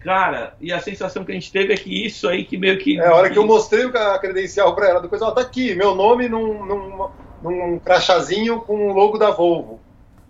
Cara, 0.00 0.54
e 0.60 0.70
a 0.70 0.80
sensação 0.80 1.24
que 1.24 1.32
a 1.32 1.34
gente 1.34 1.50
teve 1.50 1.72
é 1.72 1.76
que 1.76 2.06
isso 2.06 2.28
aí 2.28 2.44
que 2.44 2.58
meio 2.58 2.78
que. 2.78 3.00
É, 3.00 3.06
a 3.06 3.14
hora 3.14 3.30
que 3.30 3.38
eu 3.38 3.46
mostrei 3.46 3.86
a 3.86 4.18
credencial 4.18 4.74
para 4.74 4.88
ela, 4.88 5.00
depois 5.00 5.22
ela 5.22 5.32
tá 5.32 5.40
aqui, 5.40 5.74
meu 5.74 5.94
nome 5.94 6.28
num, 6.28 6.66
num, 6.66 7.08
num 7.42 7.78
crachazinho 7.78 8.60
com 8.60 8.90
o 8.90 8.92
logo 8.92 9.16
da 9.16 9.30
Volvo 9.30 9.80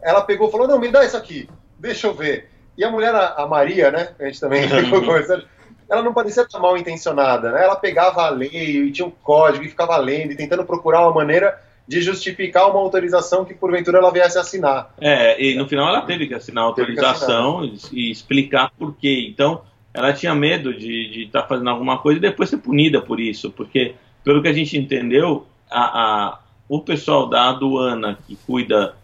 ela 0.04 0.20
pegou 0.20 0.48
e 0.48 0.52
falou: 0.52 0.68
Não, 0.68 0.78
me 0.78 0.88
dá 0.88 1.04
isso 1.04 1.16
aqui, 1.16 1.48
deixa 1.78 2.06
eu 2.06 2.14
ver. 2.14 2.50
E 2.76 2.84
a 2.84 2.90
mulher, 2.90 3.14
a 3.14 3.46
Maria, 3.46 3.90
né? 3.90 4.10
A 4.20 4.26
gente 4.26 4.38
também 4.38 4.68
ficou 4.68 5.00
conversando. 5.02 5.44
ela 5.90 6.02
não 6.02 6.12
parecia 6.12 6.42
estar 6.42 6.58
mal 6.60 6.76
intencionada, 6.76 7.50
né? 7.50 7.64
Ela 7.64 7.76
pegava 7.76 8.22
a 8.22 8.28
lei 8.28 8.50
e 8.52 8.92
tinha 8.92 9.06
um 9.08 9.10
código 9.10 9.64
e 9.64 9.68
ficava 9.68 9.96
lendo 9.96 10.32
e 10.32 10.36
tentando 10.36 10.64
procurar 10.64 11.00
uma 11.00 11.14
maneira 11.14 11.58
de 11.86 12.00
justificar 12.00 12.70
uma 12.70 12.80
autorização 12.80 13.44
que 13.44 13.54
porventura 13.54 13.98
ela 13.98 14.10
viesse 14.10 14.38
assinar. 14.38 14.94
É, 15.00 15.42
e 15.42 15.54
no 15.54 15.68
final 15.68 15.88
ela 15.88 16.02
teve 16.02 16.26
que 16.26 16.34
assinar 16.34 16.64
a 16.64 16.66
autorização 16.66 17.60
assinar. 17.60 17.92
e 17.92 18.10
explicar 18.10 18.70
por 18.78 18.96
quê. 18.96 19.26
Então, 19.28 19.62
ela 19.92 20.12
tinha 20.12 20.34
medo 20.34 20.72
de 20.72 21.24
estar 21.24 21.42
tá 21.42 21.48
fazendo 21.48 21.70
alguma 21.70 21.98
coisa 21.98 22.18
e 22.18 22.22
depois 22.22 22.48
ser 22.48 22.58
punida 22.58 23.00
por 23.00 23.20
isso, 23.20 23.50
porque, 23.50 23.94
pelo 24.24 24.42
que 24.42 24.48
a 24.48 24.52
gente 24.52 24.76
entendeu, 24.76 25.46
a, 25.70 25.82
a 25.82 26.38
o 26.68 26.80
pessoal 26.80 27.28
da 27.28 27.50
aduana 27.50 28.18
que 28.26 28.36
cuida, 28.46 28.96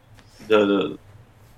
da, 0.48 0.58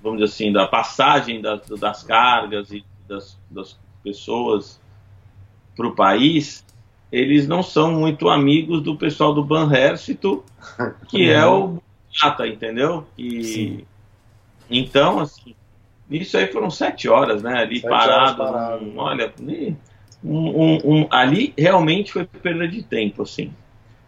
vamos 0.01 0.19
dizer 0.19 0.33
assim, 0.33 0.51
da 0.51 0.67
passagem 0.67 1.41
das, 1.41 1.65
das 1.79 2.03
cargas 2.03 2.71
e 2.71 2.83
das, 3.07 3.39
das 3.49 3.79
pessoas 4.03 4.81
para 5.75 5.87
o 5.87 5.95
país, 5.95 6.63
eles 7.13 7.47
não 7.47 7.61
são 7.61 7.91
muito 7.91 8.27
amigos 8.27 8.81
do 8.81 8.97
pessoal 8.97 9.35
do 9.35 9.43
Banrército, 9.43 10.43
que 11.07 11.29
é 11.29 11.45
o 11.45 11.77
Bata, 12.19 12.47
entendeu? 12.47 13.05
E, 13.15 13.43
Sim. 13.43 13.85
Então, 14.67 15.19
assim, 15.19 15.53
isso 16.09 16.35
aí 16.35 16.47
foram 16.47 16.71
sete 16.71 17.07
horas, 17.07 17.43
né? 17.43 17.59
Ali 17.59 17.75
sete 17.75 17.87
parado. 17.87 18.37
parado. 18.37 18.83
Um, 18.83 18.97
olha, 18.97 19.31
um, 20.23 20.79
um, 20.83 21.07
ali 21.11 21.53
realmente 21.55 22.11
foi 22.11 22.25
perda 22.25 22.67
de 22.67 22.81
tempo, 22.81 23.21
assim. 23.21 23.53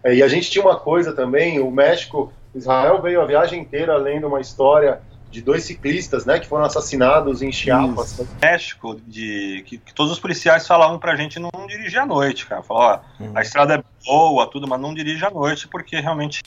É, 0.03 0.15
e 0.15 0.23
a 0.23 0.27
gente 0.27 0.49
tinha 0.49 0.65
uma 0.65 0.79
coisa 0.79 1.13
também, 1.13 1.59
o 1.59 1.69
México, 1.69 2.33
Israel 2.55 3.03
veio 3.03 3.21
a 3.21 3.25
viagem 3.25 3.61
inteira 3.61 3.95
lendo 3.97 4.25
uma 4.25 4.41
história 4.41 4.99
de 5.35 5.41
dois 5.41 5.65
ciclistas, 5.65 6.25
né, 6.25 6.39
que 6.39 6.47
foram 6.47 6.63
assassinados 6.63 7.41
em 7.41 7.51
Chiapas. 7.51 8.13
Isso. 8.13 8.27
México, 8.41 9.01
de 9.05 9.63
que, 9.65 9.77
que, 9.77 9.93
todos 9.93 10.13
os 10.13 10.19
policiais 10.19 10.65
falavam 10.65 10.97
pra 10.97 11.13
gente 11.17 11.37
não 11.39 11.49
dirigir 11.67 11.99
à 11.99 12.05
noite, 12.05 12.45
cara. 12.45 12.63
Falaram, 12.63 13.01
ó, 13.19 13.23
hum. 13.23 13.31
a 13.35 13.41
estrada 13.41 13.75
é 13.75 13.83
boa, 14.05 14.49
tudo, 14.49 14.65
mas 14.65 14.79
não 14.79 14.93
dirige 14.93 15.25
à 15.25 15.29
noite 15.29 15.67
porque 15.67 15.99
realmente 15.99 16.41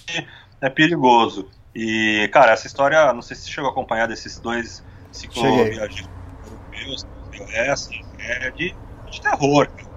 é 0.58 0.70
perigoso. 0.70 1.46
E, 1.74 2.30
cara, 2.32 2.52
essa 2.52 2.66
história, 2.66 3.12
não 3.12 3.20
sei 3.20 3.36
se 3.36 3.42
você 3.42 3.50
chegou 3.50 3.68
a 3.68 3.72
acompanhar 3.72 4.08
desses 4.08 4.38
dois 4.38 4.82
cicloviajantes 5.12 6.08
europeus, 6.46 7.06
é 7.52 7.70
assim, 7.70 8.00
é 8.18 8.50
de, 8.52 8.74
de 9.10 9.20
terror, 9.20 9.68
cara. 9.68 9.88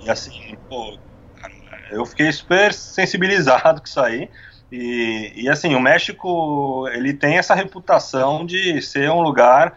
E 0.00 0.10
assim, 0.10 0.58
pô, 0.68 0.98
cara, 1.40 1.54
eu 1.92 2.04
fiquei 2.04 2.32
super 2.32 2.74
sensibilizado 2.74 3.80
com 3.80 3.86
isso 3.86 4.00
aí. 4.00 4.28
E, 4.70 5.32
e 5.34 5.48
assim, 5.48 5.74
o 5.74 5.80
México 5.80 6.86
ele 6.92 7.12
tem 7.12 7.38
essa 7.38 7.54
reputação 7.54 8.46
de 8.46 8.80
ser 8.80 9.10
um 9.10 9.20
lugar 9.20 9.74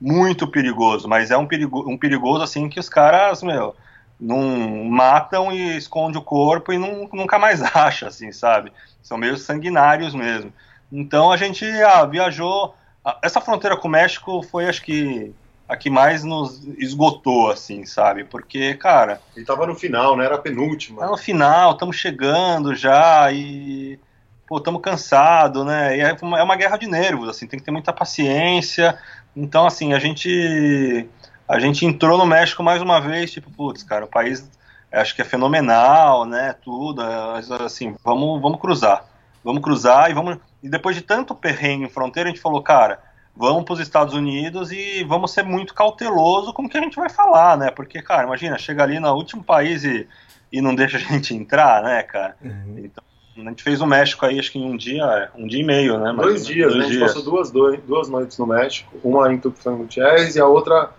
muito 0.00 0.48
perigoso, 0.48 1.08
mas 1.08 1.30
é 1.30 1.36
um, 1.36 1.46
perigo, 1.46 1.88
um 1.88 1.96
perigoso 1.96 2.42
assim 2.42 2.68
que 2.68 2.80
os 2.80 2.88
caras, 2.88 3.40
meu, 3.42 3.76
não 4.18 4.84
matam 4.84 5.52
e 5.52 5.76
esconde 5.76 6.18
o 6.18 6.22
corpo 6.22 6.72
e 6.72 6.78
não, 6.78 7.08
nunca 7.12 7.38
mais 7.38 7.62
acha, 7.74 8.08
assim, 8.08 8.32
sabe? 8.32 8.72
São 9.02 9.16
meio 9.16 9.36
sanguinários 9.36 10.14
mesmo. 10.14 10.52
Então 10.90 11.30
a 11.30 11.36
gente 11.36 11.64
ah, 11.82 12.04
viajou. 12.04 12.74
Essa 13.22 13.40
fronteira 13.40 13.76
com 13.76 13.88
o 13.88 13.90
México 13.90 14.42
foi, 14.42 14.68
acho 14.68 14.82
que, 14.82 15.32
a 15.68 15.76
que 15.76 15.90
mais 15.90 16.22
nos 16.22 16.64
esgotou, 16.78 17.50
assim, 17.50 17.84
sabe? 17.84 18.22
Porque, 18.24 18.74
cara. 18.74 19.20
E 19.36 19.44
tava 19.44 19.66
no 19.66 19.74
final, 19.74 20.16
né? 20.16 20.24
Era 20.24 20.36
a 20.36 20.38
penúltima. 20.38 21.00
Tá 21.00 21.08
no 21.08 21.16
final, 21.16 21.72
estamos 21.72 21.96
chegando 21.96 22.74
já 22.76 23.32
e 23.32 23.98
pô, 24.46 24.58
estamos 24.58 24.80
cansados, 24.80 25.64
né? 25.64 25.96
E 25.96 26.00
é 26.00 26.16
uma, 26.22 26.38
é 26.38 26.42
uma 26.42 26.56
guerra 26.56 26.76
de 26.76 26.86
nervos, 26.86 27.28
assim, 27.28 27.46
tem 27.46 27.58
que 27.58 27.64
ter 27.64 27.70
muita 27.70 27.92
paciência. 27.92 28.98
Então, 29.36 29.66
assim, 29.66 29.92
a 29.92 29.98
gente 29.98 31.08
a 31.48 31.58
gente 31.58 31.84
entrou 31.84 32.16
no 32.16 32.24
México 32.24 32.62
mais 32.62 32.80
uma 32.80 33.00
vez, 33.00 33.30
tipo, 33.30 33.50
putz, 33.50 33.82
cara, 33.82 34.04
o 34.04 34.08
país 34.08 34.48
acho 34.90 35.14
que 35.14 35.22
é 35.22 35.24
fenomenal, 35.24 36.24
né? 36.24 36.54
Tudo, 36.62 37.02
assim, 37.02 37.96
vamos, 38.04 38.40
vamos 38.40 38.60
cruzar. 38.60 39.04
Vamos 39.42 39.62
cruzar 39.62 40.10
e 40.10 40.14
vamos. 40.14 40.38
E 40.62 40.68
depois 40.68 40.94
de 40.94 41.02
tanto 41.02 41.34
perrengue 41.34 41.84
em 41.84 41.88
fronteira, 41.88 42.28
a 42.28 42.32
gente 42.32 42.42
falou, 42.42 42.62
cara, 42.62 43.00
vamos 43.34 43.64
para 43.64 43.74
os 43.74 43.80
Estados 43.80 44.14
Unidos 44.14 44.70
e 44.70 45.02
vamos 45.04 45.32
ser 45.32 45.42
muito 45.42 45.74
cauteloso 45.74 46.52
com 46.52 46.64
o 46.64 46.68
que 46.68 46.78
a 46.78 46.80
gente 46.80 46.96
vai 46.96 47.08
falar, 47.08 47.56
né? 47.56 47.70
Porque, 47.70 48.00
cara, 48.02 48.24
imagina, 48.24 48.58
chega 48.58 48.82
ali 48.82 49.00
no 49.00 49.12
último 49.14 49.42
país 49.42 49.82
e, 49.84 50.06
e 50.52 50.60
não 50.60 50.74
deixa 50.74 50.98
a 50.98 51.00
gente 51.00 51.34
entrar, 51.34 51.82
né, 51.82 52.02
cara? 52.02 52.36
Uhum. 52.42 52.76
Então, 52.78 53.02
a 53.36 53.40
gente 53.40 53.62
fez 53.62 53.80
o 53.80 53.86
México 53.86 54.26
aí, 54.26 54.38
acho 54.38 54.52
que 54.52 54.58
em 54.58 54.70
um 54.70 54.76
dia, 54.76 55.30
um 55.34 55.46
dia 55.46 55.60
e 55.60 55.64
meio, 55.64 55.98
né? 55.98 56.12
Dois 56.12 56.46
dias, 56.46 56.72
dois 56.72 56.78
né? 56.78 56.84
A 56.84 56.92
gente 56.92 57.00
passou 57.00 57.22
duas, 57.22 57.50
dois, 57.50 57.80
duas 57.82 58.08
noites 58.08 58.36
no 58.36 58.46
México, 58.46 58.94
uma 59.02 59.32
em 59.32 59.38
Tuxpan 59.38 59.76
Gutiérrez 59.76 60.36
e 60.36 60.40
a 60.40 60.46
outra 60.46 60.90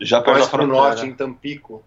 já 0.00 0.20
mais 0.22 0.48
pro 0.48 0.66
norte, 0.66 1.06
em 1.06 1.12
Tampico. 1.12 1.82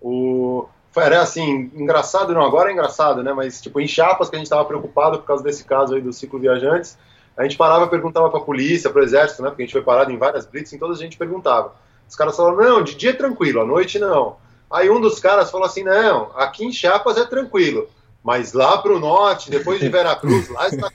O... 0.00 0.66
Era 0.96 1.20
assim, 1.20 1.70
engraçado, 1.74 2.32
não, 2.32 2.42
agora 2.42 2.70
é 2.70 2.72
engraçado, 2.72 3.22
né? 3.22 3.32
Mas 3.32 3.60
tipo, 3.60 3.78
em 3.80 3.86
Chiapas, 3.86 4.28
que 4.28 4.36
a 4.36 4.38
gente 4.38 4.46
estava 4.46 4.64
preocupado 4.64 5.18
por 5.18 5.26
causa 5.26 5.44
desse 5.44 5.64
caso 5.64 5.94
aí 5.94 6.00
do 6.00 6.12
ciclo 6.12 6.40
viajantes, 6.40 6.98
a 7.36 7.42
gente 7.44 7.56
parava 7.56 7.84
e 7.84 7.88
perguntava 7.88 8.28
para 8.28 8.40
a 8.40 8.42
polícia, 8.42 8.90
para 8.90 9.00
o 9.00 9.04
exército, 9.04 9.42
né? 9.42 9.50
Porque 9.50 9.62
a 9.62 9.66
gente 9.66 9.72
foi 9.72 9.82
parado 9.82 10.10
em 10.10 10.18
várias 10.18 10.46
blitz, 10.46 10.72
em 10.72 10.78
todas 10.78 10.98
a 10.98 11.02
gente 11.02 11.16
perguntava. 11.16 11.74
Os 12.08 12.16
caras 12.16 12.36
falaram, 12.36 12.56
não, 12.56 12.82
de 12.82 12.96
dia 12.96 13.10
é 13.10 13.12
tranquilo, 13.12 13.60
à 13.60 13.64
noite 13.64 13.98
não. 13.98 14.36
Aí 14.70 14.90
um 14.90 15.00
dos 15.00 15.20
caras 15.20 15.50
falou 15.50 15.66
assim, 15.66 15.84
não, 15.84 16.32
aqui 16.34 16.64
em 16.64 16.72
Chiapas 16.72 17.16
é 17.16 17.24
tranquilo. 17.24 17.88
Mas 18.22 18.52
lá 18.52 18.78
para 18.78 18.92
o 18.92 18.98
norte, 18.98 19.50
depois 19.50 19.80
de 19.80 19.88
Veracruz, 19.88 20.48
lá 20.48 20.68
está. 20.68 20.90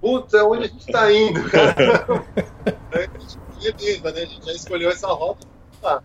Putz, 0.00 0.34
é 0.34 0.42
onde 0.42 0.64
a 0.64 0.66
gente 0.66 0.80
está 0.80 1.12
indo, 1.12 1.48
cara. 1.50 2.24
Beleza, 3.62 4.10
né? 4.10 4.22
A 4.22 4.26
gente 4.26 4.46
já 4.46 4.52
escolheu 4.52 4.90
essa 4.90 5.08
rota. 5.08 5.46
Tá. 5.80 6.02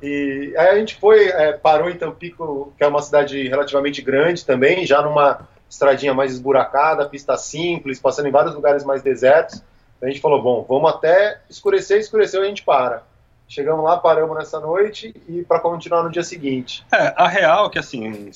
E 0.00 0.54
aí 0.56 0.68
a 0.68 0.78
gente 0.78 0.96
foi, 0.96 1.26
é, 1.28 1.52
parou 1.52 1.90
em 1.90 1.96
Tampico, 1.96 2.72
que 2.76 2.84
é 2.84 2.86
uma 2.86 3.02
cidade 3.02 3.48
relativamente 3.48 4.00
grande 4.00 4.44
também, 4.44 4.86
já 4.86 5.02
numa 5.02 5.48
estradinha 5.68 6.14
mais 6.14 6.32
esburacada, 6.32 7.08
pista 7.08 7.36
simples, 7.36 8.00
passando 8.00 8.28
em 8.28 8.32
vários 8.32 8.54
lugares 8.54 8.84
mais 8.84 9.02
desertos. 9.02 9.62
A 10.00 10.06
gente 10.06 10.20
falou, 10.20 10.40
bom, 10.40 10.64
vamos 10.68 10.90
até 10.90 11.40
escurecer, 11.50 11.98
escureceu 11.98 12.42
e 12.42 12.46
a 12.46 12.48
gente 12.48 12.62
para. 12.62 13.02
Chegamos 13.48 13.84
lá, 13.84 13.96
paramos 13.96 14.36
nessa 14.36 14.60
noite 14.60 15.14
e 15.26 15.42
para 15.42 15.58
continuar 15.58 16.02
no 16.02 16.10
dia 16.10 16.22
seguinte. 16.22 16.86
É, 16.92 17.14
a 17.16 17.26
real 17.26 17.66
é 17.66 17.70
que 17.70 17.78
assim, 17.78 18.30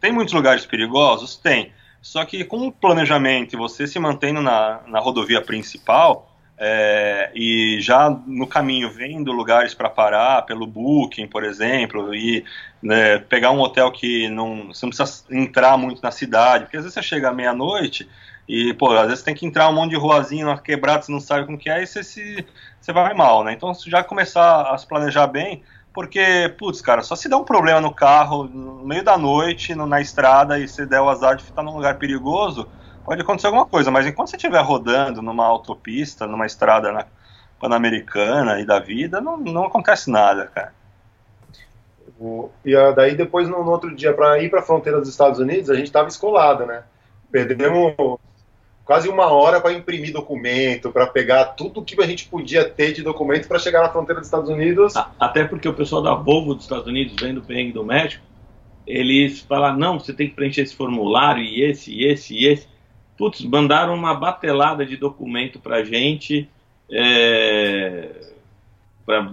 tem 0.00 0.12
muitos 0.12 0.34
lugares 0.34 0.64
perigosos? 0.66 1.36
Tem. 1.36 1.72
Só 2.00 2.24
que 2.24 2.44
com 2.44 2.68
o 2.68 2.72
planejamento, 2.72 3.58
você 3.58 3.86
se 3.86 3.98
mantendo 3.98 4.40
na, 4.40 4.80
na 4.86 5.00
rodovia 5.00 5.42
principal 5.42 6.32
é, 6.58 7.30
e 7.34 7.78
já 7.80 8.08
no 8.26 8.46
caminho 8.46 8.90
vendo 8.90 9.32
lugares 9.32 9.74
para 9.74 9.90
parar, 9.90 10.42
pelo 10.42 10.66
Booking, 10.66 11.26
por 11.26 11.44
exemplo, 11.44 12.14
e 12.14 12.44
né, 12.82 13.18
pegar 13.18 13.50
um 13.50 13.60
hotel 13.60 13.90
que 13.92 14.28
não, 14.28 14.68
você 14.68 14.86
não 14.86 14.90
precisa 14.90 15.24
entrar 15.30 15.76
muito 15.76 16.00
na 16.02 16.10
cidade, 16.10 16.64
porque 16.64 16.76
às 16.76 16.84
vezes 16.84 16.94
você 16.94 17.02
chega 17.02 17.28
à 17.28 17.32
meia-noite 17.32 18.08
e, 18.48 18.72
pô, 18.74 18.92
às 18.92 19.08
vezes 19.08 19.24
tem 19.24 19.34
que 19.34 19.44
entrar 19.44 19.68
um 19.68 19.74
monte 19.74 19.90
de 19.90 19.96
ruazinha, 19.96 20.56
quebrada, 20.58 21.02
você 21.02 21.12
não 21.12 21.20
sabe 21.20 21.44
como 21.44 21.58
que 21.58 21.68
é, 21.68 21.82
e 21.82 21.86
você, 21.86 22.02
se, 22.02 22.46
você 22.80 22.92
vai 22.92 23.12
mal, 23.12 23.42
né? 23.44 23.52
Então, 23.52 23.74
se 23.74 23.90
já 23.90 24.02
começar 24.04 24.62
a 24.72 24.78
se 24.78 24.86
planejar 24.86 25.26
bem, 25.26 25.62
porque, 25.96 26.54
putz, 26.58 26.82
cara, 26.82 27.00
só 27.00 27.16
se 27.16 27.26
der 27.26 27.36
um 27.36 27.42
problema 27.42 27.80
no 27.80 27.90
carro 27.90 28.44
no 28.44 28.84
meio 28.84 29.02
da 29.02 29.16
noite, 29.16 29.74
no, 29.74 29.86
na 29.86 29.98
estrada, 29.98 30.58
e 30.58 30.68
você 30.68 30.84
der 30.84 31.00
o 31.00 31.08
azar 31.08 31.36
de 31.36 31.44
estar 31.44 31.62
num 31.62 31.74
lugar 31.74 31.96
perigoso, 31.96 32.68
pode 33.02 33.22
acontecer 33.22 33.46
alguma 33.46 33.64
coisa. 33.64 33.90
Mas 33.90 34.06
enquanto 34.06 34.28
você 34.28 34.36
estiver 34.36 34.60
rodando 34.60 35.22
numa 35.22 35.46
autopista, 35.46 36.26
numa 36.26 36.44
estrada 36.44 36.92
na 36.92 37.06
Pan-Americana 37.58 38.60
e 38.60 38.66
da 38.66 38.78
vida, 38.78 39.22
não, 39.22 39.38
não 39.38 39.64
acontece 39.64 40.10
nada, 40.10 40.50
cara. 40.54 40.74
E 42.62 42.76
a, 42.76 42.90
daí 42.90 43.14
depois, 43.14 43.48
no, 43.48 43.64
no, 43.64 43.70
outro 43.70 43.96
dia, 43.96 44.12
para 44.12 44.38
ir 44.38 44.50
para 44.50 44.60
a 44.60 44.62
fronteira 44.62 45.00
dos 45.00 45.08
Estados 45.08 45.38
Unidos, 45.38 45.70
a 45.70 45.74
gente 45.74 45.86
estava 45.86 46.08
escolado, 46.08 46.66
né? 46.66 46.82
Perdemos 47.32 47.94
quase 48.86 49.08
uma 49.08 49.26
hora 49.26 49.60
para 49.60 49.72
imprimir 49.72 50.12
documento, 50.12 50.92
para 50.92 51.08
pegar 51.08 51.44
tudo 51.46 51.82
que 51.82 52.00
a 52.00 52.06
gente 52.06 52.26
podia 52.26 52.64
ter 52.64 52.92
de 52.92 53.02
documento 53.02 53.48
para 53.48 53.58
chegar 53.58 53.82
na 53.82 53.90
fronteira 53.90 54.20
dos 54.20 54.28
Estados 54.28 54.48
Unidos. 54.48 54.94
Até 55.18 55.44
porque 55.44 55.68
o 55.68 55.74
pessoal 55.74 56.00
da 56.00 56.14
Volvo 56.14 56.54
dos 56.54 56.62
Estados 56.62 56.86
Unidos, 56.86 57.16
vendo 57.20 57.38
o 57.38 57.42
perrengue 57.42 57.72
do 57.72 57.84
México, 57.84 58.24
eles 58.86 59.40
falaram, 59.40 59.76
não, 59.76 59.98
você 59.98 60.12
tem 60.12 60.28
que 60.28 60.36
preencher 60.36 60.62
esse 60.62 60.76
formulário, 60.76 61.42
e 61.42 61.62
esse, 61.64 61.92
e 61.92 62.06
esse, 62.06 62.34
e 62.34 62.46
esse. 62.46 62.68
Putz, 63.18 63.42
mandaram 63.42 63.92
uma 63.92 64.14
batelada 64.14 64.86
de 64.86 64.96
documento 64.96 65.58
para 65.58 65.78
a 65.78 65.84
gente, 65.84 66.48
é, 66.88 68.08
pra, 69.04 69.28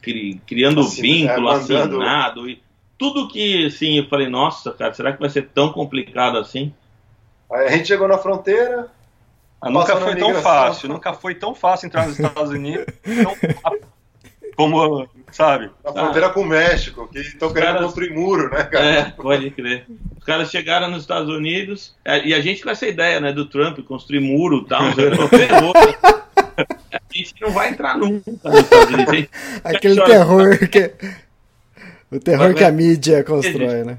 cri, 0.00 0.40
criando 0.46 0.80
assim, 0.80 1.02
vínculo, 1.02 1.50
é, 1.50 1.52
mandando... 1.52 2.00
assinado, 2.00 2.48
e 2.48 2.62
tudo 2.96 3.28
que, 3.28 3.66
assim, 3.66 3.98
eu 3.98 4.06
falei, 4.06 4.28
nossa, 4.28 4.72
cara, 4.72 4.94
será 4.94 5.12
que 5.12 5.20
vai 5.20 5.28
ser 5.28 5.48
tão 5.48 5.70
complicado 5.70 6.38
assim? 6.38 6.72
Aí 7.50 7.66
a 7.66 7.70
gente 7.70 7.88
chegou 7.88 8.08
na 8.08 8.18
fronteira. 8.18 8.88
Ah, 9.60 9.70
nunca 9.70 9.96
foi 9.96 10.16
tão 10.16 10.34
fácil, 10.34 10.88
nunca 10.88 11.14
foi 11.14 11.34
tão 11.34 11.54
fácil 11.54 11.86
entrar 11.86 12.06
nos 12.06 12.18
Estados 12.18 12.50
Unidos 12.50 12.86
como, 14.56 15.06
sabe? 15.30 15.70
Na 15.84 15.92
fronteira 15.92 16.26
ah. 16.28 16.30
com 16.30 16.40
o 16.40 16.46
México, 16.46 17.06
que 17.08 17.20
estão 17.20 17.52
querendo 17.52 17.74
caras... 17.74 17.82
construir 17.84 18.10
muro, 18.10 18.50
né, 18.50 18.64
cara? 18.64 18.86
É, 18.86 19.04
pode 19.10 19.50
crer. 19.50 19.86
Os 20.16 20.24
caras 20.24 20.50
chegaram 20.50 20.90
nos 20.90 21.02
Estados 21.02 21.28
Unidos, 21.28 21.94
é, 22.04 22.26
e 22.26 22.32
a 22.32 22.40
gente 22.40 22.62
com 22.62 22.70
essa 22.70 22.86
ideia, 22.86 23.20
né, 23.20 23.32
do 23.32 23.44
Trump 23.46 23.78
construir 23.80 24.20
muro 24.20 24.64
e 24.64 24.68
tal, 24.68 24.82
terror. 24.94 25.74
a 26.56 26.98
gente 27.12 27.34
não 27.40 27.50
vai 27.50 27.68
entrar 27.68 27.98
nunca 27.98 28.30
nos 28.44 28.60
Estados 28.60 28.94
Unidos. 28.94 29.28
Aquele 29.62 30.02
terror 30.02 30.58
que 30.68 30.92
O 32.10 32.20
terror 32.20 32.54
que 32.54 32.62
a 32.62 32.70
mídia 32.70 33.24
constrói, 33.24 33.82
né? 33.82 33.98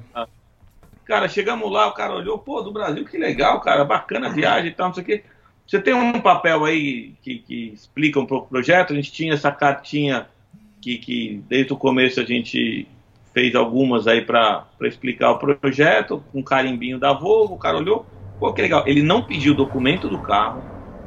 Cara, 1.08 1.30
chegamos 1.30 1.72
lá, 1.72 1.88
o 1.88 1.94
cara 1.94 2.14
olhou, 2.14 2.38
pô, 2.38 2.62
do 2.62 2.72
Brasil, 2.72 3.06
que 3.06 3.18
legal, 3.18 3.62
cara, 3.62 3.86
bacana 3.86 4.28
a 4.28 4.32
viagem 4.32 4.72
e 4.72 4.74
tal, 4.74 4.88
não 4.88 4.94
sei 4.94 5.04
o 5.04 5.06
quê. 5.06 5.24
Você 5.66 5.80
tem 5.80 5.94
um 5.94 6.20
papel 6.20 6.66
aí 6.66 7.14
que, 7.22 7.40
que 7.40 7.72
explica 7.74 8.20
um 8.20 8.26
pouco 8.26 8.46
o 8.46 8.50
projeto? 8.50 8.92
A 8.92 8.96
gente 8.96 9.12
tinha 9.12 9.34
essa 9.34 9.50
cartinha 9.50 10.28
que, 10.82 10.98
que 10.98 11.44
desde 11.48 11.72
o 11.72 11.78
começo 11.78 12.20
a 12.20 12.26
gente 12.26 12.88
fez 13.34 13.56
algumas 13.56 14.06
aí 14.06 14.22
para 14.22 14.66
explicar 14.82 15.32
o 15.32 15.38
projeto, 15.38 16.24
com 16.32 16.40
um 16.40 16.44
carimbinho 16.44 17.00
da 17.00 17.14
Volvo, 17.14 17.56
o 17.56 17.58
cara 17.58 17.78
olhou, 17.78 18.06
pô, 18.38 18.52
que 18.52 18.62
legal. 18.62 18.84
Ele 18.86 19.02
não 19.02 19.22
pediu 19.22 19.54
o 19.54 19.58
documento 19.58 20.10
do 20.10 20.20
carro, 20.20 20.62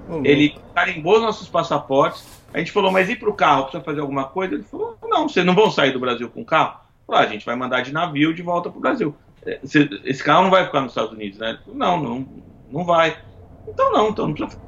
uhum. 0.08 0.24
ele 0.24 0.54
carimbou 0.74 1.20
nossos 1.20 1.48
passaportes, 1.48 2.24
a 2.54 2.58
gente 2.58 2.72
falou, 2.72 2.90
mas 2.90 3.10
e 3.10 3.16
para 3.16 3.28
o 3.28 3.34
carro, 3.34 3.64
precisa 3.64 3.84
fazer 3.84 4.00
alguma 4.00 4.24
coisa? 4.24 4.54
Ele 4.54 4.62
falou, 4.62 4.96
não, 5.02 5.28
vocês 5.28 5.44
não 5.44 5.54
vão 5.54 5.70
sair 5.70 5.92
do 5.92 6.00
Brasil 6.00 6.30
com 6.30 6.40
o 6.40 6.44
carro? 6.44 6.80
Falou, 7.06 7.20
ah, 7.20 7.24
a 7.24 7.28
gente 7.28 7.44
vai 7.44 7.56
mandar 7.56 7.82
de 7.82 7.92
navio 7.92 8.32
de 8.32 8.42
volta 8.42 8.70
para 8.70 8.78
o 8.78 8.80
Brasil. 8.80 9.14
É, 9.46 9.58
esse 9.62 10.22
carro 10.22 10.44
não 10.44 10.50
vai 10.50 10.64
ficar 10.66 10.80
nos 10.82 10.92
Estados 10.92 11.12
Unidos, 11.12 11.38
né? 11.38 11.58
Não, 11.66 12.00
não, 12.00 12.28
não 12.70 12.84
vai. 12.84 13.16
Então 13.66 13.92
não, 13.92 14.08
então 14.10 14.26
não 14.26 14.34
precisa. 14.34 14.60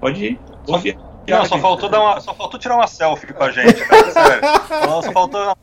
Pode 0.00 0.24
ir. 0.24 0.40
Só, 0.64 0.80
não, 1.28 1.44
só 1.44 1.58
faltou, 1.58 1.88
dar 1.88 2.00
uma, 2.00 2.20
só 2.20 2.34
faltou 2.34 2.58
tirar 2.58 2.76
uma 2.76 2.86
selfie 2.86 3.32
com 3.32 3.42
a 3.42 3.50
gente, 3.50 3.84
cara, 3.84 4.10
sério. 4.10 4.42
Só 4.68 5.12
faltou 5.12 5.42
uma 5.42 5.56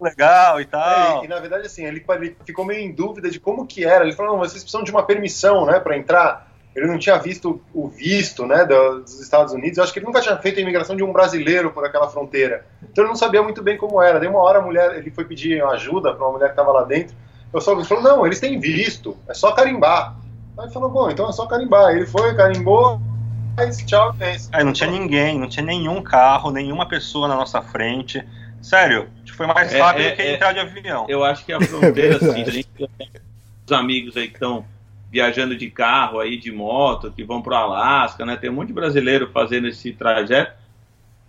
legal 0.00 0.60
e 0.60 0.64
tal. 0.64 1.22
É, 1.22 1.24
e 1.24 1.28
na 1.28 1.40
verdade, 1.40 1.66
assim, 1.66 1.84
ele, 1.84 2.04
ele, 2.08 2.36
ficou 2.44 2.64
meio 2.64 2.80
em 2.80 2.92
dúvida 2.92 3.30
de 3.30 3.40
como 3.40 3.66
que 3.66 3.84
era. 3.84 4.04
Ele 4.04 4.12
falou, 4.12 4.32
não, 4.32 4.38
vocês 4.38 4.62
precisam 4.62 4.84
de 4.84 4.90
uma 4.90 5.02
permissão, 5.02 5.66
né, 5.66 5.80
para 5.80 5.96
entrar. 5.96 6.52
Ele 6.74 6.86
não 6.88 6.98
tinha 6.98 7.16
visto 7.18 7.62
o 7.72 7.88
visto, 7.88 8.44
né, 8.46 8.64
dos 8.64 9.20
Estados 9.20 9.52
Unidos. 9.52 9.78
Eu 9.78 9.84
acho 9.84 9.92
que 9.92 10.00
ele 10.00 10.06
nunca 10.06 10.20
tinha 10.20 10.36
feito 10.38 10.58
a 10.58 10.62
imigração 10.62 10.96
de 10.96 11.04
um 11.04 11.12
brasileiro 11.12 11.70
por 11.70 11.84
aquela 11.84 12.08
fronteira. 12.08 12.66
Então 12.82 13.04
ele 13.04 13.10
não 13.10 13.16
sabia 13.16 13.42
muito 13.42 13.62
bem 13.62 13.76
como 13.76 14.02
era. 14.02 14.18
Daí 14.18 14.28
uma 14.28 14.40
hora 14.40 14.58
a 14.58 14.62
mulher, 14.62 14.96
ele 14.96 15.10
foi 15.10 15.24
pedir 15.24 15.62
ajuda 15.62 16.12
para 16.12 16.24
uma 16.24 16.32
mulher 16.32 16.46
que 16.46 16.52
estava 16.52 16.72
lá 16.72 16.82
dentro. 16.82 17.14
Eu 17.54 17.60
só 17.60 17.80
falou, 17.84 18.02
não, 18.02 18.26
eles 18.26 18.40
têm 18.40 18.58
visto, 18.58 19.16
é 19.28 19.32
só 19.32 19.52
carimbar. 19.52 20.16
Aí 20.58 20.64
ele 20.64 20.72
falou, 20.72 20.90
bom, 20.90 21.08
então 21.08 21.28
é 21.28 21.32
só 21.32 21.46
carimbar. 21.46 21.94
Ele 21.94 22.04
foi, 22.04 22.34
carimbou, 22.34 23.00
mas 23.56 23.78
tchau, 23.78 24.12
fez. 24.14 24.50
Aí 24.52 24.64
não 24.64 24.72
tinha 24.72 24.90
ninguém, 24.90 25.38
não 25.38 25.48
tinha 25.48 25.64
nenhum 25.64 26.02
carro, 26.02 26.50
nenhuma 26.50 26.86
pessoa 26.86 27.28
na 27.28 27.36
nossa 27.36 27.62
frente. 27.62 28.22
Sério, 28.60 29.08
foi 29.34 29.46
mais 29.46 29.72
é, 29.72 29.80
rápido 29.80 30.02
é, 30.02 30.08
é, 30.08 30.16
que 30.16 30.22
entrar 30.22 30.52
de 30.52 30.60
avião. 30.60 31.06
Eu 31.08 31.24
acho 31.24 31.44
que 31.44 31.52
a 31.52 31.60
fronteira, 31.62 32.16
assim, 32.16 32.42
a 32.42 32.50
gente 32.50 32.68
tem 32.68 32.88
os 33.66 33.72
amigos 33.72 34.16
aí 34.16 34.28
que 34.28 34.34
estão 34.34 34.64
viajando 35.10 35.56
de 35.56 35.70
carro 35.70 36.18
aí, 36.18 36.36
de 36.36 36.50
moto, 36.50 37.12
que 37.12 37.22
vão 37.22 37.40
para 37.42 37.54
o 37.54 37.56
Alasca, 37.56 38.24
né? 38.24 38.36
Tem 38.36 38.50
um 38.50 38.54
monte 38.54 38.68
de 38.68 38.74
brasileiro 38.74 39.30
fazendo 39.32 39.68
esse 39.68 39.92
trajeto. 39.92 40.52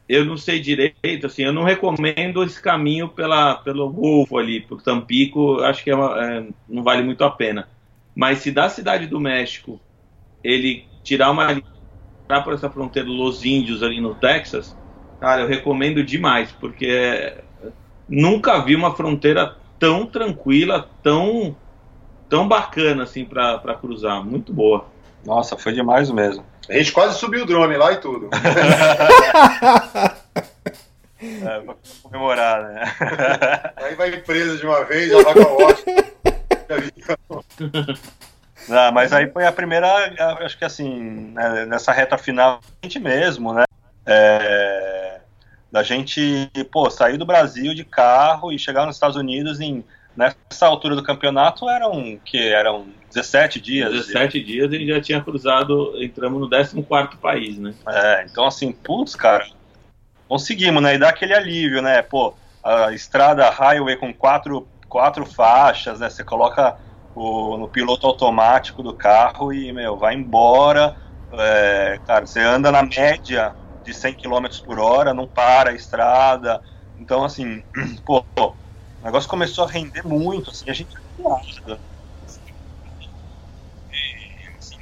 Eu 0.08 0.24
não 0.24 0.38
sei 0.38 0.60
direito, 0.60 1.26
assim, 1.26 1.44
eu 1.44 1.54
não 1.54 1.64
recomendo 1.64 2.44
esse 2.44 2.62
caminho 2.62 3.10
pela, 3.10 3.56
pelo 3.56 3.92
Golfo 3.92 4.38
ali, 4.38 4.62
por 4.62 4.82
Tampico, 4.84 5.60
acho 5.62 5.84
que 5.84 5.90
é 5.90 5.96
uma, 5.96 6.24
é, 6.24 6.48
não 6.68 6.84
vale 6.84 7.02
muito 7.04 7.24
a 7.24 7.32
pena. 7.32 7.68
Mas 8.14 8.40
se 8.40 8.52
da 8.52 8.70
cidade 8.70 9.08
do 9.08 9.20
México 9.20 9.82
ele 10.44 10.88
tirar 11.04 11.32
uma 11.32 11.48
por 12.44 12.54
essa 12.54 12.70
fronteira 12.70 13.08
Los 13.10 13.44
Índios 13.46 13.84
ali 13.84 14.02
no 14.02 14.16
Texas, 14.16 14.78
cara, 15.20 15.42
eu 15.44 15.48
recomendo 15.48 16.04
demais, 16.04 16.52
porque 16.52 17.44
nunca 18.08 18.60
vi 18.64 18.76
uma 18.76 18.96
fronteira 18.96 19.56
tão 19.80 20.06
tranquila, 20.08 20.90
tão 21.04 21.58
tão 22.30 22.48
bacana 22.48 23.04
assim 23.04 23.26
para 23.26 23.76
cruzar, 23.76 24.24
muito 24.26 24.54
boa. 24.54 24.95
Nossa, 25.26 25.58
foi 25.58 25.74
demais 25.74 26.12
mesmo. 26.12 26.46
A 26.70 26.74
gente 26.74 26.92
quase 26.92 27.18
subiu 27.18 27.44
o 27.44 27.46
drone 27.46 27.76
lá 27.76 27.94
e 27.94 27.98
tudo. 27.98 28.30
é, 31.22 31.60
pra 31.60 31.76
comemorar, 32.04 32.64
né? 32.64 32.84
Aí 33.78 33.96
vai 33.96 34.12
preso 34.18 34.58
de 34.58 34.66
uma 34.66 34.86
vez, 34.86 35.10
já 35.10 35.24
vai 35.24 35.34
com 35.34 35.68
a 37.34 37.44
Não, 38.68 38.92
mas 38.92 39.14
aí 39.14 39.30
foi 39.32 39.46
a 39.46 39.52
primeira, 39.52 39.88
acho 40.44 40.58
que 40.58 40.66
assim, 40.66 41.32
né, 41.34 41.68
nessa 41.68 41.92
reta 41.92 42.18
final, 42.18 42.60
a 42.82 42.86
gente 42.86 43.00
mesmo, 43.00 43.54
né? 43.54 43.64
É, 44.08 45.20
da 45.72 45.84
gente, 45.84 46.50
pô, 46.72 46.90
sair 46.90 47.18
do 47.18 47.26
Brasil 47.26 47.76
de 47.76 47.84
carro 47.84 48.52
e 48.52 48.58
chegar 48.58 48.88
nos 48.88 48.96
Estados 48.96 49.16
Unidos 49.16 49.60
em 49.60 49.84
nessa 50.16 50.66
altura 50.66 50.96
do 50.96 51.04
campeonato 51.04 51.70
eram 51.70 52.18
que 52.24 52.38
eram 52.38 52.88
17 53.16 53.62
dias. 53.62 53.92
17 53.92 54.44
dias 54.44 54.72
ele 54.74 54.86
já 54.86 55.00
tinha 55.00 55.22
cruzado, 55.22 55.94
entramos 56.04 56.42
no 56.42 56.50
14 56.50 57.18
país, 57.18 57.58
né? 57.58 57.74
É, 57.88 58.26
então 58.30 58.46
assim, 58.46 58.72
putz, 58.72 59.16
cara, 59.16 59.46
conseguimos, 60.28 60.84
né? 60.84 60.96
E 60.96 60.98
dá 60.98 61.10
aquele 61.10 61.34
alívio, 61.34 61.82
né? 61.82 62.02
Pô, 62.02 62.36
a 62.62 62.92
estrada 62.92 63.50
highway 63.50 63.96
com 63.96 64.14
quatro, 64.14 64.68
quatro 64.90 65.26
faixas, 65.26 66.00
né? 66.00 66.10
Você 66.10 66.24
coloca 66.24 66.76
o, 67.14 67.58
no 67.58 67.70
piloto 67.70 68.06
automático 68.06 68.84
do 68.84 68.94
carro 68.94 69.54
e, 69.54 69.72
meu, 69.72 69.98
vai 69.98 70.14
embora. 70.14 70.96
É, 71.32 72.00
cara, 72.06 72.26
você 72.26 72.42
anda 72.42 72.72
na 72.72 72.84
média 72.84 73.56
de 73.84 73.94
100 73.94 74.16
km 74.16 74.46
por 74.66 74.80
hora, 74.80 75.14
não 75.14 75.28
para 75.28 75.70
a 75.72 75.74
estrada. 75.74 76.62
Então, 76.98 77.24
assim, 77.24 77.64
pô, 78.06 78.26
o 78.38 78.56
negócio 79.04 79.30
começou 79.30 79.64
a 79.64 79.70
render 79.70 80.04
muito, 80.04 80.50
assim, 80.50 80.70
a 80.70 80.74
gente 80.74 80.94
assim, 84.58 84.78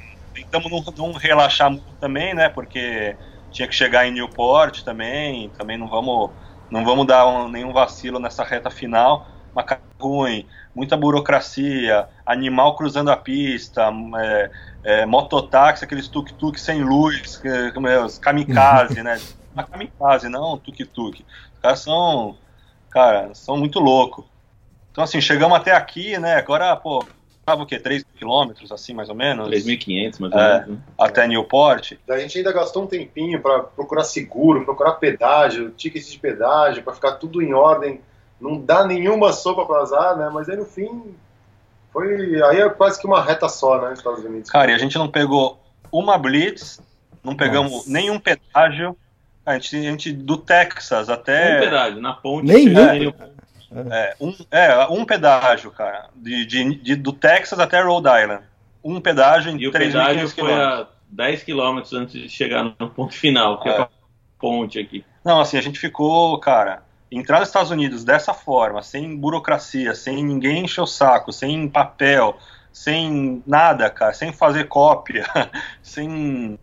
tentamos 0.54 0.70
não, 0.70 1.08
não, 1.08 1.12
relaxar 1.12 1.70
muito 1.70 1.84
também, 2.00 2.34
né, 2.34 2.48
porque 2.48 3.16
tinha 3.50 3.66
que 3.66 3.74
chegar 3.74 4.06
em 4.06 4.12
Newport 4.12 4.82
também, 4.82 5.48
também 5.50 5.76
não 5.76 5.88
vamos, 5.88 6.30
não 6.70 6.84
vamos 6.84 7.06
dar 7.06 7.26
um, 7.26 7.48
nenhum 7.48 7.72
vacilo 7.72 8.18
nessa 8.18 8.44
reta 8.44 8.70
final, 8.70 9.26
mas 9.54 9.66
ruim, 10.00 10.46
muita 10.74 10.96
burocracia, 10.96 12.08
animal 12.26 12.76
cruzando 12.76 13.10
a 13.10 13.16
pista, 13.16 13.90
é, 14.18 14.50
é, 14.82 15.06
mototáxi, 15.06 15.84
aqueles 15.84 16.08
tuk-tuk 16.08 16.58
sem 16.58 16.82
luz, 16.82 17.40
os 18.04 18.18
kamikaze, 18.18 19.02
né? 19.02 19.20
Uma 19.54 19.62
kamikaze, 19.62 20.28
não 20.28 20.58
tuk-tuk. 20.58 21.24
Os 21.54 21.60
caras 21.60 21.78
são, 21.78 22.36
cara, 22.90 23.32
são 23.34 23.56
muito 23.56 23.78
loucos. 23.78 24.24
Então, 24.90 25.04
assim, 25.04 25.20
chegamos 25.20 25.56
até 25.56 25.70
aqui, 25.70 26.18
né? 26.18 26.34
Agora, 26.34 26.74
pô, 26.74 27.04
tava 27.44 27.62
o 27.62 27.66
quê? 27.66 27.78
3 27.78 28.04
quilômetros, 28.16 28.72
assim, 28.72 28.94
mais 28.94 29.08
ou 29.08 29.14
menos? 29.14 29.48
3.500, 29.48 30.20
mais 30.20 30.32
ou 30.32 30.38
é, 30.38 30.52
menos. 30.60 30.68
Né? 30.68 30.78
Até 30.98 31.26
Newport. 31.28 31.92
Daí 32.06 32.18
a 32.18 32.22
gente 32.22 32.38
ainda 32.38 32.52
gastou 32.52 32.84
um 32.84 32.86
tempinho 32.86 33.40
para 33.40 33.60
procurar 33.60 34.04
seguro, 34.04 34.64
procurar 34.64 34.92
pedágio, 34.92 35.70
ticket 35.70 36.08
de 36.08 36.18
pedágio, 36.18 36.82
para 36.82 36.94
ficar 36.94 37.12
tudo 37.12 37.42
em 37.42 37.52
ordem. 37.52 38.00
Não 38.40 38.58
dá 38.58 38.86
nenhuma 38.86 39.32
sopa 39.32 39.64
para 39.64 39.82
azar, 39.82 40.16
né? 40.16 40.30
Mas 40.32 40.48
aí 40.48 40.56
no 40.56 40.64
fim 40.64 41.14
foi. 41.92 42.42
Aí 42.42 42.60
é 42.60 42.68
quase 42.68 43.00
que 43.00 43.06
uma 43.06 43.22
reta 43.22 43.48
só, 43.48 43.80
né, 43.80 43.92
Estados 43.92 44.24
Unidos. 44.24 44.50
Cara, 44.50 44.72
e 44.72 44.74
a 44.74 44.78
gente 44.78 44.98
não 44.98 45.08
pegou 45.08 45.60
uma 45.92 46.18
blitz, 46.18 46.80
não 47.22 47.36
pegamos 47.36 47.72
Nossa. 47.72 47.90
nenhum 47.90 48.18
pedágio. 48.18 48.96
A 49.46 49.54
gente, 49.58 49.76
a 49.76 49.90
gente 49.90 50.12
do 50.12 50.38
Texas 50.38 51.10
até. 51.10 51.58
Um 51.58 51.60
pedágio, 51.60 52.00
na 52.00 52.14
ponte. 52.14 52.46
Nenhum. 52.46 52.78
É, 52.78 53.33
é, 53.90 54.16
um, 54.20 54.34
é, 54.50 54.86
um 54.86 55.04
pedágio, 55.04 55.70
cara. 55.70 56.08
De, 56.14 56.46
de, 56.46 56.74
de, 56.76 56.96
do 56.96 57.12
Texas 57.12 57.58
até 57.58 57.80
Rhode 57.80 58.08
Island. 58.08 58.44
Um 58.82 59.00
pedágio 59.00 59.52
em 59.52 59.60
E 59.60 59.68
o 59.68 59.72
pedágio 59.72 60.28
foi 60.28 60.52
a 60.52 60.86
10 61.08 61.42
quilômetros 61.42 61.92
antes 61.92 62.20
de 62.20 62.28
chegar 62.28 62.62
no 62.78 62.90
ponto 62.90 63.14
final, 63.14 63.60
que 63.60 63.68
é, 63.68 63.72
é 63.72 63.80
a 63.80 63.88
ponte 64.38 64.78
aqui. 64.78 65.04
Não, 65.24 65.40
assim, 65.40 65.56
a 65.56 65.62
gente 65.62 65.78
ficou, 65.78 66.38
cara 66.38 66.82
entrar 67.16 67.40
nos 67.40 67.48
Estados 67.48 67.70
Unidos 67.70 68.04
dessa 68.04 68.34
forma, 68.34 68.82
sem 68.82 69.16
burocracia, 69.16 69.94
sem 69.94 70.24
ninguém 70.24 70.64
encher 70.64 70.80
o 70.80 70.86
saco, 70.86 71.32
sem 71.32 71.68
papel, 71.68 72.36
sem 72.72 73.42
nada, 73.46 73.88
cara, 73.88 74.12
sem 74.12 74.32
fazer 74.32 74.64
cópia, 74.64 75.24
sem 75.82 76.58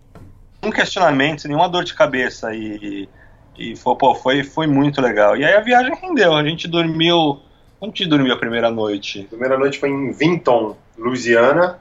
um 0.61 0.69
questionamento, 0.69 1.41
sem 1.41 1.49
nenhuma 1.49 1.69
dor 1.69 1.83
de 1.83 1.93
cabeça 1.93 2.53
e, 2.53 3.09
e 3.57 3.75
foi, 3.75 3.95
pô, 3.95 4.15
foi, 4.15 4.43
foi 4.43 4.67
muito 4.67 5.01
legal. 5.01 5.35
E 5.37 5.45
aí 5.45 5.53
a 5.53 5.61
viagem 5.61 5.95
rendeu, 5.95 6.33
a 6.33 6.43
gente 6.43 6.67
dormiu. 6.67 7.39
Onde 7.79 7.93
a 7.93 7.97
gente 7.97 8.07
dormiu 8.07 8.33
a 8.33 8.37
primeira 8.37 8.69
noite? 8.69 9.21
A 9.25 9.29
primeira 9.29 9.57
noite 9.57 9.79
foi 9.79 9.89
em 9.89 10.11
Vinton, 10.11 10.77
Louisiana. 10.97 11.79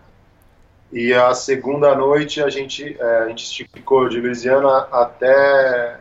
E 0.92 1.12
a 1.12 1.34
segunda 1.34 1.94
noite 1.94 2.42
a 2.42 2.48
gente, 2.48 2.96
é, 2.98 3.18
a 3.18 3.28
gente 3.28 3.44
esticou 3.44 4.08
de 4.08 4.20
Louisiana 4.20 4.88
até 4.90 5.98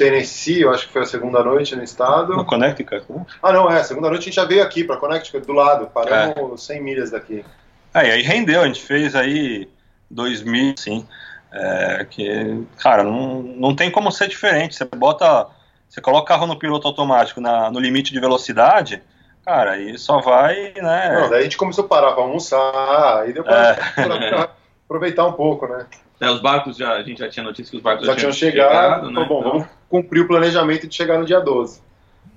Tennessee, 0.00 0.62
eu 0.62 0.70
acho 0.70 0.86
que 0.86 0.92
foi 0.94 1.02
a 1.02 1.06
segunda 1.06 1.42
noite 1.42 1.76
no 1.76 1.82
estado. 1.82 2.34
No 2.34 2.44
Connecticut? 2.44 3.04
Ah, 3.42 3.52
não, 3.52 3.70
é. 3.70 3.82
Segunda 3.82 4.08
noite 4.08 4.22
a 4.22 4.24
gente 4.24 4.36
já 4.36 4.44
veio 4.44 4.62
aqui 4.62 4.82
para 4.82 4.96
Connecticut, 4.96 5.46
do 5.46 5.52
lado. 5.52 5.88
Paramos 5.88 6.70
é. 6.70 6.74
100 6.74 6.82
milhas 6.82 7.10
daqui. 7.10 7.44
É, 7.92 8.08
e 8.08 8.10
aí 8.12 8.22
rendeu. 8.22 8.62
A 8.62 8.66
gente 8.66 8.82
fez 8.82 9.14
aí 9.14 9.68
2000, 10.10 10.74
sim. 10.78 11.06
É, 11.52 12.06
que, 12.08 12.64
cara, 12.78 13.02
não, 13.02 13.42
não 13.42 13.74
tem 13.74 13.90
como 13.90 14.10
ser 14.10 14.28
diferente. 14.28 14.76
Você 14.76 14.84
bota. 14.84 15.48
Você 15.88 16.00
coloca 16.00 16.22
o 16.22 16.26
carro 16.26 16.46
no 16.46 16.58
piloto 16.58 16.86
automático 16.86 17.40
na, 17.40 17.70
no 17.70 17.80
limite 17.80 18.12
de 18.12 18.20
velocidade, 18.20 19.02
cara, 19.44 19.72
aí 19.72 19.98
só 19.98 20.20
vai, 20.20 20.72
né? 20.76 21.20
Não, 21.20 21.28
daí 21.28 21.40
a 21.40 21.42
gente 21.42 21.56
começou 21.56 21.84
a 21.84 21.88
parar 21.88 22.12
para 22.12 22.22
almoçar, 22.22 23.22
aí 23.22 23.32
deu 23.32 23.42
pra, 23.42 23.70
é. 23.96 24.02
pra 24.04 24.50
aproveitar 24.86 25.26
um 25.26 25.32
pouco, 25.32 25.66
né? 25.66 25.86
É, 26.20 26.30
os 26.30 26.40
barcos 26.40 26.76
já, 26.76 26.92
a 26.92 27.02
gente 27.02 27.18
já 27.18 27.28
tinha 27.28 27.42
notícia 27.42 27.70
que 27.70 27.76
os 27.78 27.82
barcos 27.82 28.06
já, 28.06 28.12
já 28.12 28.18
tinham 28.18 28.32
chegado. 28.32 28.70
chegado 28.70 29.06
né? 29.06 29.12
então, 29.12 29.26
bom, 29.26 29.40
então... 29.40 29.52
vamos 29.52 29.68
cumprir 29.88 30.20
o 30.20 30.28
planejamento 30.28 30.86
de 30.86 30.94
chegar 30.94 31.18
no 31.18 31.24
dia 31.24 31.40
12. 31.40 31.82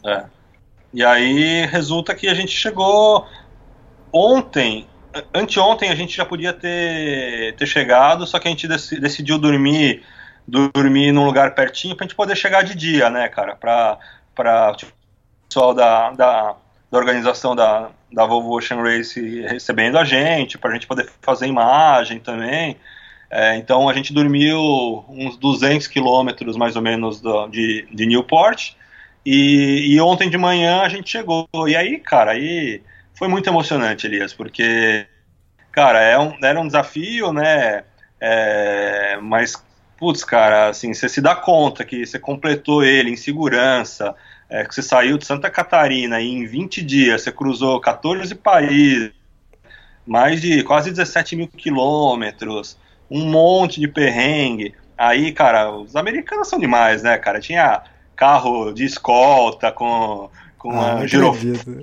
É. 0.06 0.24
E 0.94 1.04
aí 1.04 1.66
resulta 1.66 2.16
que 2.16 2.28
a 2.28 2.34
gente 2.34 2.52
chegou 2.52 3.28
ontem, 4.12 4.88
anteontem 5.34 5.90
a 5.90 5.96
gente 5.96 6.16
já 6.16 6.26
podia 6.26 6.54
ter, 6.54 7.56
ter 7.56 7.66
chegado, 7.66 8.26
só 8.26 8.40
que 8.40 8.48
a 8.48 8.52
gente 8.52 8.68
dec, 8.68 9.00
decidiu 9.00 9.38
dormir 9.38 10.04
dormir 10.48 11.12
num 11.12 11.26
lugar 11.26 11.56
pertinho 11.56 11.96
pra 11.96 12.06
gente 12.06 12.16
poder 12.16 12.36
chegar 12.36 12.64
de 12.64 12.76
dia, 12.76 13.10
né, 13.10 13.30
cara? 13.30 13.56
Pra, 13.56 13.98
pra 14.36 14.74
tipo, 14.76 14.92
o 14.92 15.48
pessoal 15.48 15.74
da, 15.74 16.12
da, 16.12 16.56
da 16.92 16.98
organização 16.98 17.56
da, 17.56 17.90
da 18.12 18.26
Volvo 18.26 18.58
Ocean 18.58 18.82
Race 18.82 19.42
recebendo 19.42 19.98
a 19.98 20.04
gente, 20.04 20.58
pra 20.58 20.74
gente 20.74 20.88
poder 20.88 21.10
fazer 21.22 21.48
imagem 21.48 22.20
também. 22.20 22.78
É, 23.30 23.58
então 23.58 23.90
a 23.90 23.94
gente 23.94 24.14
dormiu 24.14 25.04
uns 25.10 25.38
200 25.38 25.88
quilômetros 25.88 26.56
mais 26.56 26.76
ou 26.76 26.82
menos 26.82 27.20
do, 27.20 27.48
de, 27.48 27.88
de 27.92 28.06
Newport. 28.06 28.74
E, 29.26 29.96
e, 29.96 30.02
ontem 30.02 30.30
de 30.30 30.38
manhã 30.38 30.82
a 30.82 30.90
gente 30.90 31.10
chegou. 31.10 31.48
E 31.68 31.76
aí, 31.76 31.98
cara, 31.98 32.32
aí 32.32 32.84
foi 33.14 33.28
muito 33.28 33.50
emocionante, 33.50 34.08
Elias, 34.08 34.34
porque, 34.34 35.06
cara, 35.72 36.02
é 36.02 36.18
um, 36.18 36.34
era 36.44 36.60
um 36.60 36.68
desafio, 36.68 37.32
né? 37.32 37.84
É, 38.20 39.18
mas 39.22 39.56
putz, 40.04 40.24
cara, 40.24 40.68
assim, 40.68 40.94
você 40.94 41.08
se 41.08 41.22
dá 41.22 41.34
conta 41.34 41.86
que 41.86 42.06
você 42.06 42.20
completou 42.20 42.84
ele 42.84 43.10
em 43.10 43.16
segurança, 43.16 44.14
é, 44.50 44.66
que 44.66 44.76
você 44.76 44.82
saiu 44.82 45.18
de 45.18 45.26
Santa 45.26 45.50
Catarina 45.50 46.20
e 46.20 46.28
em 46.28 46.46
20 46.46 46.84
dias 46.84 47.22
você 47.22 47.32
cruzou 47.32 47.80
14 47.80 48.36
países, 48.36 49.12
mais 50.06 50.42
de 50.42 50.62
quase 50.64 50.90
17 50.90 51.38
mil 51.38 51.48
quilômetros, 51.48 52.78
um 53.10 53.26
monte 53.26 53.80
de 53.80 53.88
perrengue. 53.88 54.76
Aí, 54.98 55.32
cara, 55.32 55.72
os 55.72 55.96
americanos 55.96 56.50
são 56.50 56.60
demais, 56.60 57.02
né, 57.02 57.18
cara? 57.18 57.40
Tinha 57.40 57.84
carro 58.16 58.74
de 58.74 58.84
escolta 58.84 59.72
com, 59.72 60.30
com 60.58 60.82
ah, 60.82 61.08
girofone. 61.08 61.82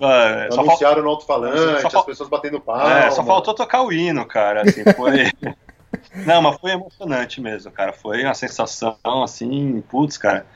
É, 0.00 0.04
é, 0.04 0.48
Anunciaram 0.52 0.96
fal... 0.96 1.02
no 1.02 1.10
alto-falante, 1.10 1.86
as 1.86 2.04
pessoas 2.04 2.28
batendo 2.28 2.60
palma. 2.60 2.98
É, 2.98 3.10
só 3.10 3.24
faltou 3.24 3.54
tocar 3.54 3.82
o 3.82 3.92
hino, 3.92 4.24
cara. 4.26 4.62
Assim, 4.62 4.82
foi. 4.96 5.30
Não, 6.26 6.42
mas 6.42 6.58
foi 6.58 6.72
emocionante 6.72 7.40
mesmo, 7.40 7.70
cara. 7.70 7.92
Foi 7.92 8.24
uma 8.24 8.34
sensação 8.34 8.96
assim, 9.22 9.82
putz, 9.90 10.16
cara, 10.16 10.46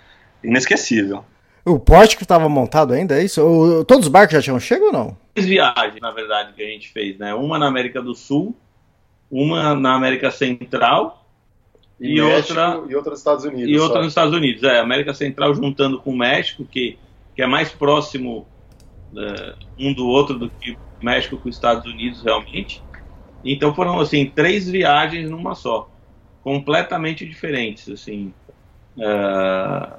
inesquecível. 0.42 1.24
O 1.64 1.78
pórtico 1.78 2.22
estava 2.22 2.48
montado 2.48 2.94
ainda, 2.94 3.18
é 3.18 3.24
isso? 3.24 3.42
O, 3.42 3.84
todos 3.84 4.06
os 4.06 4.12
barcos 4.12 4.34
já 4.34 4.42
tinham 4.42 4.60
chego 4.60 4.86
ou 4.86 4.92
não? 4.92 5.16
Três 5.34 5.48
viagens, 5.48 6.00
na 6.00 6.12
verdade, 6.12 6.52
que 6.52 6.62
a 6.62 6.66
gente 6.66 6.88
fez, 6.90 7.18
né? 7.18 7.34
Uma 7.34 7.58
na 7.58 7.66
América 7.66 8.00
do 8.00 8.14
Sul, 8.14 8.56
uma 9.30 9.74
na 9.74 9.94
América 9.94 10.30
Central 10.30 11.26
e, 12.00 12.16
e 12.16 12.20
outra 12.20 12.82
e 12.88 12.94
outra 12.94 13.10
nos 13.10 13.20
Estados 13.20 13.44
Unidos. 13.44 13.68
E 13.68 13.78
outra 13.78 13.98
nos 13.98 14.08
Estados 14.08 14.34
Unidos, 14.34 14.62
é. 14.62 14.78
América 14.78 15.12
Central 15.12 15.54
juntando 15.54 15.98
com 16.00 16.10
o 16.10 16.16
México, 16.16 16.64
que, 16.64 16.98
que 17.34 17.42
é 17.42 17.46
mais 17.46 17.70
próximo 17.72 18.46
um 19.78 19.92
do 19.92 20.06
outro 20.06 20.38
do 20.38 20.50
que 20.50 20.76
México 21.02 21.36
com 21.36 21.48
os 21.48 21.54
Estados 21.54 21.84
Unidos, 21.90 22.22
realmente. 22.22 22.82
Então 23.44 23.74
foram 23.74 24.00
assim 24.00 24.26
três 24.26 24.68
viagens 24.68 25.30
numa 25.30 25.54
só, 25.54 25.88
completamente 26.42 27.26
diferentes, 27.26 27.88
assim. 27.88 28.32
Uh, 28.96 29.96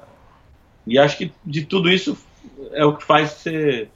e 0.86 0.98
acho 0.98 1.16
que 1.16 1.32
de 1.44 1.64
tudo 1.64 1.90
isso 1.90 2.18
é 2.72 2.84
o 2.84 2.96
que 2.96 3.04
faz 3.04 3.30
ser, 3.30 3.90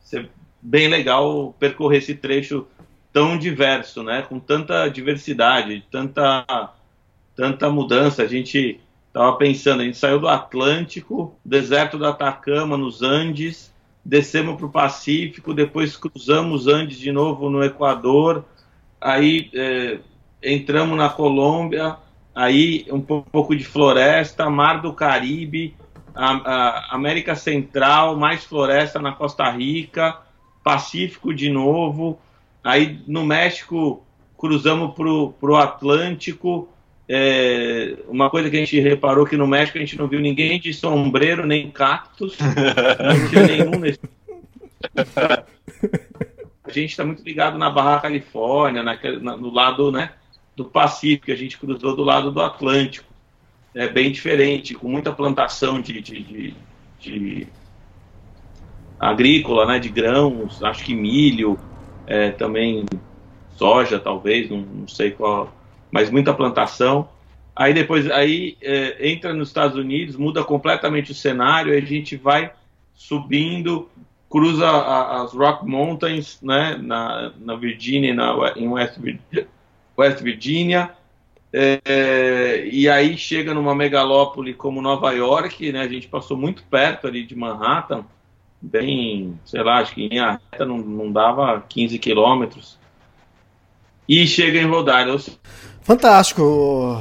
ser 0.00 0.30
bem 0.60 0.88
legal 0.88 1.54
percorrer 1.58 1.98
esse 1.98 2.14
trecho 2.14 2.66
tão 3.12 3.38
diverso, 3.38 4.02
né? 4.02 4.22
Com 4.22 4.38
tanta 4.38 4.88
diversidade, 4.88 5.84
tanta 5.90 6.44
tanta 7.34 7.70
mudança. 7.70 8.22
A 8.22 8.26
gente 8.26 8.80
estava 9.08 9.36
pensando, 9.36 9.82
a 9.82 9.84
gente 9.84 9.96
saiu 9.96 10.18
do 10.18 10.28
Atlântico, 10.28 11.38
deserto 11.44 11.98
do 11.98 12.06
Atacama, 12.06 12.76
nos 12.76 13.02
Andes, 13.02 13.72
descemos 14.06 14.56
para 14.56 14.66
o 14.66 14.70
Pacífico, 14.70 15.52
depois 15.52 15.96
cruzamos 15.96 16.62
os 16.62 16.72
Andes 16.72 16.96
de 16.96 17.10
novo 17.10 17.50
no 17.50 17.62
Equador, 17.64 18.44
aí 19.00 19.50
é, 19.52 19.98
entramos 20.40 20.96
na 20.96 21.08
Colômbia, 21.08 21.96
aí 22.32 22.86
um 22.90 23.00
pouco 23.00 23.56
de 23.56 23.64
floresta, 23.64 24.48
Mar 24.48 24.80
do 24.80 24.92
Caribe, 24.92 25.74
a, 26.14 26.30
a 26.30 26.94
América 26.94 27.34
Central, 27.34 28.16
mais 28.16 28.44
floresta 28.44 29.00
na 29.00 29.12
Costa 29.12 29.50
Rica, 29.50 30.18
Pacífico 30.62 31.34
de 31.34 31.50
novo, 31.50 32.20
aí 32.62 33.00
no 33.08 33.26
México 33.26 34.04
cruzamos 34.38 34.94
para 34.94 35.50
o 35.50 35.56
Atlântico. 35.56 36.68
É, 37.08 37.96
uma 38.08 38.28
coisa 38.28 38.50
que 38.50 38.56
a 38.56 38.58
gente 38.58 38.80
reparou 38.80 39.26
que 39.26 39.36
no 39.36 39.46
México 39.46 39.78
a 39.78 39.80
gente 39.80 39.96
não 39.96 40.08
viu 40.08 40.20
ninguém 40.20 40.58
de 40.58 40.74
sombreiro 40.74 41.46
nem 41.46 41.70
cactos, 41.70 42.36
não 42.40 43.28
tinha 43.28 43.46
nenhum 43.46 43.78
nesse. 43.78 44.00
a 46.64 46.70
gente 46.70 46.90
está 46.90 47.04
muito 47.04 47.22
ligado 47.22 47.56
na 47.58 47.70
Barra 47.70 48.00
Califórnia, 48.00 48.82
naquele, 48.82 49.20
na, 49.20 49.36
no 49.36 49.52
lado 49.52 49.92
né, 49.92 50.12
do 50.56 50.64
Pacífico, 50.64 51.30
a 51.30 51.36
gente 51.36 51.58
cruzou 51.58 51.94
do 51.94 52.02
lado 52.02 52.32
do 52.32 52.40
Atlântico. 52.40 53.06
É 53.74 53.86
bem 53.88 54.10
diferente, 54.10 54.74
com 54.74 54.88
muita 54.88 55.12
plantação 55.12 55.80
de, 55.80 56.00
de, 56.00 56.22
de, 56.22 56.54
de 56.98 57.46
agrícola, 58.98 59.66
né, 59.66 59.78
de 59.78 59.90
grãos, 59.90 60.62
acho 60.62 60.84
que 60.84 60.94
milho, 60.94 61.58
é, 62.06 62.30
também 62.30 62.86
soja, 63.56 63.98
talvez, 63.98 64.50
não, 64.50 64.58
não, 64.58 64.88
sei 64.88 65.10
qual, 65.10 65.52
mas 65.96 66.10
muita 66.10 66.34
plantação. 66.34 67.08
Aí 67.54 67.72
depois 67.72 68.10
aí 68.10 68.58
é, 68.60 69.10
entra 69.10 69.32
nos 69.32 69.48
Estados 69.48 69.78
Unidos, 69.78 70.14
muda 70.14 70.44
completamente 70.44 71.10
o 71.10 71.14
cenário, 71.14 71.72
aí 71.72 71.78
a 71.78 71.86
gente 71.86 72.16
vai 72.16 72.52
subindo 72.94 73.88
cruza 74.28 74.66
a, 74.66 75.22
as 75.22 75.32
Rock 75.32 75.64
Mountains, 75.64 76.38
né, 76.42 76.78
na, 76.78 77.32
na 77.38 77.56
Virgínia, 77.56 78.14
em 78.56 78.68
West, 78.68 78.98
West 79.96 80.20
Virginia, 80.20 80.90
é, 81.50 82.68
e 82.70 82.90
aí 82.90 83.16
chega 83.16 83.54
numa 83.54 83.74
megalópole 83.74 84.52
como 84.52 84.82
Nova 84.82 85.12
York, 85.12 85.72
né, 85.72 85.80
a 85.80 85.88
gente 85.88 86.08
passou 86.08 86.36
muito 86.36 86.62
perto 86.64 87.06
ali 87.06 87.24
de 87.24 87.34
Manhattan, 87.34 88.04
bem, 88.60 89.40
sei 89.46 89.62
lá, 89.62 89.78
acho 89.78 89.94
que 89.94 90.02
em 90.04 90.20
reta 90.20 90.66
não, 90.66 90.76
não 90.76 91.10
dava 91.10 91.64
15 91.66 91.98
quilômetros, 91.98 92.78
e 94.08 94.26
chega 94.26 94.60
em 94.60 94.66
Rhode 94.66 94.90
Island. 94.90 95.38
Fantástico! 95.86 97.00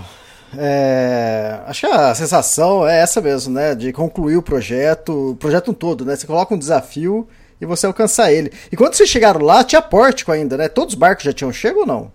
É, 0.55 1.59
acho 1.65 1.87
que 1.87 1.87
a 1.87 2.13
sensação 2.13 2.87
é 2.87 3.01
essa 3.01 3.19
mesmo, 3.19 3.51
né? 3.51 3.73
De 3.73 3.91
concluir 3.91 4.37
o 4.37 4.43
projeto, 4.43 5.31
o 5.31 5.35
projeto 5.35 5.73
todo, 5.73 6.05
né? 6.05 6.15
Você 6.15 6.27
coloca 6.27 6.53
um 6.53 6.57
desafio 6.57 7.27
e 7.59 7.65
você 7.65 7.87
alcançar 7.87 8.31
ele. 8.31 8.53
E 8.71 8.77
quando 8.77 8.93
vocês 8.93 9.09
chegaram 9.09 9.41
lá, 9.41 9.63
tinha 9.63 9.81
pórtico 9.81 10.31
ainda, 10.31 10.55
né? 10.55 10.69
Todos 10.69 10.93
os 10.93 10.99
barcos 10.99 11.25
já 11.25 11.33
tinham 11.33 11.51
chego 11.51 11.79
ou 11.79 11.87
não? 11.87 12.11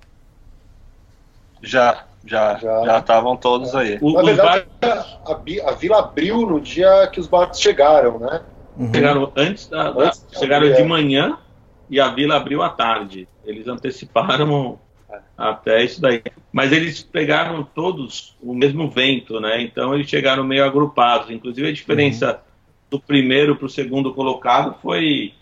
Já, 1.60 2.04
já, 2.24 2.56
já 2.56 2.98
estavam 3.00 3.36
todos 3.36 3.74
aí. 3.74 3.98
O, 4.00 4.12
Na 4.12 4.22
verdade, 4.22 4.66
a, 4.80 5.70
a, 5.70 5.74
vila 5.74 5.98
abriu 5.98 6.46
no 6.46 6.60
dia 6.60 7.08
que 7.08 7.18
os 7.18 7.26
barcos 7.26 7.58
chegaram, 7.58 8.20
né? 8.20 8.42
Uhum. 8.78 8.94
Chegaram 8.94 9.32
antes, 9.34 9.66
da, 9.66 9.90
da 9.90 10.12
chegaram 10.38 10.72
de 10.72 10.84
manhã 10.84 11.36
e 11.90 11.98
a 11.98 12.10
vila 12.10 12.36
abriu 12.36 12.62
à 12.62 12.68
tarde. 12.68 13.26
Eles 13.44 13.66
anteciparam 13.66 14.78
até 15.40 15.82
isso 15.82 16.00
daí. 16.02 16.22
Mas 16.52 16.70
eles 16.70 17.02
pegaram 17.02 17.64
todos 17.64 18.36
o 18.42 18.54
mesmo 18.54 18.90
vento, 18.90 19.40
né? 19.40 19.62
Então 19.62 19.94
eles 19.94 20.08
chegaram 20.08 20.44
meio 20.44 20.64
agrupados. 20.64 21.30
Inclusive 21.30 21.68
a 21.68 21.72
diferença 21.72 22.32
uhum. 22.32 22.38
do 22.90 23.00
primeiro 23.00 23.56
para 23.56 23.66
o 23.66 23.70
segundo 23.70 24.12
colocado 24.12 24.76
foi 24.82 25.32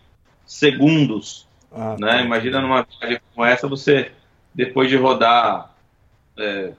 segundos. 0.47 1.49
Ah, 1.73 1.97
né? 1.99 2.13
Tá. 2.13 2.23
Imagina 2.23 2.61
numa 2.61 2.87
viagem 3.01 3.21
como 3.35 3.45
essa, 3.45 3.67
você, 3.67 4.13
depois 4.55 4.89
de 4.89 4.97
rodar, 4.97 5.75
é, 6.39 6.73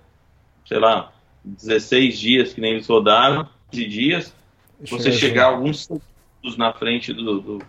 sei 0.66 0.80
lá, 0.80 1.12
16 1.44 2.18
dias 2.18 2.54
que 2.54 2.62
nem 2.62 2.72
eles 2.72 2.88
rodaram, 2.88 3.48
15 3.72 3.86
dias, 3.86 4.36
você 4.90 5.12
chegar 5.12 5.48
alguns 5.48 5.84
segundos 5.84 6.58
na 6.58 6.72
frente 6.72 7.14
do, 7.14 7.42
do 7.42 7.60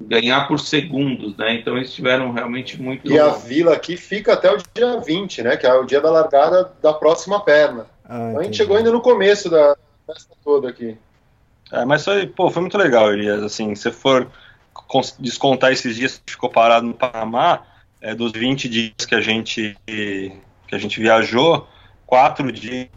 ganhar 0.00 0.48
por 0.48 0.58
segundos, 0.58 1.36
né? 1.36 1.54
Então 1.54 1.76
eles 1.76 1.92
tiveram 1.92 2.32
realmente 2.32 2.80
muito. 2.80 3.10
E 3.10 3.18
a 3.18 3.28
vila 3.30 3.74
aqui 3.74 3.96
fica 3.96 4.32
até 4.32 4.50
o 4.50 4.58
dia 4.74 4.98
20, 4.98 5.42
né? 5.42 5.56
Que 5.56 5.66
é 5.66 5.74
o 5.74 5.84
dia 5.84 6.00
da 6.00 6.10
largada 6.10 6.72
da 6.82 6.92
próxima 6.92 7.40
perna. 7.40 7.86
Ah, 8.04 8.30
então 8.30 8.40
a 8.40 8.44
gente 8.44 8.56
chegou 8.56 8.76
ainda 8.76 8.90
no 8.90 9.00
começo 9.00 9.50
da 9.50 9.76
festa 10.06 10.34
toda 10.42 10.68
aqui. 10.68 10.96
É, 11.72 11.84
mas 11.84 12.04
foi, 12.04 12.26
pô, 12.26 12.50
foi 12.50 12.62
muito 12.62 12.78
legal, 12.78 13.12
Elias. 13.12 13.42
Assim, 13.42 13.74
se 13.74 13.90
for 13.92 14.26
descontar 15.18 15.72
esses 15.72 15.94
dias 15.94 16.20
que 16.24 16.32
ficou 16.32 16.50
parado 16.50 16.86
no 16.86 16.94
Panamá, 16.94 17.62
é, 18.00 18.14
dos 18.14 18.32
20 18.32 18.68
dias 18.68 19.06
que 19.06 19.14
a 19.14 19.20
gente 19.20 19.76
que 19.86 20.74
a 20.74 20.78
gente 20.78 21.00
viajou, 21.00 21.66
quatro 22.06 22.50
dias 22.50 22.88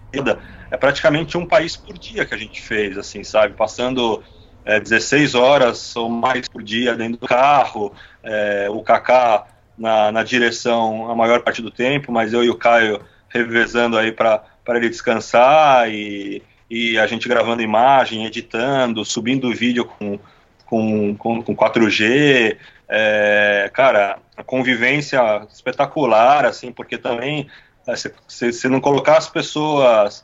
é 0.71 0.77
praticamente 0.77 1.37
um 1.37 1.45
país 1.45 1.75
por 1.75 1.97
dia 1.97 2.25
que 2.25 2.33
a 2.33 2.37
gente 2.37 2.61
fez, 2.61 2.97
assim, 2.97 3.23
sabe? 3.23 3.55
Passando 3.55 4.23
é, 4.65 4.79
16 4.79 5.35
horas 5.35 5.95
ou 5.95 6.09
mais 6.09 6.47
por 6.47 6.63
dia 6.63 6.95
dentro 6.95 7.19
do 7.19 7.27
carro, 7.27 7.93
é, 8.23 8.67
o 8.69 8.81
Kaká 8.81 9.45
na, 9.77 10.11
na, 10.11 10.23
direção 10.23 11.09
a 11.09 11.15
maior 11.15 11.41
parte 11.41 11.61
do 11.61 11.71
tempo, 11.71 12.11
mas 12.11 12.33
eu 12.33 12.43
e 12.43 12.49
o 12.49 12.55
Caio 12.55 13.01
revezando 13.29 13.97
aí 13.97 14.11
para 14.11 14.43
ele 14.69 14.89
descansar 14.89 15.89
e, 15.89 16.43
e 16.69 16.97
a 16.97 17.07
gente 17.07 17.27
gravando 17.27 17.61
imagem, 17.61 18.25
editando, 18.25 19.03
subindo 19.03 19.53
vídeo 19.53 19.85
com, 19.85 20.19
com, 20.65 21.15
com, 21.15 21.41
com 21.41 21.55
4G, 21.55 22.57
é, 22.87 23.69
cara, 23.73 24.19
a 24.37 24.43
convivência 24.43 25.19
espetacular, 25.51 26.45
assim, 26.45 26.71
porque 26.71 26.97
também 26.97 27.47
é, 27.87 27.95
se 27.95 28.69
não 28.69 28.79
colocar 28.79 29.17
as 29.17 29.27
pessoas 29.27 30.23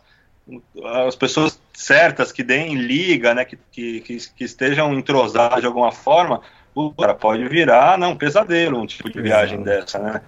as 1.06 1.16
pessoas 1.16 1.60
certas 1.80 2.30
que 2.30 2.44
deem 2.44 2.76
liga, 2.76 3.34
né, 3.34 3.46
que, 3.46 3.58
que, 3.72 4.02
que 4.02 4.44
estejam 4.44 4.94
entrosadas 4.94 5.62
de 5.62 5.66
alguma 5.66 5.94
forma, 5.94 6.42
o 6.76 6.92
cara 6.92 7.14
pode 7.14 7.48
virar, 7.48 7.98
não, 7.98 8.12
um 8.12 8.18
pesadelo, 8.18 8.82
um 8.82 8.86
tipo 8.86 9.10
de 9.10 9.22
viagem 9.22 9.64
dessa, 9.64 9.98
né? 9.98 10.22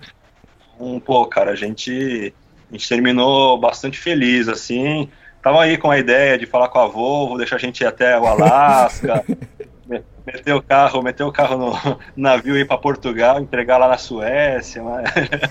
Um, 0.79 0.97
pô, 0.97 1.25
cara, 1.25 1.51
a 1.51 1.55
gente, 1.55 2.33
a 2.69 2.73
gente 2.73 2.87
terminou 2.87 3.59
bastante 3.59 3.99
feliz, 3.99 4.47
assim, 4.47 5.09
tava 5.43 5.61
aí 5.61 5.77
com 5.77 5.91
a 5.91 5.99
ideia 5.99 6.37
de 6.37 6.45
falar 6.45 6.69
com 6.69 6.79
a 6.79 6.87
Volvo, 6.87 7.37
deixar 7.37 7.57
a 7.57 7.59
gente 7.59 7.81
ir 7.81 7.85
até 7.85 8.17
o 8.17 8.25
Alasca, 8.25 9.21
meter 10.25 10.55
o 10.55 10.63
carro, 10.63 11.03
meter 11.03 11.23
o 11.23 11.33
carro 11.33 11.57
no 11.57 11.99
navio 12.15 12.55
e 12.55 12.61
ir 12.61 12.65
para 12.65 12.77
Portugal, 12.77 13.41
entregar 13.41 13.77
lá 13.77 13.89
na 13.89 13.97
Suécia. 13.97 14.81
Mas... 14.81 15.03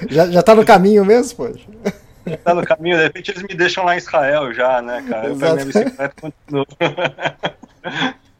Já, 0.09 0.30
já 0.30 0.42
tá 0.42 0.55
no 0.55 0.64
caminho 0.64 1.05
mesmo, 1.05 1.36
poxa? 1.36 1.66
tá 2.44 2.54
no 2.54 2.62
caminho, 2.62 2.96
de 2.96 3.02
repente 3.04 3.30
eles 3.30 3.42
me 3.42 3.54
deixam 3.54 3.84
lá 3.84 3.94
em 3.94 3.98
Israel 3.98 4.52
já, 4.52 4.82
né, 4.82 5.04
cara? 5.08 5.28
Eu 5.28 5.36
pego 5.36 5.54
minha 5.54 5.66
bicicleta 5.66 6.14
e 6.16 6.20
continuo. 6.20 6.66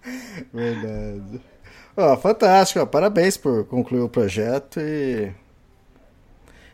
Verdade. 0.53 1.41
Oh, 1.97 2.17
fantástico, 2.17 2.87
parabéns 2.87 3.37
por 3.37 3.67
concluir 3.67 4.01
o 4.01 4.09
projeto 4.09 4.81
e. 4.81 5.33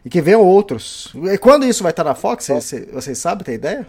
E 0.04 0.08
que 0.08 0.22
venham 0.22 0.40
outros. 0.40 1.12
E 1.32 1.36
quando 1.36 1.66
isso 1.66 1.82
vai 1.82 1.90
estar 1.90 2.04
na 2.04 2.14
Fox? 2.14 2.46
Vocês, 2.46 2.88
vocês 2.92 3.18
sabem, 3.18 3.44
tem 3.44 3.54
ideia? 3.56 3.84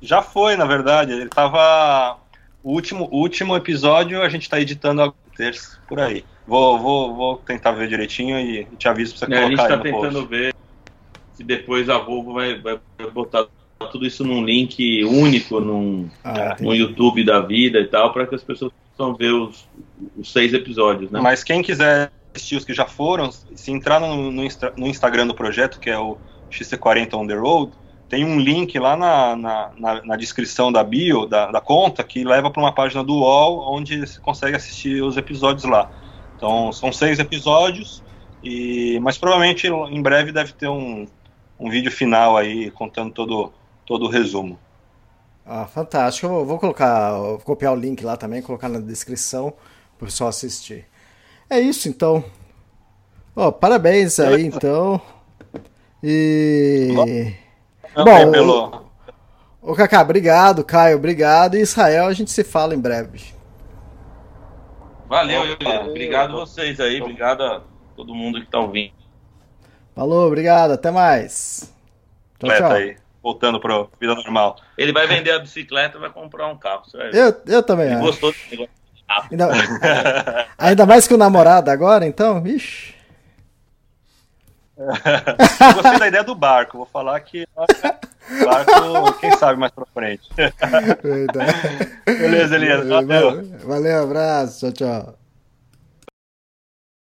Já 0.00 0.22
foi, 0.22 0.56
na 0.56 0.64
verdade. 0.64 1.12
Ele 1.12 1.28
tava. 1.28 2.18
O 2.62 2.72
último, 2.72 3.08
o 3.10 3.18
último 3.18 3.54
episódio 3.54 4.22
a 4.22 4.28
gente 4.30 4.48
tá 4.48 4.58
editando 4.58 5.02
a 5.02 5.12
terça, 5.36 5.78
por 5.86 6.00
aí. 6.00 6.24
Vou, 6.46 6.78
vou, 6.78 7.14
vou 7.14 7.36
tentar 7.36 7.72
ver 7.72 7.88
direitinho 7.88 8.38
e 8.38 8.64
te 8.78 8.88
aviso 8.88 9.18
pra 9.18 9.26
você 9.26 9.34
é, 9.34 9.42
colocar 9.42 9.62
A 9.64 9.68
gente 9.68 9.76
tá 9.76 9.82
tentando 9.82 10.20
post. 10.20 10.28
ver 10.28 10.54
se 11.34 11.44
depois 11.44 11.90
a 11.90 11.98
Volvo 11.98 12.32
vai, 12.32 12.58
vai 12.58 12.78
botar 13.12 13.46
tudo 13.90 14.06
isso 14.06 14.24
num 14.24 14.44
link 14.44 15.04
único 15.04 15.60
num, 15.60 16.08
ah, 16.24 16.56
no 16.60 16.74
YouTube 16.74 17.24
da 17.24 17.40
vida 17.40 17.78
e 17.80 17.86
tal, 17.86 18.12
para 18.12 18.26
que 18.26 18.34
as 18.34 18.42
pessoas 18.42 18.72
possam 18.96 19.14
ver 19.14 19.32
os, 19.32 19.68
os, 20.16 20.32
seis 20.32 20.54
episódios, 20.54 21.10
né? 21.10 21.20
Mas 21.20 21.44
quem 21.44 21.62
quiser 21.62 22.10
assistir 22.34 22.56
os 22.56 22.64
que 22.64 22.72
já 22.72 22.86
foram, 22.86 23.30
se 23.30 23.70
entrar 23.70 24.00
no, 24.00 24.30
no, 24.30 24.42
no 24.76 24.86
Instagram 24.86 25.26
do 25.26 25.34
projeto, 25.34 25.78
que 25.78 25.90
é 25.90 25.98
o 25.98 26.16
XC40 26.50 27.14
On 27.14 27.26
The 27.26 27.34
Road, 27.34 27.72
tem 28.08 28.24
um 28.24 28.38
link 28.38 28.78
lá 28.78 28.96
na, 28.96 29.36
na, 29.36 29.70
na, 29.76 30.04
na 30.04 30.16
descrição 30.16 30.70
da 30.70 30.84
bio, 30.84 31.26
da, 31.26 31.50
da 31.50 31.60
conta, 31.60 32.04
que 32.04 32.22
leva 32.22 32.50
para 32.50 32.62
uma 32.62 32.72
página 32.72 33.02
do 33.02 33.14
UOL, 33.14 33.74
onde 33.74 34.00
você 34.00 34.20
consegue 34.20 34.56
assistir 34.56 35.02
os 35.02 35.16
episódios 35.16 35.64
lá. 35.64 35.90
Então, 36.36 36.72
são 36.72 36.92
seis 36.92 37.18
episódios, 37.18 38.02
e, 38.42 39.00
mas 39.00 39.16
provavelmente 39.16 39.66
em 39.66 40.02
breve 40.02 40.30
deve 40.30 40.52
ter 40.52 40.68
um, 40.68 41.06
um 41.64 41.70
vídeo 41.70 41.90
final 41.90 42.36
aí 42.36 42.70
contando 42.70 43.10
todo, 43.10 43.50
todo 43.86 44.04
o 44.04 44.10
resumo. 44.10 44.58
Ah, 45.46 45.64
fantástico. 45.64 46.26
Eu 46.26 46.44
vou 46.44 46.58
colocar, 46.58 47.12
vou 47.16 47.38
copiar 47.38 47.72
o 47.72 47.76
link 47.76 48.04
lá 48.04 48.18
também, 48.18 48.42
colocar 48.42 48.68
na 48.68 48.78
descrição 48.78 49.50
para 49.96 50.04
o 50.04 50.06
pessoal 50.06 50.28
assistir. 50.28 50.86
É 51.48 51.58
isso 51.58 51.88
então. 51.88 52.22
Oh, 53.34 53.50
parabéns 53.50 54.20
aí 54.20 54.44
então. 54.44 55.00
E. 56.02 57.34
Bom, 57.94 58.30
pelo... 58.30 58.90
o, 59.62 59.74
Kaká, 59.74 60.02
obrigado, 60.02 60.64
Caio, 60.64 60.98
obrigado. 60.98 61.56
E 61.56 61.62
Israel, 61.62 62.06
a 62.06 62.12
gente 62.12 62.30
se 62.30 62.44
fala 62.44 62.74
em 62.74 62.78
breve. 62.78 63.32
Valeu, 65.08 65.56
obrigado 65.88 66.36
a 66.36 66.40
vocês 66.40 66.78
aí, 66.78 67.00
obrigado 67.00 67.42
a 67.42 67.62
todo 67.96 68.14
mundo 68.14 68.38
que 68.38 68.46
está 68.46 68.58
ouvindo. 68.58 68.93
Falou, 69.94 70.26
obrigado, 70.26 70.72
até 70.72 70.90
mais. 70.90 71.72
Tchau, 72.38 72.50
tchau. 72.56 72.72
aí, 72.72 72.96
voltando 73.22 73.60
para 73.60 73.86
vida 74.00 74.14
normal. 74.14 74.56
Ele 74.76 74.92
vai 74.92 75.06
vender 75.06 75.30
a 75.30 75.38
bicicleta 75.38 75.96
e 75.96 76.00
vai 76.00 76.10
comprar 76.10 76.48
um 76.48 76.56
carro. 76.56 76.82
Eu, 77.12 77.34
eu 77.46 77.62
também 77.62 77.86
Ele 77.86 77.94
acho. 77.94 78.04
gostou 78.04 78.32
desse 78.32 78.50
negócio. 78.50 78.72
Ainda, 79.30 79.48
ainda 80.58 80.86
mais 80.86 81.06
que 81.06 81.14
o 81.14 81.18
namorado 81.18 81.70
agora, 81.70 82.06
então, 82.06 82.44
ixi. 82.46 82.94
Gostei 84.76 85.98
da 85.98 86.08
ideia 86.08 86.24
do 86.24 86.34
barco. 86.34 86.78
Vou 86.78 86.86
falar 86.86 87.20
que 87.20 87.46
barco, 87.54 89.12
quem 89.20 89.36
sabe 89.36 89.60
mais 89.60 89.70
pra 89.72 89.84
frente. 89.94 90.28
Beleza, 92.04 92.56
Elias. 92.56 92.88
Valeu, 92.88 93.44
valeu 93.64 94.02
abraço. 94.02 94.72
Tchau, 94.72 94.72
tchau. 94.72 95.23